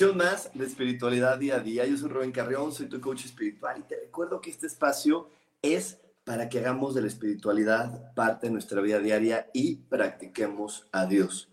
Más 0.00 0.50
de 0.54 0.64
Espiritualidad 0.64 1.38
Día 1.38 1.56
a 1.56 1.60
Día. 1.60 1.84
Yo 1.84 1.94
soy 1.94 2.08
Rubén 2.08 2.32
Carrión, 2.32 2.72
soy 2.72 2.86
tu 2.86 3.02
coach 3.02 3.26
espiritual 3.26 3.80
y 3.80 3.82
te 3.82 4.00
recuerdo 4.00 4.40
que 4.40 4.48
este 4.48 4.66
espacio 4.66 5.28
es 5.60 5.98
para 6.24 6.48
que 6.48 6.58
hagamos 6.58 6.94
de 6.94 7.02
la 7.02 7.06
espiritualidad 7.06 8.14
parte 8.14 8.46
de 8.46 8.52
nuestra 8.54 8.80
vida 8.80 8.98
diaria 8.98 9.50
y 9.52 9.76
practiquemos 9.76 10.88
a 10.90 11.04
Dios. 11.04 11.50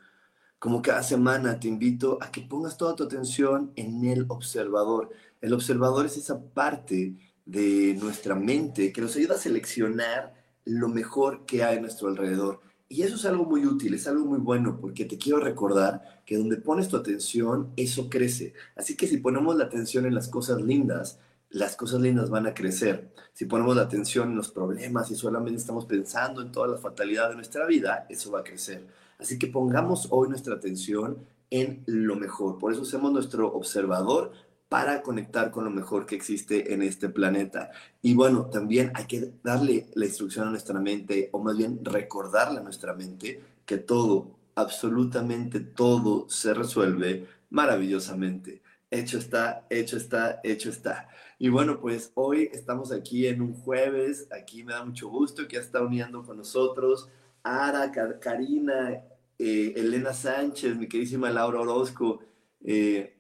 Como 0.60 0.82
cada 0.82 1.04
semana 1.04 1.60
te 1.60 1.68
invito 1.68 2.20
a 2.22 2.32
que 2.32 2.40
pongas 2.40 2.78
toda 2.78 2.96
tu 2.96 3.04
atención 3.04 3.74
en 3.76 4.06
el 4.06 4.26
observador. 4.30 5.10
El 5.42 5.52
observador 5.52 6.06
es 6.06 6.16
esa 6.16 6.42
parte 6.42 7.16
de 7.46 7.98
nuestra 8.00 8.34
mente 8.34 8.94
que 8.94 9.02
nos 9.02 9.18
ayuda 9.18 9.36
a 9.36 9.40
seleccionar 9.40 10.34
lo 10.64 10.88
mejor 10.88 11.46
que 11.46 11.66
hay 11.66 11.80
a 11.80 11.82
nuestro 11.82 12.08
alrededor. 12.08 12.62
Y 12.90 13.02
eso 13.02 13.16
es 13.16 13.26
algo 13.26 13.44
muy 13.44 13.66
útil, 13.66 13.94
es 13.94 14.08
algo 14.08 14.26
muy 14.26 14.40
bueno, 14.40 14.80
porque 14.80 15.04
te 15.06 15.18
quiero 15.18 15.40
recordar 15.40 16.22
que 16.26 16.38
donde 16.38 16.58
pones 16.58 16.88
tu 16.88 16.96
atención, 16.96 17.72
eso 17.76 18.10
crece. 18.10 18.54
Así 18.76 18.96
que 18.96 19.08
si 19.08 19.18
ponemos 19.18 19.58
la 19.58 19.66
atención 19.66 20.06
en 20.06 20.16
las 20.16 20.30
cosas 20.30 20.62
lindas, 20.62 21.20
las 21.50 21.76
cosas 21.76 22.02
lindas 22.02 22.30
van 22.30 22.48
a 22.48 22.54
crecer. 22.54 23.12
Si 23.34 23.46
ponemos 23.46 23.76
la 23.76 23.84
atención 23.84 24.30
en 24.30 24.36
los 24.38 24.52
problemas 24.52 25.12
y 25.12 25.16
solamente 25.16 25.60
estamos 25.60 25.86
pensando 25.86 26.42
en 26.42 26.52
toda 26.52 26.68
la 26.68 26.78
fatalidad 26.78 27.30
de 27.30 27.36
nuestra 27.36 27.66
vida, 27.66 28.06
eso 28.10 28.32
va 28.32 28.40
a 28.40 28.44
crecer. 28.44 28.88
Así 29.20 29.38
que 29.38 29.48
pongamos 29.48 30.08
hoy 30.12 30.30
nuestra 30.30 30.56
atención 30.56 31.18
en 31.50 31.84
lo 31.88 32.16
mejor. 32.16 32.58
Por 32.58 32.72
eso 32.72 32.84
hacemos 32.84 33.12
nuestro 33.12 33.54
observador 33.54 34.32
para 34.70 35.02
conectar 35.02 35.52
con 35.52 35.64
lo 35.64 35.70
mejor 35.70 36.06
que 36.06 36.16
existe 36.16 36.74
en 36.74 36.82
este 36.82 37.10
planeta. 37.10 37.72
Y 38.02 38.14
bueno, 38.14 38.48
también 38.48 38.92
hay 38.96 39.06
que 39.06 39.32
darle 39.44 39.88
la 39.96 40.06
instrucción 40.06 40.48
a 40.48 40.52
nuestra 40.52 40.80
mente, 40.80 41.30
o 41.32 41.40
más 41.40 41.58
bien 41.58 41.80
recordarle 41.84 42.60
a 42.60 42.64
nuestra 42.64 42.94
mente 42.94 43.42
que 43.66 43.78
todo, 43.78 44.36
absolutamente 44.56 45.60
todo 45.60 46.28
se 46.30 46.54
resuelve 46.54 47.28
maravillosamente. 47.50 48.62
Hecho 48.90 49.18
está, 49.18 49.66
hecho 49.70 49.98
está, 49.98 50.40
hecho 50.44 50.70
está. 50.70 51.10
Y 51.40 51.50
bueno, 51.50 51.80
pues 51.80 52.12
hoy 52.16 52.50
estamos 52.54 52.92
aquí 52.92 53.28
en 53.28 53.42
un 53.42 53.54
jueves, 53.54 54.28
aquí 54.32 54.64
me 54.64 54.74
da 54.74 54.84
mucho 54.84 55.10
gusto 55.10 55.48
que 55.48 55.58
está 55.58 55.82
uniendo 55.82 56.24
con 56.24 56.38
nosotros 56.38 57.10
Ara, 57.44 57.92
Karina, 58.20 59.04
eh, 59.38 59.74
Elena 59.76 60.14
Sánchez, 60.14 60.76
mi 60.76 60.88
queridísima 60.88 61.30
Laura 61.30 61.62
Orozco, 61.62 62.20
eh, 62.64 63.17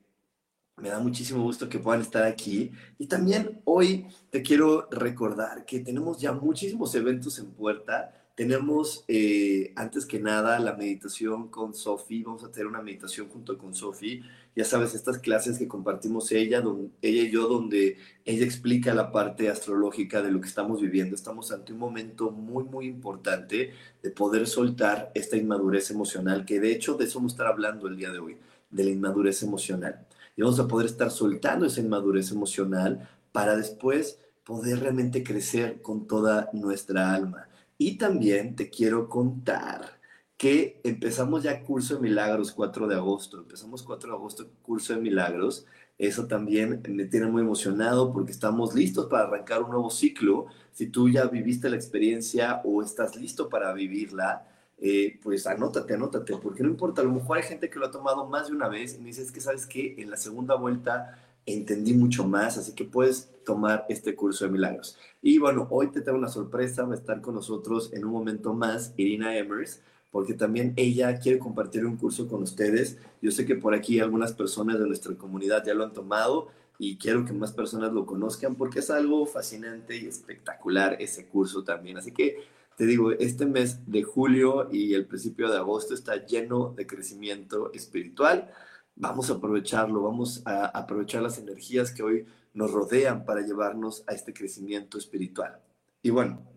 me 0.78 0.90
da 0.90 1.00
muchísimo 1.00 1.42
gusto 1.44 1.68
que 1.70 1.80
puedan 1.80 2.02
estar 2.02 2.24
aquí. 2.24 2.72
Y 3.00 3.08
también 3.08 3.62
hoy 3.66 4.08
te 4.30 4.42
quiero 4.42 4.88
recordar 4.92 5.66
que 5.66 5.80
tenemos 5.80 6.20
ya 6.20 6.32
muchísimos 6.34 6.94
eventos 6.96 7.40
en 7.40 7.48
puerta. 7.48 8.14
Tenemos, 8.36 9.04
eh, 9.08 9.74
antes 9.76 10.06
que 10.06 10.20
nada, 10.20 10.60
la 10.60 10.74
meditación 10.76 11.48
con 11.48 11.74
Sofi. 11.74 12.22
Vamos 12.22 12.44
a 12.44 12.52
tener 12.52 12.68
una 12.68 12.84
meditación 12.84 13.28
junto 13.28 13.58
con 13.58 13.74
Sofi. 13.74 14.22
Ya 14.56 14.66
sabes, 14.66 14.94
estas 14.94 15.18
clases 15.18 15.58
que 15.58 15.68
compartimos 15.68 16.32
ella, 16.32 16.62
donde, 16.62 16.92
ella 17.02 17.24
y 17.24 17.32
yo, 17.32 17.48
donde 17.48 17.98
ella 18.24 18.46
explica 18.46 18.94
la 18.94 19.12
parte 19.12 19.50
astrológica 19.50 20.22
de 20.22 20.32
lo 20.32 20.40
que 20.40 20.48
estamos 20.48 20.80
viviendo. 20.80 21.16
Estamos 21.16 21.52
ante 21.52 21.74
un 21.74 21.80
momento 21.80 22.30
muy, 22.30 22.64
muy 22.66 22.86
importante 22.86 23.74
de 24.04 24.12
poder 24.12 24.46
soltar 24.46 25.12
esta 25.16 25.38
inmadurez 25.38 25.90
emocional, 25.90 26.46
que 26.46 26.60
de 26.60 26.72
hecho 26.72 26.94
de 26.94 27.06
eso 27.06 27.18
vamos 27.18 27.34
a 27.34 27.36
estar 27.36 27.48
hablando 27.48 27.88
el 27.88 27.98
día 27.98 28.12
de 28.12 28.20
hoy, 28.20 28.38
de 28.70 28.84
la 28.84 28.92
inmadurez 28.92 29.42
emocional 29.42 30.06
y 30.38 30.44
vamos 30.44 30.59
a 30.59 30.68
poder 30.68 30.86
estar 30.86 31.12
soltando 31.12 31.66
esa 31.66 31.81
inmadurez 31.81 32.31
emocional 32.31 33.09
para 33.34 33.58
después 33.58 34.20
poder 34.46 34.80
realmente 34.80 35.24
crecer 35.24 35.81
con 35.81 36.08
toda 36.08 36.50
nuestra 36.53 37.14
alma. 37.14 37.50
Y 37.78 37.98
también 37.98 38.56
te 38.56 38.70
quiero 38.70 39.09
contar 39.09 40.00
que 40.38 40.80
empezamos 40.84 41.44
ya 41.44 41.64
curso 41.64 41.96
de 41.96 42.02
milagros 42.02 42.52
4 42.52 42.88
de 42.88 42.96
agosto. 42.96 43.40
Empezamos 43.40 43.81
4 43.81 44.12
de 44.12 44.16
agosto 44.16 44.48
curso 44.62 44.94
de 44.94 45.02
milagros. 45.02 45.66
Eso 45.98 46.28
también 46.28 46.84
me 46.88 47.06
tiene 47.06 47.25
muy 47.25 47.42
emocionado 47.42 48.14
porque 48.14 48.31
estamos 48.31 48.75
listos 48.75 49.08
para 49.08 49.24
arrancar 49.24 49.64
un 49.64 49.72
nuevo 49.72 49.90
ciclo. 49.90 50.46
Si 50.72 50.88
tú 50.88 51.09
ya 51.09 51.25
viviste 51.25 51.69
la 51.69 51.75
experiencia 51.75 52.62
o 52.64 52.84
estás 52.84 53.16
listo 53.16 53.50
para 53.50 53.74
vivirla, 53.74 54.46
eh, 54.80 55.20
pues 55.24 55.48
anótate, 55.48 55.96
anótate, 55.96 56.38
porque 56.38 56.64
no 56.64 56.70
importa, 56.70 57.02
a 57.02 57.06
lo 57.06 57.12
mejor 57.12 57.38
hay 57.38 57.44
gente 57.44 57.70
que 57.70 57.80
lo 57.80 57.88
ha 57.88 57.92
tomado 57.92 58.28
más 58.28 58.48
de 58.48 58.54
una 58.54 58.68
vez 58.68 58.96
y 58.96 59.00
me 59.00 59.08
dices 59.08 59.32
que 59.32 59.42
sabes 59.42 59.66
que 59.66 59.96
en 59.98 60.12
la 60.12 60.18
segunda 60.18 60.56
vuelta 60.56 61.18
entendí 61.48 61.94
mucho 61.94 62.28
más, 62.28 62.58
así 62.58 62.74
que 62.74 62.84
puedes 62.84 63.30
tomar 63.44 63.86
este 63.90 64.16
curso 64.16 64.46
de 64.46 64.52
milagros. 64.52 64.98
Y 65.22 65.40
bueno, 65.40 65.68
hoy 65.72 65.88
te 65.88 66.02
tengo 66.02 66.18
una 66.18 66.28
sorpresa, 66.28 66.84
va 66.84 66.94
a 66.94 66.98
estar 66.98 67.22
con 67.22 67.36
nosotros 67.36 67.92
en 67.94 68.06
un 68.06 68.12
momento 68.12 68.54
más 68.54 68.94
Irina 68.98 69.36
Emers, 69.38 69.82
porque 70.12 70.34
también 70.34 70.74
ella 70.76 71.20
quiere 71.20 71.40
compartir 71.40 71.86
un 71.86 71.98
curso 71.98 72.28
con 72.28 72.44
ustedes. 72.44 72.98
Yo 73.22 73.32
sé 73.32 73.46
que 73.46 73.56
por 73.56 73.74
aquí 73.74 74.00
algunas 74.00 74.34
personas 74.34 74.80
de 74.80 74.86
nuestra 74.86 75.16
comunidad 75.16 75.64
ya 75.66 75.74
lo 75.74 75.84
han 75.84 75.94
tomado 75.94 76.50
y 76.80 76.98
quiero 76.98 77.26
que 77.26 77.34
más 77.34 77.52
personas 77.52 77.94
lo 77.94 78.06
conozcan 78.06 78.56
porque 78.56 78.80
es 78.80 78.90
algo 78.90 79.26
fascinante 79.26 79.98
y 79.98 80.08
espectacular 80.08 80.98
ese 81.00 81.26
curso 81.26 81.64
también. 81.64 81.98
Así 81.98 82.12
que 82.12 82.38
te 82.78 82.86
digo, 82.86 83.12
este 83.12 83.48
mes 83.48 83.90
de 83.92 84.04
julio 84.04 84.70
y 84.72 84.94
el 84.94 85.08
principio 85.08 85.50
de 85.50 85.58
agosto 85.58 85.96
está 85.96 86.28
lleno 86.28 86.76
de 86.78 86.86
crecimiento 86.86 87.74
espiritual. 87.74 88.52
Vamos 88.96 89.32
a 89.32 89.34
aprovecharlo, 89.34 90.04
vamos 90.04 90.44
a 90.46 90.66
aprovechar 90.66 91.24
las 91.24 91.40
energías 91.40 91.92
que 91.92 92.04
hoy 92.04 92.28
nos 92.54 92.72
rodean 92.72 93.26
para 93.26 93.42
llevarnos 93.42 94.04
a 94.06 94.14
este 94.14 94.32
crecimiento 94.32 95.00
espiritual. 95.00 95.60
Y 96.04 96.12
bueno, 96.12 96.48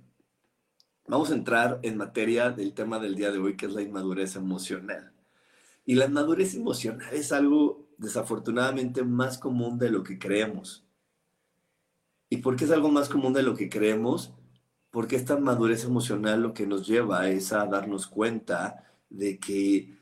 vamos 1.08 1.30
a 1.30 1.34
entrar 1.34 1.80
en 1.82 1.96
materia 1.96 2.50
del 2.50 2.74
tema 2.74 2.98
del 2.98 3.14
día 3.14 3.32
de 3.32 3.38
hoy, 3.38 3.56
que 3.56 3.64
es 3.64 3.72
la 3.72 3.80
inmadurez 3.80 4.36
emocional. 4.36 5.14
Y 5.86 5.94
la 5.94 6.04
inmadurez 6.04 6.54
emocional 6.54 7.14
es 7.14 7.32
algo 7.32 7.88
desafortunadamente 7.96 9.04
más 9.04 9.38
común 9.38 9.78
de 9.78 9.90
lo 9.90 10.02
que 10.02 10.18
creemos. 10.18 10.84
¿Y 12.28 12.36
por 12.36 12.56
qué 12.56 12.66
es 12.66 12.72
algo 12.72 12.90
más 12.90 13.08
común 13.08 13.32
de 13.32 13.42
lo 13.42 13.54
que 13.54 13.70
creemos? 13.70 14.34
Porque 14.90 15.16
esta 15.16 15.36
madurez 15.38 15.84
emocional 15.84 16.42
lo 16.42 16.54
que 16.54 16.66
nos 16.66 16.86
lleva 16.86 17.28
es 17.28 17.52
a 17.52 17.66
darnos 17.66 18.06
cuenta 18.06 18.84
de 19.08 19.38
que 19.38 20.00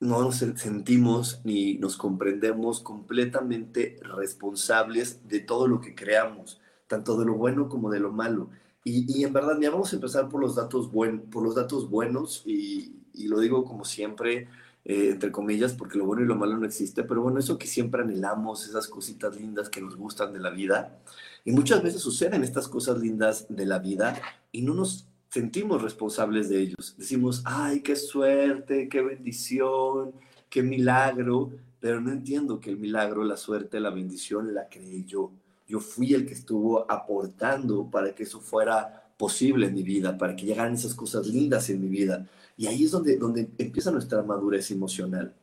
no 0.00 0.22
nos 0.22 0.36
sentimos 0.36 1.40
ni 1.44 1.74
nos 1.74 1.96
comprendemos 1.96 2.80
completamente 2.80 3.98
responsables 4.02 5.26
de 5.28 5.40
todo 5.40 5.66
lo 5.66 5.80
que 5.80 5.94
creamos, 5.94 6.60
tanto 6.86 7.18
de 7.18 7.26
lo 7.26 7.34
bueno 7.34 7.68
como 7.68 7.90
de 7.90 8.00
lo 8.00 8.12
malo. 8.12 8.50
Y, 8.84 9.22
en 9.22 9.32
verdad, 9.32 9.58
ya 9.60 9.70
vamos 9.70 9.92
a 9.92 9.96
empezar 9.96 10.28
por 10.28 10.40
los 10.40 10.54
datos, 10.54 10.90
buen, 10.90 11.28
por 11.28 11.42
los 11.42 11.54
datos 11.54 11.90
buenos, 11.90 12.42
y, 12.46 12.94
lo 13.26 13.40
digo 13.40 13.64
como 13.64 13.84
siempre, 13.84 14.48
eh, 14.88 15.10
entre 15.10 15.30
comillas, 15.30 15.74
porque 15.74 15.98
lo 15.98 16.06
bueno 16.06 16.22
y 16.22 16.26
lo 16.26 16.34
malo 16.34 16.56
no 16.56 16.64
existe, 16.64 17.04
pero 17.04 17.20
bueno, 17.20 17.38
eso 17.38 17.58
que 17.58 17.66
siempre 17.66 18.02
anhelamos, 18.02 18.66
esas 18.66 18.88
cositas 18.88 19.36
lindas 19.36 19.68
que 19.68 19.82
nos 19.82 19.96
gustan 19.96 20.32
de 20.32 20.40
la 20.40 20.48
vida, 20.48 20.98
y 21.44 21.52
muchas 21.52 21.82
veces 21.82 22.00
suceden 22.00 22.42
estas 22.42 22.68
cosas 22.68 22.98
lindas 22.98 23.46
de 23.50 23.66
la 23.66 23.78
vida 23.78 24.20
y 24.50 24.62
no 24.62 24.72
nos 24.72 25.06
sentimos 25.28 25.82
responsables 25.82 26.48
de 26.48 26.60
ellos. 26.60 26.94
Decimos, 26.96 27.42
ay, 27.44 27.82
qué 27.82 27.96
suerte, 27.96 28.88
qué 28.88 29.02
bendición, 29.02 30.12
qué 30.48 30.62
milagro, 30.62 31.52
pero 31.80 32.00
no 32.00 32.10
entiendo 32.10 32.58
que 32.58 32.70
el 32.70 32.78
milagro, 32.78 33.24
la 33.24 33.36
suerte, 33.36 33.80
la 33.80 33.90
bendición 33.90 34.54
la 34.54 34.68
creé 34.68 35.04
yo. 35.04 35.30
Yo 35.66 35.80
fui 35.80 36.14
el 36.14 36.26
que 36.26 36.32
estuvo 36.32 36.90
aportando 36.90 37.90
para 37.90 38.14
que 38.14 38.22
eso 38.22 38.40
fuera 38.40 39.12
posible 39.18 39.66
en 39.66 39.74
mi 39.74 39.82
vida, 39.82 40.16
para 40.16 40.34
que 40.34 40.46
llegaran 40.46 40.72
esas 40.72 40.94
cosas 40.94 41.26
lindas 41.26 41.68
en 41.68 41.82
mi 41.82 41.88
vida. 41.88 42.26
Y 42.58 42.66
ahí 42.66 42.84
es 42.84 42.90
donde, 42.90 43.16
donde 43.16 43.48
empieza 43.56 43.90
nuestra 43.90 44.22
madurez 44.22 44.70
emocional. 44.70 45.34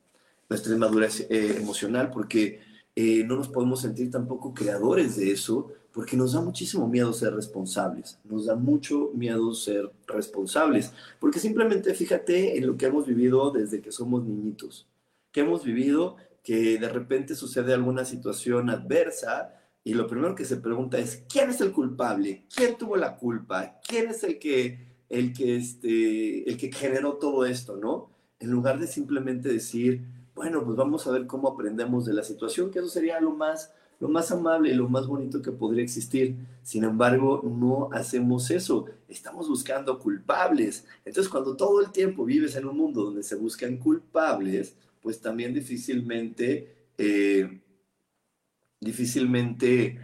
Nuestra 0.48 0.78
madurez 0.78 1.26
eh, 1.30 1.56
emocional, 1.58 2.12
porque 2.12 2.60
eh, 2.96 3.24
no 3.26 3.38
nos 3.38 3.48
podemos 3.48 3.82
sentir 3.82 4.12
tampoco 4.12 4.54
creadores 4.54 5.16
de 5.16 5.32
eso, 5.32 5.72
porque 5.92 6.18
nos 6.18 6.34
da 6.34 6.42
muchísimo 6.42 6.88
miedo 6.90 7.14
ser 7.14 7.34
responsables, 7.34 8.20
nos 8.26 8.48
da 8.48 8.56
mucho 8.56 9.12
miedo 9.14 9.54
ser 9.54 9.90
responsables, 10.08 10.92
porque 11.22 11.40
simplemente 11.40 11.94
fíjate 11.94 12.58
en 12.58 12.68
lo 12.68 12.76
que 12.76 12.88
hemos 12.88 13.08
vivido 13.08 13.50
desde 13.50 13.82
que 13.82 13.94
somos 13.94 14.26
niñitos, 14.26 14.88
que 15.32 15.40
hemos 15.40 15.64
vivido 15.64 16.18
que 16.44 16.78
de 16.78 16.90
repente 16.90 17.34
sucede 17.34 17.74
alguna 17.74 18.04
situación 18.04 18.70
adversa 18.70 19.54
y 19.86 19.94
lo 19.94 20.06
primero 20.06 20.36
que 20.36 20.44
se 20.44 20.58
pregunta 20.58 20.98
es, 20.98 21.24
¿quién 21.30 21.50
es 21.50 21.62
el 21.62 21.72
culpable? 21.72 22.46
¿Quién 22.54 22.78
tuvo 22.78 22.98
la 22.98 23.16
culpa? 23.16 23.80
¿Quién 23.88 24.10
es 24.10 24.24
el 24.24 24.38
que, 24.38 24.95
el 25.18 25.34
que, 25.34 25.56
este, 25.56 26.50
el 26.50 26.58
que 26.58 26.72
generó 26.72 27.14
todo 27.14 27.46
esto, 27.46 27.78
no? 27.78 28.10
En 28.40 28.52
lugar 28.52 28.80
de 28.80 28.88
simplemente 28.88 29.50
decir, 29.50 30.04
bueno, 30.36 30.64
pues 30.64 30.76
vamos 30.76 31.08
a 31.08 31.12
ver 31.12 31.28
cómo 31.28 31.48
aprendemos 31.48 32.06
de 32.06 32.14
la 32.14 32.24
situación, 32.24 32.72
que 32.72 32.80
eso 32.80 32.90
sería 32.90 33.20
lo 33.20 33.32
más 33.32 33.72
lo 34.00 34.10
más 34.10 34.32
amable 34.32 34.72
y 34.72 34.76
lo 34.76 34.90
más 34.90 35.08
bonito 35.08 35.42
que 35.42 35.52
podría 35.52 35.84
existir. 35.84 36.36
Sin 36.64 36.84
embargo, 36.84 37.42
no 37.44 37.90
hacemos 37.94 38.52
eso. 38.52 38.86
Estamos 39.08 39.48
buscando 39.48 40.00
culpables. 40.00 40.86
Entonces, 41.06 41.32
cuando 41.32 41.56
todo 41.56 41.82
el 41.82 41.92
tiempo 41.92 42.26
vives 42.26 42.56
en 42.56 42.66
un 42.66 42.78
mundo 42.78 43.04
donde 43.04 43.24
se 43.24 43.36
buscan 43.36 43.78
culpables, 43.78 44.76
pues 45.02 45.22
también 45.22 45.54
difícilmente, 45.54 46.76
eh, 46.98 47.62
difícilmente 48.80 49.98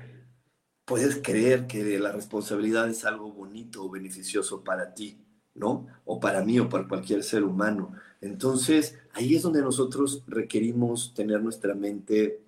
puedes 0.86 1.22
creer 1.24 1.68
que 1.68 2.00
la 2.00 2.12
responsabilidad 2.12 2.90
es 2.90 3.06
algo 3.06 3.32
bonito 3.32 3.84
o 3.86 3.90
beneficioso 3.90 4.64
para 4.64 4.94
ti, 4.94 5.18
¿no? 5.54 5.88
O 6.06 6.20
para 6.20 6.44
mí 6.44 6.60
o 6.60 6.70
para 6.70 6.88
cualquier 6.88 7.24
ser 7.24 7.44
humano. 7.44 7.94
Entonces, 8.22 8.98
ahí 9.14 9.36
es 9.36 9.44
donde 9.44 9.62
nosotros 9.62 10.24
requerimos 10.28 11.14
tener 11.14 11.42
nuestra 11.42 11.74
mente 11.74 12.42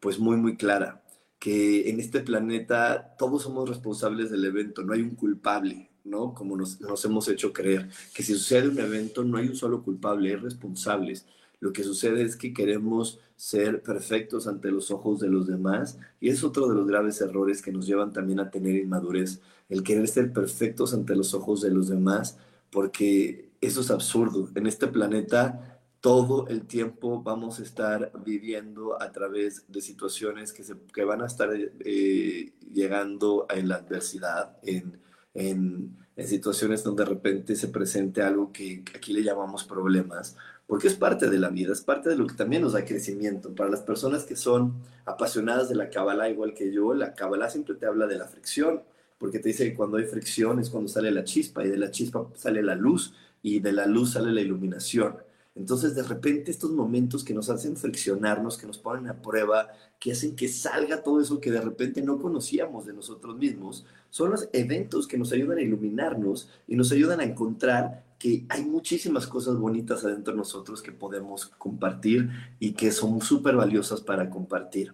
pues 0.00 0.18
muy, 0.18 0.36
muy 0.36 0.56
clara, 0.56 1.02
que 1.38 1.88
en 1.90 2.00
este 2.00 2.20
planeta 2.20 3.14
todos 3.18 3.42
somos 3.42 3.68
responsables 3.68 4.30
del 4.30 4.44
evento, 4.44 4.82
no 4.82 4.92
hay 4.92 5.02
un 5.02 5.14
culpable, 5.14 5.90
¿no? 6.04 6.34
Como 6.34 6.56
nos, 6.56 6.78
hemos 7.04 7.28
hecho 7.28 7.52
creer, 7.52 7.88
que 8.14 8.22
si 8.22 8.34
sucede 8.34 8.68
un 8.68 8.78
evento 8.78 9.24
no 9.24 9.38
hay 9.38 9.48
un 9.48 9.56
solo 9.56 9.82
culpable, 9.82 10.30
hay 10.30 10.36
responsables. 10.36 11.26
Lo 11.60 11.72
que 11.72 11.82
sucede 11.82 12.22
es 12.22 12.36
que 12.36 12.52
queremos 12.52 13.18
ser 13.36 13.82
perfectos 13.82 14.46
ante 14.46 14.70
los 14.70 14.90
ojos 14.90 15.20
de 15.20 15.28
los 15.28 15.46
demás 15.46 15.98
y 16.20 16.28
es 16.28 16.44
otro 16.44 16.68
de 16.68 16.74
los 16.74 16.86
graves 16.86 17.20
errores 17.20 17.62
que 17.62 17.72
nos 17.72 17.86
llevan 17.86 18.12
también 18.12 18.40
a 18.40 18.50
tener 18.50 18.76
inmadurez, 18.76 19.40
el 19.68 19.82
querer 19.82 20.08
ser 20.08 20.32
perfectos 20.32 20.94
ante 20.94 21.16
los 21.16 21.34
ojos 21.34 21.60
de 21.60 21.70
los 21.70 21.88
demás, 21.88 22.38
porque 22.70 23.50
eso 23.60 23.80
es 23.80 23.90
absurdo. 23.90 24.48
En 24.54 24.66
este 24.66 24.86
planeta 24.86 25.78
todo 26.00 26.46
el 26.48 26.66
tiempo 26.66 27.22
vamos 27.22 27.58
a 27.58 27.62
estar 27.62 28.12
viviendo 28.24 29.00
a 29.02 29.10
través 29.10 29.64
de 29.68 29.80
situaciones 29.80 30.52
que, 30.52 30.62
se, 30.62 30.74
que 30.94 31.04
van 31.04 31.22
a 31.22 31.26
estar 31.26 31.50
eh, 31.52 32.52
llegando 32.72 33.46
en 33.50 33.68
la 33.68 33.76
adversidad, 33.76 34.56
en, 34.62 35.00
en, 35.34 35.96
en, 36.14 36.28
situaciones 36.28 36.84
donde 36.84 37.02
de 37.02 37.10
repente 37.10 37.56
se 37.56 37.68
presente 37.68 38.22
algo 38.22 38.52
que 38.52 38.84
aquí 38.94 39.12
le 39.12 39.24
llamamos 39.24 39.64
problemas, 39.64 40.36
porque 40.68 40.86
es 40.86 40.94
parte 40.94 41.30
de 41.30 41.38
la 41.38 41.48
vida, 41.48 41.72
es 41.72 41.80
parte 41.80 42.10
de 42.10 42.16
lo 42.16 42.26
que 42.26 42.34
también 42.34 42.60
nos 42.60 42.74
da 42.74 42.84
crecimiento. 42.84 43.54
Para 43.54 43.70
las 43.70 43.80
personas 43.80 44.24
que 44.24 44.36
son 44.36 44.74
apasionadas 45.06 45.70
de 45.70 45.74
la 45.74 45.88
Kabbalah, 45.88 46.28
igual 46.28 46.52
que 46.52 46.70
yo, 46.70 46.92
la 46.92 47.14
Kabbalah 47.14 47.48
siempre 47.48 47.74
te 47.74 47.86
habla 47.86 48.06
de 48.06 48.18
la 48.18 48.28
fricción, 48.28 48.82
porque 49.16 49.38
te 49.38 49.48
dice 49.48 49.64
que 49.64 49.74
cuando 49.74 49.96
hay 49.96 50.04
fricción 50.04 50.60
es 50.60 50.68
cuando 50.68 50.90
sale 50.90 51.10
la 51.10 51.24
chispa, 51.24 51.64
y 51.64 51.68
de 51.70 51.78
la 51.78 51.90
chispa 51.90 52.28
sale 52.34 52.62
la 52.62 52.74
luz, 52.74 53.14
y 53.42 53.60
de 53.60 53.72
la 53.72 53.86
luz 53.86 54.12
sale 54.12 54.30
la 54.30 54.42
iluminación. 54.42 55.16
Entonces, 55.54 55.94
de 55.94 56.02
repente, 56.02 56.50
estos 56.50 56.70
momentos 56.70 57.24
que 57.24 57.32
nos 57.32 57.48
hacen 57.48 57.74
friccionarnos, 57.74 58.58
que 58.58 58.66
nos 58.66 58.76
ponen 58.76 59.08
a 59.08 59.22
prueba, 59.22 59.70
que 59.98 60.12
hacen 60.12 60.36
que 60.36 60.48
salga 60.48 61.02
todo 61.02 61.18
eso 61.18 61.40
que 61.40 61.50
de 61.50 61.62
repente 61.62 62.02
no 62.02 62.18
conocíamos 62.18 62.84
de 62.84 62.92
nosotros 62.92 63.38
mismos, 63.38 63.86
son 64.10 64.30
los 64.30 64.48
eventos 64.52 65.06
que 65.06 65.18
nos 65.18 65.32
ayudan 65.32 65.58
a 65.58 65.62
iluminarnos 65.62 66.48
y 66.66 66.76
nos 66.76 66.92
ayudan 66.92 67.20
a 67.20 67.24
encontrar 67.24 68.04
que 68.18 68.46
hay 68.48 68.64
muchísimas 68.64 69.26
cosas 69.26 69.56
bonitas 69.56 70.04
adentro 70.04 70.32
de 70.32 70.38
nosotros 70.38 70.82
que 70.82 70.92
podemos 70.92 71.46
compartir 71.46 72.30
y 72.58 72.72
que 72.72 72.90
son 72.90 73.20
súper 73.20 73.54
valiosas 73.54 74.00
para 74.00 74.28
compartir. 74.28 74.92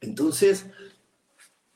Entonces, 0.00 0.66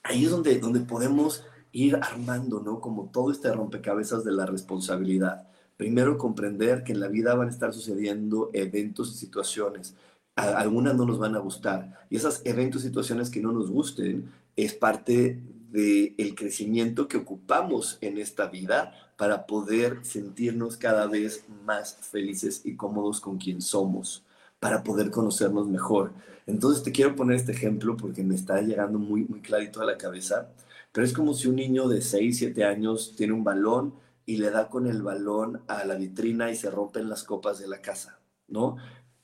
ahí 0.03 0.25
es 0.25 0.31
donde, 0.31 0.59
donde 0.59 0.81
podemos 0.81 1.45
ir 1.73 1.97
armando, 1.97 2.61
¿no? 2.61 2.81
Como 2.81 3.11
todo 3.11 3.31
este 3.31 3.53
rompecabezas 3.53 4.25
de 4.25 4.33
la 4.33 4.47
responsabilidad. 4.47 5.49
Primero, 5.77 6.17
comprender 6.17 6.85
que 6.85 6.93
en 6.93 7.01
la 7.01 7.09
vida 7.09 7.35
van 7.35 7.49
a 7.49 7.51
estar 7.51 7.75
sucediendo 7.75 8.51
eventos 8.55 9.11
y 9.13 9.19
situaciones. 9.19 9.95
algunas 10.35 10.95
no 10.95 11.05
nos 11.05 11.19
van 11.19 11.35
a 11.35 11.41
gustar. 11.41 12.07
Y 12.09 12.17
esas 12.17 12.41
eventos 12.45 12.83
y 12.83 12.89
situaciones 12.89 13.31
que 13.31 13.43
no 13.43 13.53
nos 13.53 13.71
gusten 13.71 14.31
es 14.57 14.75
parte 14.75 15.41
del 15.71 16.35
crecimiento 16.35 17.07
que 17.07 17.19
ocupamos 17.19 17.99
en 18.01 18.19
esta 18.19 18.47
vida 18.47 18.93
para 19.17 19.47
poder 19.47 20.05
sentirnos 20.05 20.77
cada 20.77 21.07
vez 21.07 21.45
más 21.65 21.99
felices 22.01 22.63
y 22.65 22.77
cómodos 22.77 23.21
con 23.21 23.37
quien 23.37 23.61
somos, 23.61 24.25
para 24.59 24.83
poder 24.83 25.11
conocernos 25.11 25.69
mejor. 25.69 26.13
Entonces 26.47 26.83
te 26.83 26.93
quiero 26.93 27.15
poner 27.15 27.37
este 27.37 27.53
ejemplo 27.53 27.97
porque 27.97 28.23
me 28.23 28.35
está 28.35 28.61
llegando 28.63 28.99
muy, 28.99 29.25
muy 29.25 29.41
clarito 29.43 29.83
a 29.83 29.85
la 29.85 29.99
cabeza, 29.99 30.49
pero 30.93 31.05
es 31.05 31.13
como 31.13 31.35
si 31.35 31.49
un 31.49 31.57
niño 31.57 31.89
de 31.89 32.01
6, 32.01 32.39
7 32.39 32.65
años 32.65 33.15
tiene 33.17 33.35
un 33.35 33.45
balón 33.45 33.95
y 34.25 34.39
le 34.39 34.51
da 34.51 34.69
con 34.69 34.87
el 34.87 35.03
balón 35.03 35.63
a 35.69 35.85
la 35.85 35.95
vitrina 35.95 36.51
y 36.51 36.57
se 36.57 36.71
rompen 36.71 37.09
las 37.09 37.23
copas 37.23 37.59
de 37.59 37.69
la 37.69 37.83
casa, 37.83 38.19
¿no? 38.49 38.77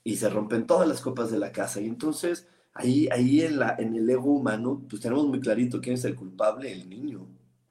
Y 0.04 0.16
se 0.16 0.28
rompen 0.28 0.66
todas 0.66 0.86
las 0.86 1.00
copas 1.00 1.30
de 1.30 1.38
la 1.38 1.52
casa. 1.52 1.80
Y 1.80 1.86
entonces 1.86 2.46
ahí, 2.74 3.08
ahí 3.12 3.42
en, 3.42 3.58
la, 3.58 3.76
en 3.78 3.94
el 3.94 4.08
ego 4.08 4.32
humano, 4.32 4.82
pues 4.88 5.02
tenemos 5.02 5.26
muy 5.26 5.40
clarito 5.40 5.80
quién 5.80 5.94
es 5.94 6.04
el 6.04 6.16
culpable, 6.16 6.72
el 6.72 6.88
niño, 6.88 7.26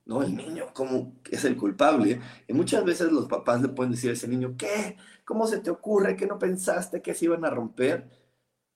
¿no? 0.05 0.23
El 0.23 0.35
niño, 0.35 0.65
¿cómo 0.73 1.15
es 1.29 1.45
el 1.45 1.57
culpable? 1.57 2.19
Y 2.47 2.53
muchas 2.53 2.83
veces 2.85 3.11
los 3.11 3.27
papás 3.27 3.61
le 3.61 3.69
pueden 3.69 3.91
decir 3.91 4.09
a 4.11 4.13
ese 4.13 4.27
niño, 4.27 4.55
¿qué? 4.57 4.97
¿Cómo 5.25 5.47
se 5.47 5.59
te 5.59 5.71
ocurre? 5.71 6.15
que 6.15 6.27
no 6.27 6.39
pensaste 6.39 7.01
que 7.01 7.13
se 7.13 7.25
iban 7.25 7.45
a 7.45 7.49
romper? 7.49 8.09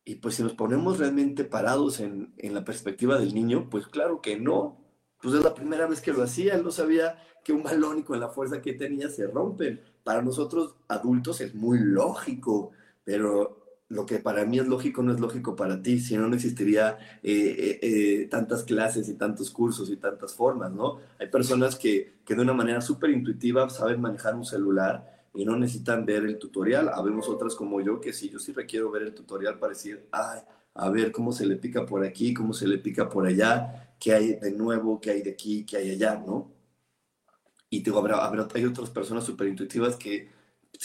Y 0.05 0.15
pues 0.15 0.35
si 0.35 0.43
nos 0.43 0.53
ponemos 0.53 0.99
realmente 0.99 1.43
parados 1.45 1.99
en, 1.99 2.33
en 2.37 2.53
la 2.53 2.63
perspectiva 2.63 3.17
del 3.19 3.33
niño, 3.33 3.69
pues 3.69 3.87
claro 3.87 4.21
que 4.21 4.39
no. 4.39 4.77
Pues 5.21 5.35
es 5.35 5.43
la 5.43 5.55
primera 5.55 5.87
vez 5.87 6.01
que 6.01 6.13
lo 6.13 6.23
hacía, 6.23 6.55
él 6.55 6.63
no 6.63 6.71
sabía 6.71 7.17
que 7.43 7.53
un 7.53 7.63
balón 7.63 7.99
y 7.99 8.03
con 8.03 8.19
la 8.19 8.29
fuerza 8.29 8.61
que 8.61 8.73
tenía 8.73 9.09
se 9.09 9.27
rompen. 9.27 9.81
Para 10.03 10.21
nosotros 10.21 10.75
adultos 10.87 11.41
es 11.41 11.55
muy 11.55 11.79
lógico, 11.79 12.71
pero 13.03 13.64
lo 13.89 14.05
que 14.05 14.19
para 14.19 14.45
mí 14.45 14.59
es 14.59 14.67
lógico 14.67 15.03
no 15.03 15.13
es 15.13 15.19
lógico 15.19 15.55
para 15.55 15.81
ti, 15.81 15.99
si 15.99 16.17
no, 16.17 16.27
no 16.27 16.35
existiría 16.35 16.97
eh, 17.21 17.55
eh, 17.57 17.79
eh, 17.81 18.27
tantas 18.29 18.63
clases 18.63 19.07
y 19.09 19.13
tantos 19.13 19.51
cursos 19.51 19.89
y 19.89 19.97
tantas 19.97 20.33
formas, 20.33 20.71
¿no? 20.71 20.99
Hay 21.19 21.27
personas 21.27 21.75
que, 21.75 22.15
que 22.25 22.35
de 22.35 22.41
una 22.41 22.53
manera 22.53 22.81
súper 22.81 23.11
intuitiva 23.11 23.69
saben 23.69 24.01
manejar 24.01 24.35
un 24.35 24.45
celular 24.45 25.27
y 25.35 25.45
no 25.45 25.55
necesitan 25.55 26.05
ver 26.05 26.23
el 26.23 26.39
tutorial. 26.39 26.89
Habemos 26.93 27.29
otras 27.29 27.55
como 27.55 27.81
yo 27.81 28.01
que 28.01 28.13
sí, 28.13 28.29
yo 28.29 28.39
sí 28.39 28.53
requiero 28.53 28.89
ver 28.89 29.03
el 29.03 29.13
tutorial 29.13 29.59
para 29.59 29.73
decir, 29.73 30.07
ay, 30.11 30.39
a 30.73 30.89
ver 30.89 31.11
cómo 31.11 31.31
se 31.31 31.45
le 31.45 31.55
pica 31.55 31.85
por 31.85 32.03
aquí, 32.03 32.33
cómo 32.33 32.53
se 32.53 32.67
le 32.67 32.79
pica 32.79 33.07
por 33.09 33.27
allá, 33.27 33.95
qué 33.99 34.13
hay 34.13 34.35
de 34.35 34.51
nuevo, 34.51 34.99
qué 34.99 35.11
hay 35.11 35.21
de 35.21 35.31
aquí, 35.31 35.65
qué 35.65 35.77
hay 35.77 35.91
allá, 35.91 36.21
¿no? 36.25 36.51
Y 37.69 37.81
digo, 37.81 37.99
habrá, 37.99 38.25
habrá, 38.25 38.47
hay 38.53 38.65
otras 38.65 38.89
personas 38.89 39.23
súper 39.23 39.47
intuitivas 39.47 39.95
que 39.95 40.29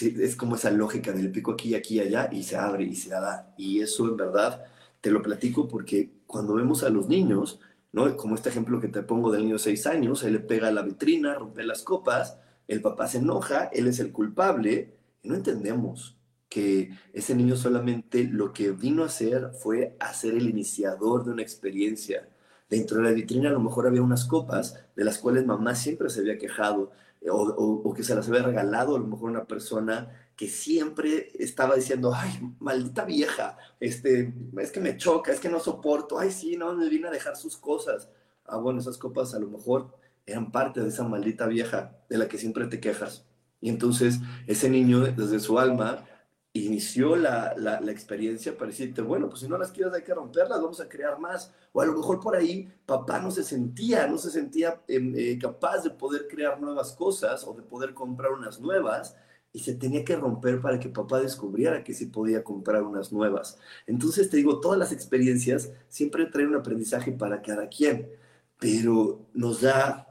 es 0.00 0.36
como 0.36 0.56
esa 0.56 0.70
lógica 0.70 1.12
del 1.12 1.30
pico 1.30 1.52
aquí, 1.52 1.74
aquí, 1.74 2.00
allá, 2.00 2.28
y 2.32 2.42
se 2.42 2.56
abre 2.56 2.84
y 2.84 2.94
se 2.96 3.10
da. 3.10 3.54
Y 3.56 3.80
eso 3.80 4.08
en 4.08 4.16
verdad 4.16 4.64
te 5.00 5.10
lo 5.10 5.22
platico 5.22 5.68
porque 5.68 6.10
cuando 6.26 6.54
vemos 6.54 6.82
a 6.82 6.90
los 6.90 7.08
niños, 7.08 7.60
¿no? 7.92 8.16
Como 8.16 8.34
este 8.34 8.50
ejemplo 8.50 8.80
que 8.80 8.88
te 8.88 9.02
pongo 9.02 9.30
del 9.32 9.42
niño 9.42 9.54
de 9.54 9.60
seis 9.60 9.86
años, 9.86 10.22
él 10.22 10.34
le 10.34 10.40
pega 10.40 10.68
a 10.68 10.72
la 10.72 10.82
vitrina, 10.82 11.34
rompe 11.34 11.64
las 11.64 11.82
copas, 11.82 12.38
el 12.68 12.80
papá 12.82 13.08
se 13.08 13.18
enoja, 13.18 13.64
él 13.72 13.86
es 13.88 13.98
el 14.00 14.12
culpable, 14.12 14.94
y 15.22 15.28
no 15.28 15.34
entendemos 15.34 16.16
que 16.48 16.90
ese 17.12 17.34
niño 17.34 17.56
solamente 17.56 18.24
lo 18.24 18.52
que 18.52 18.72
vino 18.72 19.02
a 19.02 19.06
hacer 19.06 19.50
fue 19.60 19.96
a 20.00 20.12
ser 20.14 20.34
el 20.34 20.48
iniciador 20.48 21.24
de 21.24 21.32
una 21.32 21.42
experiencia 21.42 22.28
Dentro 22.70 22.98
de 22.98 23.02
la 23.02 23.10
vitrina 23.10 23.48
a 23.48 23.52
lo 23.52 23.58
mejor 23.58 23.88
había 23.88 24.00
unas 24.00 24.24
copas 24.24 24.78
de 24.94 25.04
las 25.04 25.18
cuales 25.18 25.44
mamá 25.44 25.74
siempre 25.74 26.08
se 26.08 26.20
había 26.20 26.38
quejado 26.38 26.92
o, 27.28 27.92
que 27.94 28.02
se 28.02 28.14
las 28.14 28.28
había 28.28 28.42
regalado 28.42 28.96
a 28.96 28.98
lo 28.98 29.06
mejor 29.06 29.30
una 29.30 29.44
persona 29.44 30.30
que 30.36 30.48
siempre 30.48 31.30
estaba 31.38 31.74
diciendo, 31.76 32.12
ay, 32.14 32.40
maldita 32.60 33.04
vieja, 33.04 33.58
este, 33.78 34.32
es 34.58 34.72
que 34.72 34.80
me 34.80 34.96
choca, 34.96 35.32
es 35.32 35.40
que 35.40 35.50
no 35.50 35.60
soporto, 35.60 36.18
ay, 36.18 36.30
sí, 36.30 36.56
no, 36.56 36.74
me 36.74 36.88
vine 36.88 37.08
a 37.08 37.10
dejar 37.10 37.36
sus 37.36 37.56
cosas. 37.58 38.08
Ah, 38.46 38.56
bueno, 38.56 38.80
esas 38.80 38.96
copas 38.96 39.34
a 39.34 39.38
lo 39.38 39.48
mejor 39.48 39.94
eran 40.24 40.50
parte 40.50 40.80
de 40.80 40.88
esa 40.88 41.06
maldita 41.06 41.46
vieja 41.46 41.98
de 42.08 42.18
la 42.18 42.28
que 42.28 42.38
siempre 42.38 42.66
te 42.66 42.80
quejas. 42.80 43.26
Y 43.60 43.68
entonces 43.68 44.20
ese 44.46 44.70
niño 44.70 45.00
desde 45.00 45.40
su 45.40 45.58
alma 45.58 46.06
inició 46.52 47.14
la, 47.16 47.54
la, 47.56 47.92
experiencia 47.92 48.56
para 48.56 48.70
decirte, 48.70 49.02
bueno, 49.02 49.28
pues 49.28 49.40
si 49.40 49.48
no 49.48 49.56
las 49.56 49.70
quieres 49.70 49.94
hay 49.94 50.02
que 50.02 50.14
romperlas, 50.14 50.60
vamos 50.60 50.80
a 50.80 50.88
crear 50.88 51.18
más. 51.18 51.52
O 51.72 51.80
a 51.80 51.86
lo 51.86 51.94
mejor 51.94 52.20
por 52.20 52.34
ahí 52.34 52.68
papá 52.86 53.20
no 53.20 53.30
se 53.30 53.44
sentía, 53.44 54.06
no 54.08 54.18
se 54.18 54.30
sentía 54.30 54.82
em, 54.88 55.14
eh, 55.16 55.38
capaz 55.40 55.82
de 55.84 55.90
poder 55.90 56.26
crear 56.28 56.60
nuevas 56.60 56.92
cosas 56.92 57.44
o 57.46 57.54
de 57.54 57.62
poder 57.62 57.94
comprar 57.94 58.32
unas 58.32 58.60
nuevas 58.60 59.16
y 59.52 59.60
se 59.60 59.74
tenía 59.74 60.04
que 60.04 60.16
romper 60.16 60.60
para 60.60 60.78
que 60.80 60.88
papá 60.88 61.20
descubriera 61.20 61.82
que 61.84 61.94
sí 61.94 62.06
podía 62.06 62.44
comprar 62.44 62.82
unas 62.82 63.12
nuevas. 63.12 63.58
Entonces 63.86 64.30
te 64.30 64.36
digo, 64.36 64.60
todas 64.60 64.78
las 64.78 64.92
experiencias 64.92 65.72
siempre 65.88 66.26
traen 66.26 66.48
un 66.50 66.56
aprendizaje 66.56 67.12
para 67.12 67.42
cada 67.42 67.68
quien. 67.68 68.10
pero 68.58 69.26
nos 69.34 69.62
da 69.62 70.06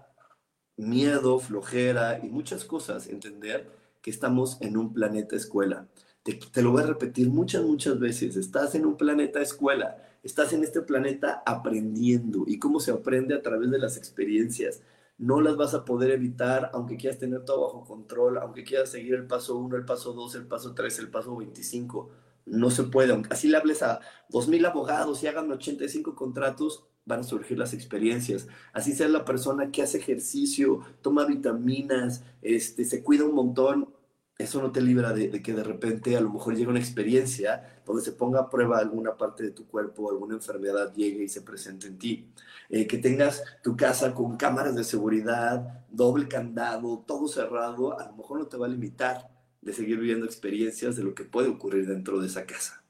miedo, 0.78 1.40
flojera 1.40 2.20
y 2.24 2.30
muchas 2.30 2.66
cosas 2.66 3.08
entender 3.08 3.70
que 4.02 4.12
estamos 4.12 4.58
en 4.62 4.78
un 4.78 4.94
planeta 4.94 5.36
escuela. 5.36 5.88
Te, 6.36 6.62
lo 6.62 6.72
voy 6.72 6.84
a 6.84 6.88
repetir 6.88 7.30
muchas, 7.30 7.64
muchas 7.64 8.00
veces. 8.00 8.36
Estás 8.36 8.76
en 8.76 8.86
un 8.86 8.98
planeta 8.98 9.42
escuela. 9.42 9.98
Estás 10.24 10.54
en 10.54 10.64
este 10.64 10.82
planeta 10.82 11.44
aprendiendo. 11.46 12.44
¿Y 12.48 12.60
cómo 12.60 12.80
se 12.80 12.92
aprende? 12.92 13.36
A 13.36 13.42
través 13.42 13.72
de 13.72 13.80
las 13.80 13.98
experiencias. 13.98 14.82
No 15.18 15.42
las 15.42 15.58
vas 15.58 15.74
a 15.74 15.86
poder 15.86 16.12
evitar 16.12 16.72
aunque 16.74 16.98
quieras 16.98 17.20
tener 17.20 17.44
todo 17.44 17.62
bajo 17.64 17.84
control, 17.84 18.38
aunque 18.38 18.64
quieras 18.64 18.90
seguir 18.90 19.16
el 19.16 19.28
paso 19.28 19.58
1, 19.58 19.76
el 19.76 19.86
paso 19.86 20.14
2, 20.14 20.36
el 20.36 20.48
paso 20.48 20.74
3, 20.74 21.00
el 21.00 21.10
paso 21.10 21.36
25. 21.36 22.10
No 22.46 22.72
se 22.72 22.84
puede. 22.84 23.22
Así 23.30 23.48
le 23.48 23.58
hables 23.58 23.84
a 23.84 24.00
2.000 24.32 24.68
abogados 24.68 25.22
y 25.24 25.28
hagan 25.28 25.52
85 25.52 26.16
contratos, 26.16 26.86
van 27.06 27.22
a 27.22 27.24
surgir 27.24 27.58
las 27.58 27.74
experiencias. 27.74 28.48
Así 28.72 28.94
sea 28.94 29.08
la 29.08 29.26
persona 29.26 29.72
que 29.72 29.82
hace 29.82 29.98
ejercicio, 29.98 30.82
toma 31.02 31.26
vitaminas, 31.26 32.24
este, 32.42 32.86
se 32.86 33.04
cuida 33.04 33.26
un 33.26 33.36
montón, 33.36 33.94
eso 34.40 34.62
no 34.62 34.72
te 34.72 34.82
libra 34.82 35.12
de, 35.12 35.42
que 35.42 35.54
de 35.54 35.64
repente 35.66 36.16
a 36.16 36.22
lo 36.22 36.32
mejor 36.32 36.56
llegue 36.56 36.70
una 36.70 36.80
experiencia 36.80 37.82
donde 37.86 38.02
se 38.02 38.14
ponga 38.14 38.40
a 38.40 38.50
prueba 38.50 38.80
alguna 38.80 39.18
parte 39.18 39.44
de 39.44 39.52
tu 39.52 39.68
cuerpo, 39.68 40.10
alguna 40.10 40.36
enfermedad 40.36 40.94
llegue 40.96 41.26
y 41.26 41.28
se 41.28 41.42
presente 41.42 41.88
en 41.88 41.98
ti. 42.00 42.32
Eh, 42.70 42.88
que 42.88 42.98
tengas 43.00 43.44
tu 43.62 43.76
casa 43.76 44.14
con 44.14 44.38
cámaras 44.38 44.76
de 44.76 44.86
seguridad, 44.86 45.84
doble 45.90 46.30
candado, 46.30 47.04
todo 47.06 47.28
cerrado, 47.28 48.00
a 48.00 48.06
lo 48.08 48.16
mejor 48.16 48.40
no 48.40 48.48
te 48.48 48.56
va 48.56 48.68
a 48.68 48.70
limitar 48.70 49.30
de 49.62 49.74
seguir 49.74 50.00
viviendo 50.00 50.26
experiencias 50.26 50.96
de 50.96 51.04
lo 51.04 51.14
que 51.14 51.26
puede 51.26 51.50
ocurrir 51.50 51.86
dentro 51.86 52.22
de 52.22 52.28
esa 52.28 52.46
casa. 52.46 52.82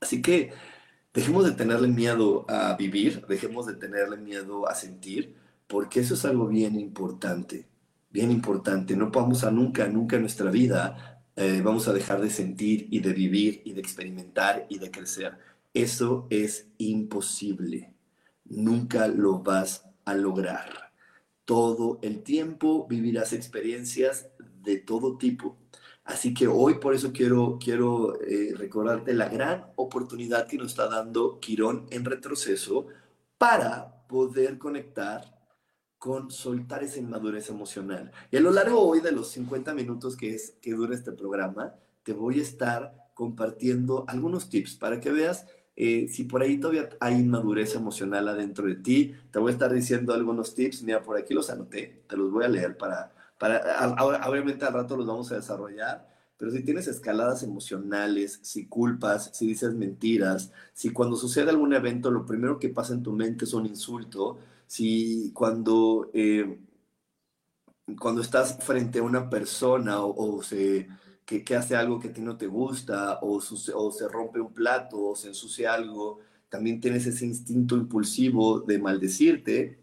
Así 0.00 0.22
que 0.22 0.54
dejemos 1.12 1.44
de 1.44 1.52
tenerle 1.52 1.88
miedo 1.88 2.46
a 2.48 2.74
vivir, 2.76 3.26
dejemos 3.26 3.66
de 3.66 3.74
tenerle 3.74 4.16
miedo 4.16 4.66
a 4.66 4.74
sentir, 4.74 5.36
porque 5.66 6.00
eso 6.00 6.14
es 6.14 6.24
algo 6.24 6.46
bien 6.48 6.80
importante, 6.80 7.68
bien 8.10 8.30
importante. 8.30 8.96
No 8.96 9.10
vamos 9.10 9.44
a 9.44 9.50
nunca, 9.50 9.86
nunca 9.88 10.16
en 10.16 10.22
nuestra 10.22 10.50
vida 10.50 11.22
eh, 11.36 11.62
vamos 11.62 11.88
a 11.88 11.92
dejar 11.92 12.20
de 12.20 12.30
sentir 12.30 12.88
y 12.90 13.00
de 13.00 13.12
vivir 13.12 13.62
y 13.64 13.72
de 13.72 13.80
experimentar 13.80 14.66
y 14.68 14.78
de 14.78 14.90
crecer. 14.90 15.38
Eso 15.72 16.26
es 16.30 16.68
imposible. 16.78 17.94
Nunca 18.44 19.08
lo 19.08 19.40
vas 19.40 19.86
a 20.04 20.14
lograr. 20.14 20.92
Todo 21.44 21.98
el 22.02 22.22
tiempo 22.22 22.86
vivirás 22.88 23.32
experiencias 23.32 24.28
de 24.62 24.76
todo 24.76 25.16
tipo 25.16 25.56
Así 26.10 26.34
que 26.34 26.48
hoy 26.48 26.74
por 26.74 26.92
eso 26.92 27.12
quiero, 27.12 27.56
quiero 27.62 28.20
eh, 28.22 28.52
recordarte 28.56 29.14
la 29.14 29.28
gran 29.28 29.66
oportunidad 29.76 30.48
que 30.48 30.56
nos 30.56 30.72
está 30.72 30.88
dando 30.88 31.38
Quirón 31.38 31.86
en 31.90 32.04
retroceso 32.04 32.86
para 33.38 34.06
poder 34.08 34.58
conectar 34.58 35.39
con 36.00 36.30
soltar 36.30 36.82
esa 36.82 36.98
inmadurez 36.98 37.50
emocional. 37.50 38.10
Y 38.30 38.38
a 38.38 38.40
lo 38.40 38.50
largo 38.50 38.80
hoy 38.80 39.00
de 39.00 39.12
los 39.12 39.28
50 39.32 39.74
minutos 39.74 40.16
que, 40.16 40.34
es, 40.34 40.54
que 40.62 40.72
dura 40.72 40.94
este 40.94 41.12
programa, 41.12 41.74
te 42.02 42.14
voy 42.14 42.40
a 42.40 42.42
estar 42.42 43.10
compartiendo 43.12 44.06
algunos 44.08 44.48
tips 44.48 44.76
para 44.76 44.98
que 44.98 45.12
veas 45.12 45.44
eh, 45.76 46.08
si 46.08 46.24
por 46.24 46.40
ahí 46.40 46.58
todavía 46.58 46.88
hay 47.00 47.16
inmadurez 47.16 47.74
emocional 47.74 48.28
adentro 48.28 48.66
de 48.66 48.76
ti. 48.76 49.14
Te 49.30 49.38
voy 49.38 49.50
a 49.50 49.52
estar 49.52 49.70
diciendo 49.74 50.14
algunos 50.14 50.54
tips. 50.54 50.82
Mira, 50.84 51.02
por 51.02 51.18
aquí 51.18 51.34
los 51.34 51.50
anoté, 51.50 52.04
te 52.08 52.16
los 52.16 52.32
voy 52.32 52.46
a 52.46 52.48
leer 52.48 52.78
para, 52.78 53.12
para, 53.38 53.94
obviamente 54.26 54.64
al 54.64 54.72
rato 54.72 54.96
los 54.96 55.06
vamos 55.06 55.30
a 55.32 55.36
desarrollar, 55.36 56.08
pero 56.38 56.50
si 56.50 56.62
tienes 56.62 56.88
escaladas 56.88 57.42
emocionales, 57.42 58.40
si 58.42 58.66
culpas, 58.66 59.32
si 59.34 59.46
dices 59.46 59.74
mentiras, 59.74 60.50
si 60.72 60.88
cuando 60.88 61.16
sucede 61.16 61.50
algún 61.50 61.74
evento 61.74 62.10
lo 62.10 62.24
primero 62.24 62.58
que 62.58 62.70
pasa 62.70 62.94
en 62.94 63.02
tu 63.02 63.12
mente 63.12 63.44
es 63.44 63.52
un 63.52 63.66
insulto, 63.66 64.38
si 64.70 65.32
cuando, 65.34 66.12
eh, 66.14 66.60
cuando 67.98 68.22
estás 68.22 68.56
frente 68.64 69.00
a 69.00 69.02
una 69.02 69.28
persona 69.28 70.00
o, 70.00 70.44
se, 70.44 70.86
que, 71.26 71.44
hace 71.56 71.74
algo 71.74 71.98
que 71.98 72.08
a 72.08 72.12
ti 72.12 72.20
no 72.20 72.36
te 72.36 72.46
gusta, 72.46 73.18
o, 73.20 73.38
o 73.38 73.90
se 73.92 74.08
rompe 74.08 74.38
un 74.38 74.54
plato, 74.54 75.08
o 75.08 75.16
se 75.16 75.26
ensucia 75.26 75.74
algo, 75.74 76.20
también 76.48 76.80
tienes 76.80 77.04
ese 77.04 77.26
instinto 77.26 77.76
impulsivo 77.76 78.60
de 78.60 78.78
maldecirte, 78.78 79.80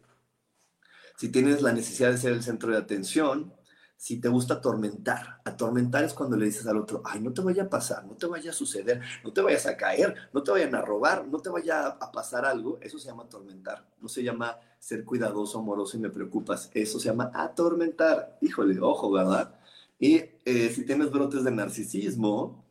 si 1.17 1.29
tienes 1.33 1.61
la 1.61 1.73
necesidad 1.73 2.11
de 2.11 2.17
ser 2.17 2.31
el 2.31 2.43
centro 2.43 2.71
de 2.71 2.77
atención, 2.77 3.53
si 3.97 4.21
te 4.21 4.29
gusta 4.29 4.55
atormentar. 4.55 5.41
Atormentar 5.43 6.03
es 6.03 6.13
cuando 6.13 6.37
le 6.37 6.45
dices 6.45 6.67
al 6.67 6.77
otro, 6.77 7.01
ay, 7.03 7.19
no 7.19 7.33
te 7.33 7.41
vaya 7.41 7.63
a 7.63 7.69
pasar, 7.69 8.05
no 8.05 8.13
te 8.13 8.27
vaya 8.27 8.51
a 8.51 8.53
suceder, 8.53 9.01
no 9.23 9.33
te 9.33 9.41
vayas 9.41 9.65
a 9.65 9.75
caer, 9.75 10.15
no 10.31 10.43
te 10.43 10.51
vayan 10.51 10.75
a 10.75 10.81
robar, 10.81 11.27
no 11.27 11.39
te 11.39 11.49
vaya 11.49 11.87
a 11.87 12.11
pasar 12.11 12.45
algo. 12.45 12.77
Eso 12.79 12.99
se 12.99 13.07
llama 13.07 13.23
atormentar. 13.23 13.83
No 13.99 14.07
se 14.07 14.23
llama 14.23 14.57
ser 14.79 15.03
cuidadoso, 15.03 15.59
amoroso 15.59 15.97
y 15.97 15.99
me 15.99 16.11
preocupas. 16.11 16.69
Eso 16.73 16.99
se 16.99 17.09
llama 17.09 17.31
atormentar. 17.33 18.37
Híjole, 18.41 18.79
ojo, 18.79 19.11
¿verdad? 19.11 19.55
Y 19.99 20.17
eh, 20.45 20.71
si 20.73 20.85
tienes 20.85 21.09
brotes 21.09 21.43
de 21.43 21.51
narcisismo, 21.51 22.63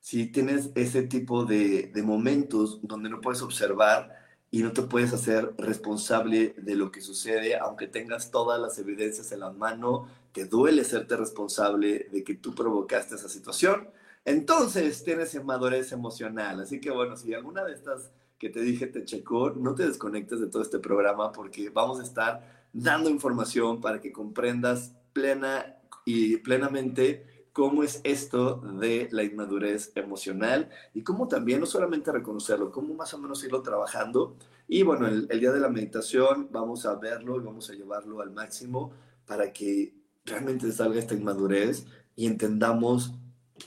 si 0.00 0.26
tienes 0.26 0.70
ese 0.74 1.04
tipo 1.04 1.44
de, 1.44 1.92
de 1.94 2.02
momentos 2.02 2.80
donde 2.82 3.08
no 3.08 3.20
puedes 3.20 3.40
observar 3.40 4.20
y 4.50 4.64
no 4.64 4.72
te 4.72 4.82
puedes 4.82 5.12
hacer 5.12 5.54
responsable 5.58 6.54
de 6.58 6.74
lo 6.74 6.90
que 6.90 7.00
sucede, 7.00 7.56
aunque 7.56 7.86
tengas 7.86 8.32
todas 8.32 8.60
las 8.60 8.78
evidencias 8.78 9.30
en 9.30 9.40
la 9.40 9.52
mano, 9.52 10.08
te 10.32 10.46
duele 10.46 10.84
serte 10.84 11.16
responsable 11.16 12.08
de 12.10 12.24
que 12.24 12.34
tú 12.34 12.54
provocaste 12.54 13.14
esa 13.14 13.28
situación, 13.28 13.88
entonces 14.24 15.02
tienes 15.04 15.42
madurez 15.44 15.92
emocional. 15.92 16.60
Así 16.60 16.80
que 16.80 16.90
bueno, 16.90 17.16
si 17.16 17.34
alguna 17.34 17.64
de 17.64 17.72
estas 17.74 18.10
que 18.38 18.48
te 18.48 18.60
dije 18.60 18.86
te 18.86 19.04
checó, 19.04 19.50
no 19.50 19.74
te 19.74 19.86
desconectes 19.86 20.40
de 20.40 20.48
todo 20.48 20.62
este 20.62 20.78
programa 20.78 21.32
porque 21.32 21.70
vamos 21.70 22.00
a 22.00 22.02
estar 22.02 22.66
dando 22.72 23.10
información 23.10 23.80
para 23.80 24.00
que 24.00 24.12
comprendas 24.12 24.94
plena 25.12 25.76
y 26.04 26.38
plenamente 26.38 27.26
cómo 27.52 27.82
es 27.82 28.00
esto 28.02 28.56
de 28.56 29.08
la 29.12 29.22
inmadurez 29.22 29.92
emocional 29.94 30.70
y 30.94 31.02
cómo 31.02 31.28
también 31.28 31.60
no 31.60 31.66
solamente 31.66 32.10
reconocerlo, 32.10 32.72
cómo 32.72 32.94
más 32.94 33.12
o 33.14 33.18
menos 33.18 33.44
irlo 33.44 33.62
trabajando. 33.62 34.36
Y 34.66 34.82
bueno, 34.82 35.06
el, 35.06 35.28
día 35.28 35.52
de 35.52 35.60
la 35.60 35.68
meditación 35.68 36.48
vamos 36.50 36.86
a 36.86 36.94
verlo 36.94 37.36
y 37.36 37.44
vamos 37.44 37.68
a 37.68 37.74
llevarlo 37.74 38.22
al 38.22 38.30
máximo 38.30 38.92
para 39.26 39.52
que 39.52 39.94
realmente 40.24 40.70
salga 40.72 40.98
esta 40.98 41.14
inmadurez 41.14 41.86
y 42.16 42.26
entendamos 42.26 43.14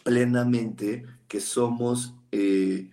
plenamente 0.03 1.05
que 1.27 1.39
somos 1.39 2.15
eh, 2.31 2.89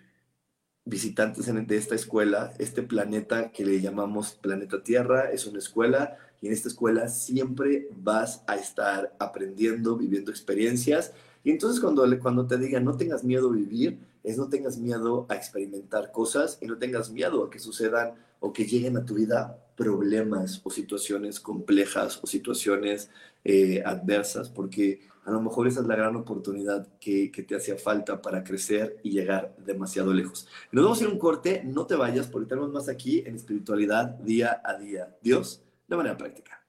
visitantes 0.84 1.46
de 1.46 1.76
esta 1.76 1.94
escuela, 1.94 2.52
este 2.58 2.82
planeta 2.82 3.52
que 3.52 3.64
le 3.64 3.80
llamamos 3.80 4.32
planeta 4.34 4.82
Tierra, 4.82 5.30
es 5.30 5.46
una 5.46 5.58
escuela 5.58 6.16
y 6.40 6.48
en 6.48 6.52
esta 6.52 6.68
escuela 6.68 7.08
siempre 7.08 7.88
vas 7.96 8.42
a 8.46 8.56
estar 8.56 9.14
aprendiendo, 9.20 9.96
viviendo 9.96 10.30
experiencias. 10.32 11.12
Y 11.44 11.50
entonces 11.50 11.80
cuando, 11.80 12.04
cuando 12.20 12.46
te 12.46 12.58
digan 12.58 12.84
no 12.84 12.96
tengas 12.96 13.22
miedo 13.22 13.50
a 13.50 13.52
vivir, 13.52 14.00
es 14.24 14.38
no 14.38 14.48
tengas 14.48 14.78
miedo 14.78 15.26
a 15.28 15.36
experimentar 15.36 16.10
cosas 16.10 16.58
y 16.60 16.66
no 16.66 16.78
tengas 16.78 17.10
miedo 17.10 17.44
a 17.44 17.50
que 17.50 17.58
sucedan 17.58 18.14
o 18.40 18.52
que 18.52 18.64
lleguen 18.64 18.96
a 18.96 19.04
tu 19.04 19.14
vida 19.14 19.61
problemas 19.76 20.60
o 20.64 20.70
situaciones 20.70 21.40
complejas 21.40 22.20
o 22.22 22.26
situaciones 22.26 23.10
eh, 23.44 23.82
adversas, 23.84 24.48
porque 24.48 25.08
a 25.24 25.30
lo 25.30 25.40
mejor 25.40 25.68
esa 25.68 25.80
es 25.80 25.86
la 25.86 25.96
gran 25.96 26.16
oportunidad 26.16 26.88
que, 26.98 27.30
que, 27.30 27.42
te 27.42 27.56
hacía 27.56 27.76
falta 27.76 28.20
para 28.20 28.42
crecer 28.42 28.98
y 29.02 29.10
llegar 29.10 29.54
demasiado 29.64 30.12
lejos. 30.12 30.48
Nos 30.72 30.84
vamos 30.84 31.00
a 31.00 31.04
ir 31.04 31.10
un 31.10 31.18
corte, 31.18 31.62
no 31.64 31.86
te 31.86 31.94
vayas, 31.94 32.26
porque 32.26 32.48
tenemos 32.48 32.72
más 32.72 32.88
aquí 32.88 33.22
en 33.24 33.36
espiritualidad 33.36 34.06
día 34.06 34.60
a 34.64 34.74
día. 34.74 35.16
Dios 35.22 35.62
de 35.86 35.96
manera 35.96 36.16
práctica. 36.16 36.64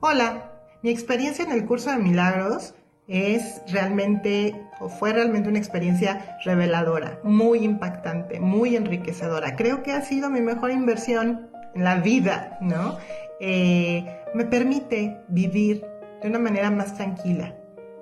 Hola, 0.00 0.78
mi 0.82 0.90
experiencia 0.90 1.44
en 1.44 1.52
el 1.52 1.66
curso 1.66 1.90
de 1.90 1.98
milagros 1.98 2.74
es 3.08 3.60
realmente 3.72 4.67
o 4.80 4.88
fue 4.88 5.12
realmente 5.12 5.48
una 5.48 5.58
experiencia 5.58 6.38
reveladora, 6.44 7.18
muy 7.22 7.64
impactante, 7.64 8.40
muy 8.40 8.76
enriquecedora. 8.76 9.56
Creo 9.56 9.82
que 9.82 9.92
ha 9.92 10.02
sido 10.02 10.30
mi 10.30 10.40
mejor 10.40 10.70
inversión 10.70 11.50
en 11.74 11.84
la 11.84 11.96
vida, 11.96 12.58
¿no? 12.60 12.96
Eh, 13.40 14.04
me 14.34 14.44
permite 14.44 15.20
vivir 15.28 15.84
de 16.22 16.28
una 16.28 16.38
manera 16.38 16.70
más 16.70 16.94
tranquila. 16.94 17.54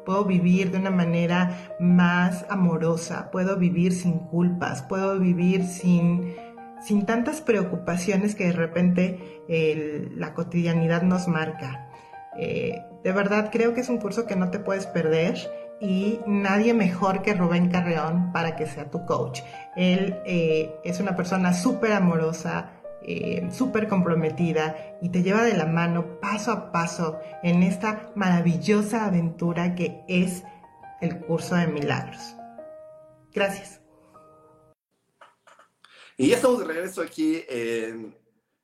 Puedo 0.04 0.24
vivir 0.24 0.70
de 0.70 0.78
una 0.78 0.90
manera 0.90 1.74
más 1.80 2.46
amorosa, 2.48 3.30
puedo 3.30 3.56
vivir 3.56 3.92
sin 3.92 4.20
culpas, 4.20 4.82
puedo 4.82 5.18
vivir 5.18 5.64
sin 5.64 6.34
sin 6.86 7.06
tantas 7.06 7.40
preocupaciones 7.40 8.34
que 8.34 8.44
de 8.44 8.52
repente 8.52 9.42
la 10.16 10.34
cotidianidad 10.34 11.02
nos 11.02 11.28
marca. 11.28 11.88
Eh, 12.38 12.82
de 13.02 13.12
verdad 13.12 13.48
creo 13.50 13.74
que 13.74 13.80
es 13.80 13.88
un 13.88 13.98
curso 13.98 14.26
que 14.26 14.36
no 14.36 14.50
te 14.50 14.58
puedes 14.58 14.86
perder 14.86 15.36
y 15.80 16.20
nadie 16.26 16.74
mejor 16.74 17.22
que 17.22 17.34
Rubén 17.34 17.70
Carreón 17.70 18.32
para 18.32 18.56
que 18.56 18.66
sea 18.66 18.90
tu 18.90 19.04
coach. 19.04 19.40
Él 19.76 20.20
eh, 20.24 20.74
es 20.84 21.00
una 21.00 21.16
persona 21.16 21.52
súper 21.52 21.92
amorosa, 21.92 22.72
eh, 23.02 23.48
súper 23.52 23.88
comprometida 23.88 24.98
y 25.02 25.10
te 25.10 25.22
lleva 25.22 25.42
de 25.42 25.56
la 25.56 25.66
mano 25.66 26.18
paso 26.20 26.52
a 26.52 26.72
paso 26.72 27.18
en 27.42 27.62
esta 27.62 28.10
maravillosa 28.14 29.06
aventura 29.06 29.74
que 29.74 30.02
es 30.08 30.44
el 31.00 31.20
curso 31.20 31.54
de 31.56 31.66
milagros. 31.66 32.34
Gracias. 33.32 33.80
Y 36.16 36.28
ya 36.28 36.36
estamos 36.36 36.60
de 36.60 36.64
regreso 36.64 37.02
aquí 37.02 37.44
en 37.48 38.16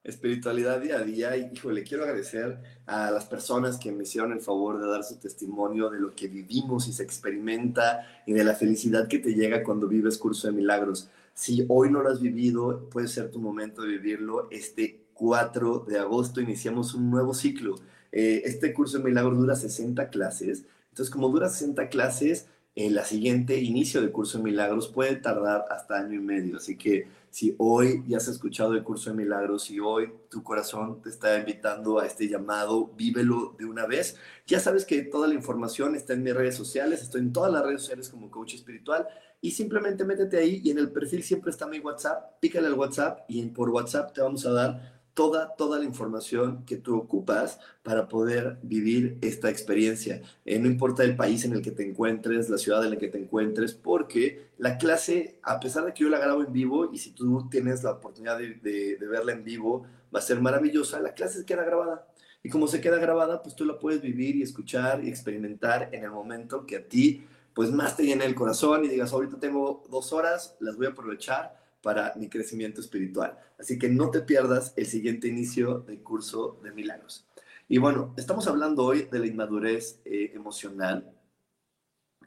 Espiritualidad 0.05 0.81
Día 0.81 0.97
a 0.97 1.05
Día. 1.05 1.37
Y, 1.37 1.51
híjole, 1.53 1.85
quiero 1.85 2.05
agradecer 2.05 2.59
a 2.87 3.11
las 3.11 3.25
personas 3.27 3.79
que 3.79 3.93
me 3.93 4.03
hicieron 4.03 4.33
el 4.33 4.41
favor 4.41 4.81
de 4.81 4.89
dar 4.89 5.05
su 5.05 5.17
testimonio 5.17 5.91
de 5.91 6.01
lo 6.01 6.15
que 6.15 6.29
vivimos 6.29 6.89
y 6.89 6.93
se 6.93 7.03
experimenta 7.03 8.23
y 8.27 8.33
de 8.33 8.45
la 8.45 8.55
felicidad 8.55 9.09
que 9.09 9.19
te 9.19 9.35
llega 9.35 9.63
cuando 9.63 9.87
vives 9.87 10.19
Curso 10.19 10.49
de 10.49 10.55
Milagros. 10.55 11.09
Si 11.35 11.65
hoy 11.69 11.91
no 11.91 12.03
lo 12.03 12.11
has 12.11 12.21
vivido, 12.21 12.89
puede 12.91 13.09
ser 13.09 13.31
tu 13.31 13.39
momento 13.39 13.83
de 13.83 13.89
vivirlo. 13.89 14.49
Este 14.51 15.05
4 15.15 15.87
de 15.89 15.99
agosto 15.99 16.41
iniciamos 16.41 16.95
un 16.95 17.11
nuevo 17.11 17.33
ciclo. 17.33 17.77
Eh, 18.11 18.43
este 18.45 18.75
curso 18.75 18.99
de 18.99 19.05
milagros 19.05 19.39
dura 19.39 19.57
60 19.57 20.11
clases. 20.11 20.65
Entonces, 20.91 21.11
como 21.11 21.29
dura 21.29 21.49
60 21.49 21.89
clases, 21.89 22.47
el 22.75 22.95
la 22.95 23.05
siguiente 23.05 23.61
inicio 23.61 24.01
del 24.01 24.13
curso 24.13 24.39
de 24.39 24.45
milagros 24.45 24.89
puede 24.89 25.17
tardar 25.17 25.67
hasta 25.71 25.99
año 25.99 26.15
y 26.15 26.23
medio. 26.23 26.57
Así 26.57 26.77
que 26.77 27.07
si 27.31 27.55
hoy 27.59 28.03
ya 28.07 28.17
has 28.17 28.29
escuchado 28.29 28.75
el 28.75 28.83
curso 28.83 29.11
de 29.11 29.17
milagros, 29.17 29.65
si 29.65 29.79
hoy 29.79 30.11
tu 30.31 30.43
corazón 30.43 31.03
te 31.03 31.11
está 31.11 31.39
invitando 31.39 31.99
a 31.99 32.07
este 32.07 32.29
llamado, 32.29 32.91
vívelo 32.97 33.55
de 33.59 33.67
una 33.67 33.87
vez. 33.87 34.17
Ya 34.47 34.61
sabes 34.61 34.85
que 34.85 35.03
toda 35.03 35.29
la 35.29 35.35
información 35.35 35.95
está 35.95 36.15
en 36.15 36.23
mis 36.23 36.35
redes 36.35 36.55
sociales, 36.55 37.03
estoy 37.03 37.21
en 37.21 37.33
todas 37.33 37.53
las 37.53 37.65
redes 37.65 37.83
sociales 37.83 38.09
como 38.09 38.31
coach 38.31 38.55
espiritual 38.55 39.07
y 39.41 39.51
simplemente 39.51 40.05
métete 40.05 40.39
ahí 40.39 40.61
y 40.63 40.71
en 40.71 40.79
el 40.79 40.91
perfil 40.91 41.23
siempre 41.23 41.51
está 41.51 41.67
mi 41.67 41.79
WhatsApp, 41.81 42.39
pícale 42.41 42.69
al 42.69 42.75
WhatsApp 42.75 43.25
y 43.29 43.45
por 43.47 43.71
WhatsApp 43.71 44.13
te 44.15 44.21
vamos 44.21 44.47
a 44.47 44.53
dar 44.53 44.92
toda, 45.15 45.55
toda 45.57 45.79
la 45.79 45.85
información 45.85 46.65
que 46.65 46.77
tú 46.77 46.97
ocupas 46.97 47.59
para 47.83 48.09
poder 48.09 48.59
vivir 48.63 49.19
esta 49.21 49.51
experiencia. 49.51 50.23
Eh, 50.45 50.59
no 50.59 50.67
importa 50.67 51.05
el 51.05 51.17
país 51.17 51.45
en 51.45 51.53
el 51.53 51.63
que 51.63 51.71
te 51.71 51.87
encuentres, 51.87 52.49
la 52.49 52.59
ciudad 52.59 52.85
en 52.85 52.91
la 52.91 52.99
que 52.99 53.09
te 53.09 53.19
encuentres, 53.19 53.75
porque 53.75 54.51
la 54.59 54.79
clase, 54.79 55.39
a 55.43 55.61
pesar 55.61 55.85
de 55.85 55.93
que 55.93 56.05
yo 56.05 56.09
la 56.09 56.19
grabo 56.19 56.43
en 56.43 56.53
vivo 56.53 56.91
y 56.93 56.99
si 56.99 57.11
tú 57.11 57.49
tienes 57.51 57.83
la 57.83 57.93
oportunidad 57.93 58.39
de, 58.39 58.99
verla 59.01 59.33
en 59.33 59.45
vivo, 59.45 59.85
va 60.15 60.21
a 60.21 60.23
ser 60.23 60.41
maravillosa, 60.41 61.01
la 61.01 61.15
clase 61.15 61.41
se 61.41 61.45
queda 61.45 61.65
grabada. 61.65 62.07
Y 62.43 62.49
como 62.49 62.67
se 62.67 62.81
queda 62.81 62.99
grabada, 62.99 63.43
pues 63.43 63.55
tú 63.55 63.65
la 63.65 63.79
puedes 63.79 64.01
vivir 64.01 64.37
y 64.37 64.43
escuchar 64.43 65.05
y 65.05 65.09
experimentar 65.09 65.91
en 65.93 66.05
el 66.05 66.11
momento 66.11 66.67
que 66.67 66.77
a 66.77 66.89
ti, 66.89 67.25
pues 67.55 67.71
más 67.71 67.97
te 67.97 68.05
llene 68.05 68.25
el 68.25 68.35
corazón 68.35 68.85
y 68.85 68.89
digas, 68.89 69.13
ahorita 69.13 69.39
tengo 69.39 69.85
dos 69.91 70.13
horas, 70.13 70.57
las 70.59 70.77
voy 70.77 70.87
a 70.87 70.91
aprovechar 70.91 71.62
para 71.83 72.15
mi 72.17 72.29
crecimiento 72.29 72.81
espiritual. 72.81 73.39
Así 73.59 73.79
que 73.79 73.89
no 73.89 74.11
te 74.11 74.21
pierdas 74.21 74.73
el 74.77 74.87
siguiente 74.87 75.29
inicio 75.29 75.81
del 75.81 76.03
curso 76.03 76.61
de 76.63 76.73
milagros. 76.73 77.27
Y 77.69 77.79
bueno, 77.79 78.15
estamos 78.17 78.47
hablando 78.47 78.85
hoy 78.85 79.09
de 79.11 79.19
la 79.19 79.27
inmadurez 79.27 80.01
eh, 80.05 80.33
emocional. 80.35 81.13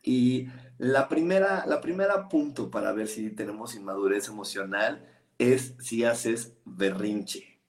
Y 0.04 0.48
la 0.78 1.08
primera, 1.08 1.66
la 1.66 1.82
primera 1.82 2.30
punto 2.30 2.70
para 2.70 2.92
ver 2.92 3.08
si 3.08 3.30
tenemos 3.32 3.76
inmadurez 3.76 4.28
emocional 4.28 5.08
es 5.38 5.76
si 5.80 6.04
haces 6.04 6.54
berrinche. 6.66 7.60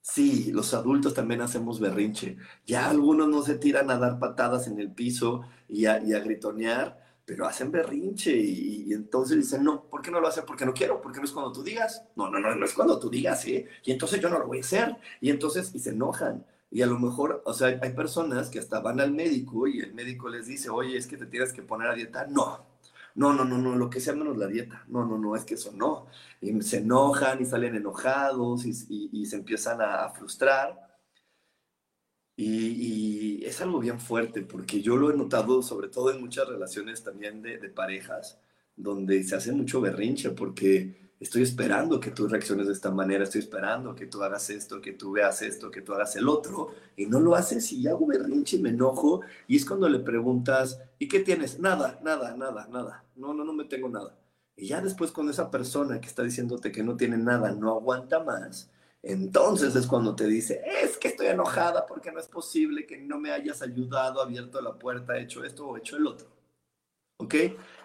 Sí, 0.00 0.50
los 0.52 0.72
adultos 0.74 1.12
también 1.14 1.42
hacemos 1.42 1.80
berrinche. 1.80 2.38
Ya 2.66 2.88
algunos 2.88 3.28
no 3.28 3.42
se 3.42 3.56
tiran 3.56 3.90
a 3.90 3.98
dar 3.98 4.18
patadas 4.18 4.66
en 4.66 4.80
el 4.80 4.90
piso 4.90 5.42
y 5.68 5.84
a, 5.84 6.02
y 6.02 6.14
a 6.14 6.20
gritonear, 6.20 7.07
pero 7.28 7.46
hacen 7.46 7.70
berrinche 7.70 8.34
y, 8.34 8.90
entonces 8.90 9.36
dicen, 9.36 9.62
no, 9.62 9.84
¿por 9.84 10.00
qué 10.00 10.10
no 10.10 10.18
lo 10.18 10.28
hacen? 10.28 10.44
Porque 10.46 10.64
no 10.64 10.72
quiero, 10.72 11.02
porque 11.02 11.18
no 11.18 11.26
es 11.26 11.30
cuando 11.30 11.52
tú 11.52 11.62
digas. 11.62 12.02
No, 12.16 12.30
no, 12.30 12.40
no, 12.40 12.54
no 12.54 12.64
es 12.64 12.72
cuando 12.72 12.98
tú 12.98 13.10
digas, 13.10 13.46
¿eh? 13.46 13.68
Y 13.84 13.92
entonces 13.92 14.18
yo 14.18 14.30
no 14.30 14.38
lo 14.38 14.46
voy 14.46 14.56
a 14.56 14.60
hacer. 14.62 14.96
Y 15.20 15.28
entonces, 15.28 15.70
y 15.74 15.78
se 15.78 15.90
enojan. 15.90 16.46
Y 16.70 16.80
a 16.80 16.86
lo 16.86 16.98
mejor, 16.98 17.42
o 17.44 17.52
sea, 17.52 17.78
hay 17.82 17.92
personas 17.92 18.48
que 18.48 18.58
hasta 18.58 18.80
van 18.80 18.98
al 18.98 19.12
médico 19.12 19.66
y 19.66 19.80
el 19.80 19.92
médico 19.92 20.30
les 20.30 20.46
dice, 20.46 20.70
oye, 20.70 20.96
es 20.96 21.06
que 21.06 21.18
te 21.18 21.26
tienes 21.26 21.52
que 21.52 21.60
poner 21.60 21.88
a 21.88 21.94
dieta. 21.94 22.26
No, 22.26 22.64
no, 23.14 23.34
no, 23.34 23.44
no, 23.44 23.58
no, 23.58 23.76
lo 23.76 23.90
que 23.90 24.00
sea 24.00 24.14
menos 24.14 24.38
la 24.38 24.46
dieta. 24.46 24.84
No, 24.88 25.04
no, 25.04 25.18
no, 25.18 25.36
es 25.36 25.44
que 25.44 25.54
eso 25.54 25.70
no. 25.74 26.06
Y 26.40 26.58
se 26.62 26.78
enojan 26.78 27.42
y 27.42 27.44
salen 27.44 27.74
enojados 27.76 28.64
y, 28.64 29.26
se 29.26 29.36
empiezan 29.36 29.82
a 29.82 30.08
frustrar. 30.08 30.87
Y, 32.40 33.44
es 33.44 33.60
algo 33.60 33.80
bien 33.80 33.98
fuerte 33.98 34.42
porque 34.42 34.80
yo 34.80 34.96
lo 34.96 35.10
he 35.10 35.16
notado 35.16 35.60
sobre 35.60 35.88
todo 35.88 36.12
en 36.12 36.20
muchas 36.20 36.46
relaciones 36.46 37.02
también 37.02 37.42
de, 37.42 37.58
parejas, 37.70 38.38
donde 38.76 39.24
se 39.24 39.34
hace 39.34 39.50
mucho 39.50 39.80
berrinche 39.80 40.30
porque 40.30 41.10
estoy 41.18 41.42
esperando 41.42 41.98
que 41.98 42.12
tú 42.12 42.28
reacciones 42.28 42.68
de 42.68 42.74
esta 42.74 42.92
manera, 42.92 43.24
estoy 43.24 43.40
esperando 43.40 43.94
que 43.96 44.06
tú 44.06 44.22
hagas 44.22 44.50
esto, 44.50 44.80
que 44.80 44.92
tú 44.92 45.12
veas 45.12 45.42
esto, 45.42 45.68
que 45.70 45.82
tú 45.82 45.94
hagas 45.94 46.14
el 46.14 46.28
otro, 46.28 46.74
y 46.96 47.06
no 47.06 47.18
lo 47.18 47.34
haces 47.34 47.72
y 47.72 47.88
hago 47.88 48.06
berrinche 48.06 48.56
y 48.56 48.62
me 48.62 48.68
enojo, 48.68 49.22
y 49.48 49.56
es 49.56 49.64
cuando 49.64 49.88
le 49.88 49.98
preguntas, 49.98 50.80
¿y 51.00 51.08
qué 51.08 51.20
tienes? 51.20 51.58
Nada, 51.58 51.98
nada, 52.04 52.36
nada, 52.36 52.68
nada, 52.70 53.04
no, 53.16 53.34
no, 53.34 53.44
no 53.44 53.52
me 53.52 53.64
tengo 53.64 53.88
nada. 53.88 54.16
Y 54.56 54.68
ya 54.68 54.80
después 54.80 55.10
cuando 55.10 55.32
esa 55.32 55.50
persona 55.50 56.00
que 56.00 56.06
está 56.06 56.22
diciéndote 56.22 56.70
que 56.70 56.84
no 56.84 56.96
tiene 56.96 57.16
nada 57.16 57.50
no 57.50 57.70
aguanta 57.70 58.22
más, 58.22 58.70
entonces 59.02 59.76
es 59.76 59.86
cuando 59.86 60.14
te 60.14 60.26
dice, 60.26 60.62
es 60.82 60.96
que 60.96 61.08
estoy 61.08 61.28
enojada 61.28 61.86
porque 61.86 62.10
no 62.10 62.18
es 62.18 62.26
posible 62.26 62.86
que 62.86 62.98
no 62.98 63.18
me 63.18 63.30
hayas 63.30 63.62
ayudado, 63.62 64.20
abierto 64.20 64.60
la 64.60 64.78
puerta, 64.78 65.18
hecho 65.18 65.44
esto 65.44 65.68
o 65.68 65.76
hecho 65.76 65.96
el 65.96 66.06
otro. 66.06 66.28
¿Ok? 67.18 67.34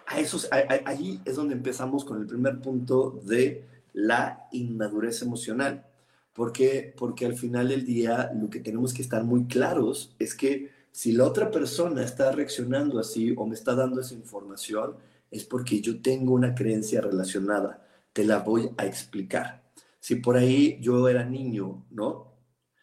A 0.06 0.20
eso, 0.20 0.38
allí 0.84 1.20
es 1.24 1.36
donde 1.36 1.54
empezamos 1.54 2.04
con 2.04 2.20
el 2.20 2.26
primer 2.26 2.60
punto 2.60 3.20
de 3.24 3.64
la 3.92 4.48
inmadurez 4.52 5.22
emocional. 5.22 5.86
¿Por 6.32 6.52
qué? 6.52 6.92
Porque 6.96 7.26
al 7.26 7.36
final 7.36 7.68
del 7.68 7.84
día 7.84 8.30
lo 8.34 8.50
que 8.50 8.60
tenemos 8.60 8.92
que 8.92 9.02
estar 9.02 9.22
muy 9.24 9.46
claros 9.46 10.14
es 10.18 10.34
que 10.34 10.72
si 10.90 11.12
la 11.12 11.24
otra 11.24 11.50
persona 11.50 12.04
está 12.04 12.32
reaccionando 12.32 12.98
así 12.98 13.34
o 13.36 13.46
me 13.46 13.54
está 13.54 13.74
dando 13.74 14.00
esa 14.00 14.14
información, 14.14 14.96
es 15.30 15.44
porque 15.44 15.80
yo 15.80 16.00
tengo 16.00 16.32
una 16.32 16.54
creencia 16.54 17.00
relacionada. 17.00 17.84
Te 18.12 18.24
la 18.24 18.38
voy 18.38 18.70
a 18.76 18.86
explicar. 18.86 19.63
Si 20.04 20.16
por 20.16 20.36
ahí 20.36 20.76
yo 20.82 21.08
era 21.08 21.24
niño, 21.24 21.86
¿no? 21.90 22.34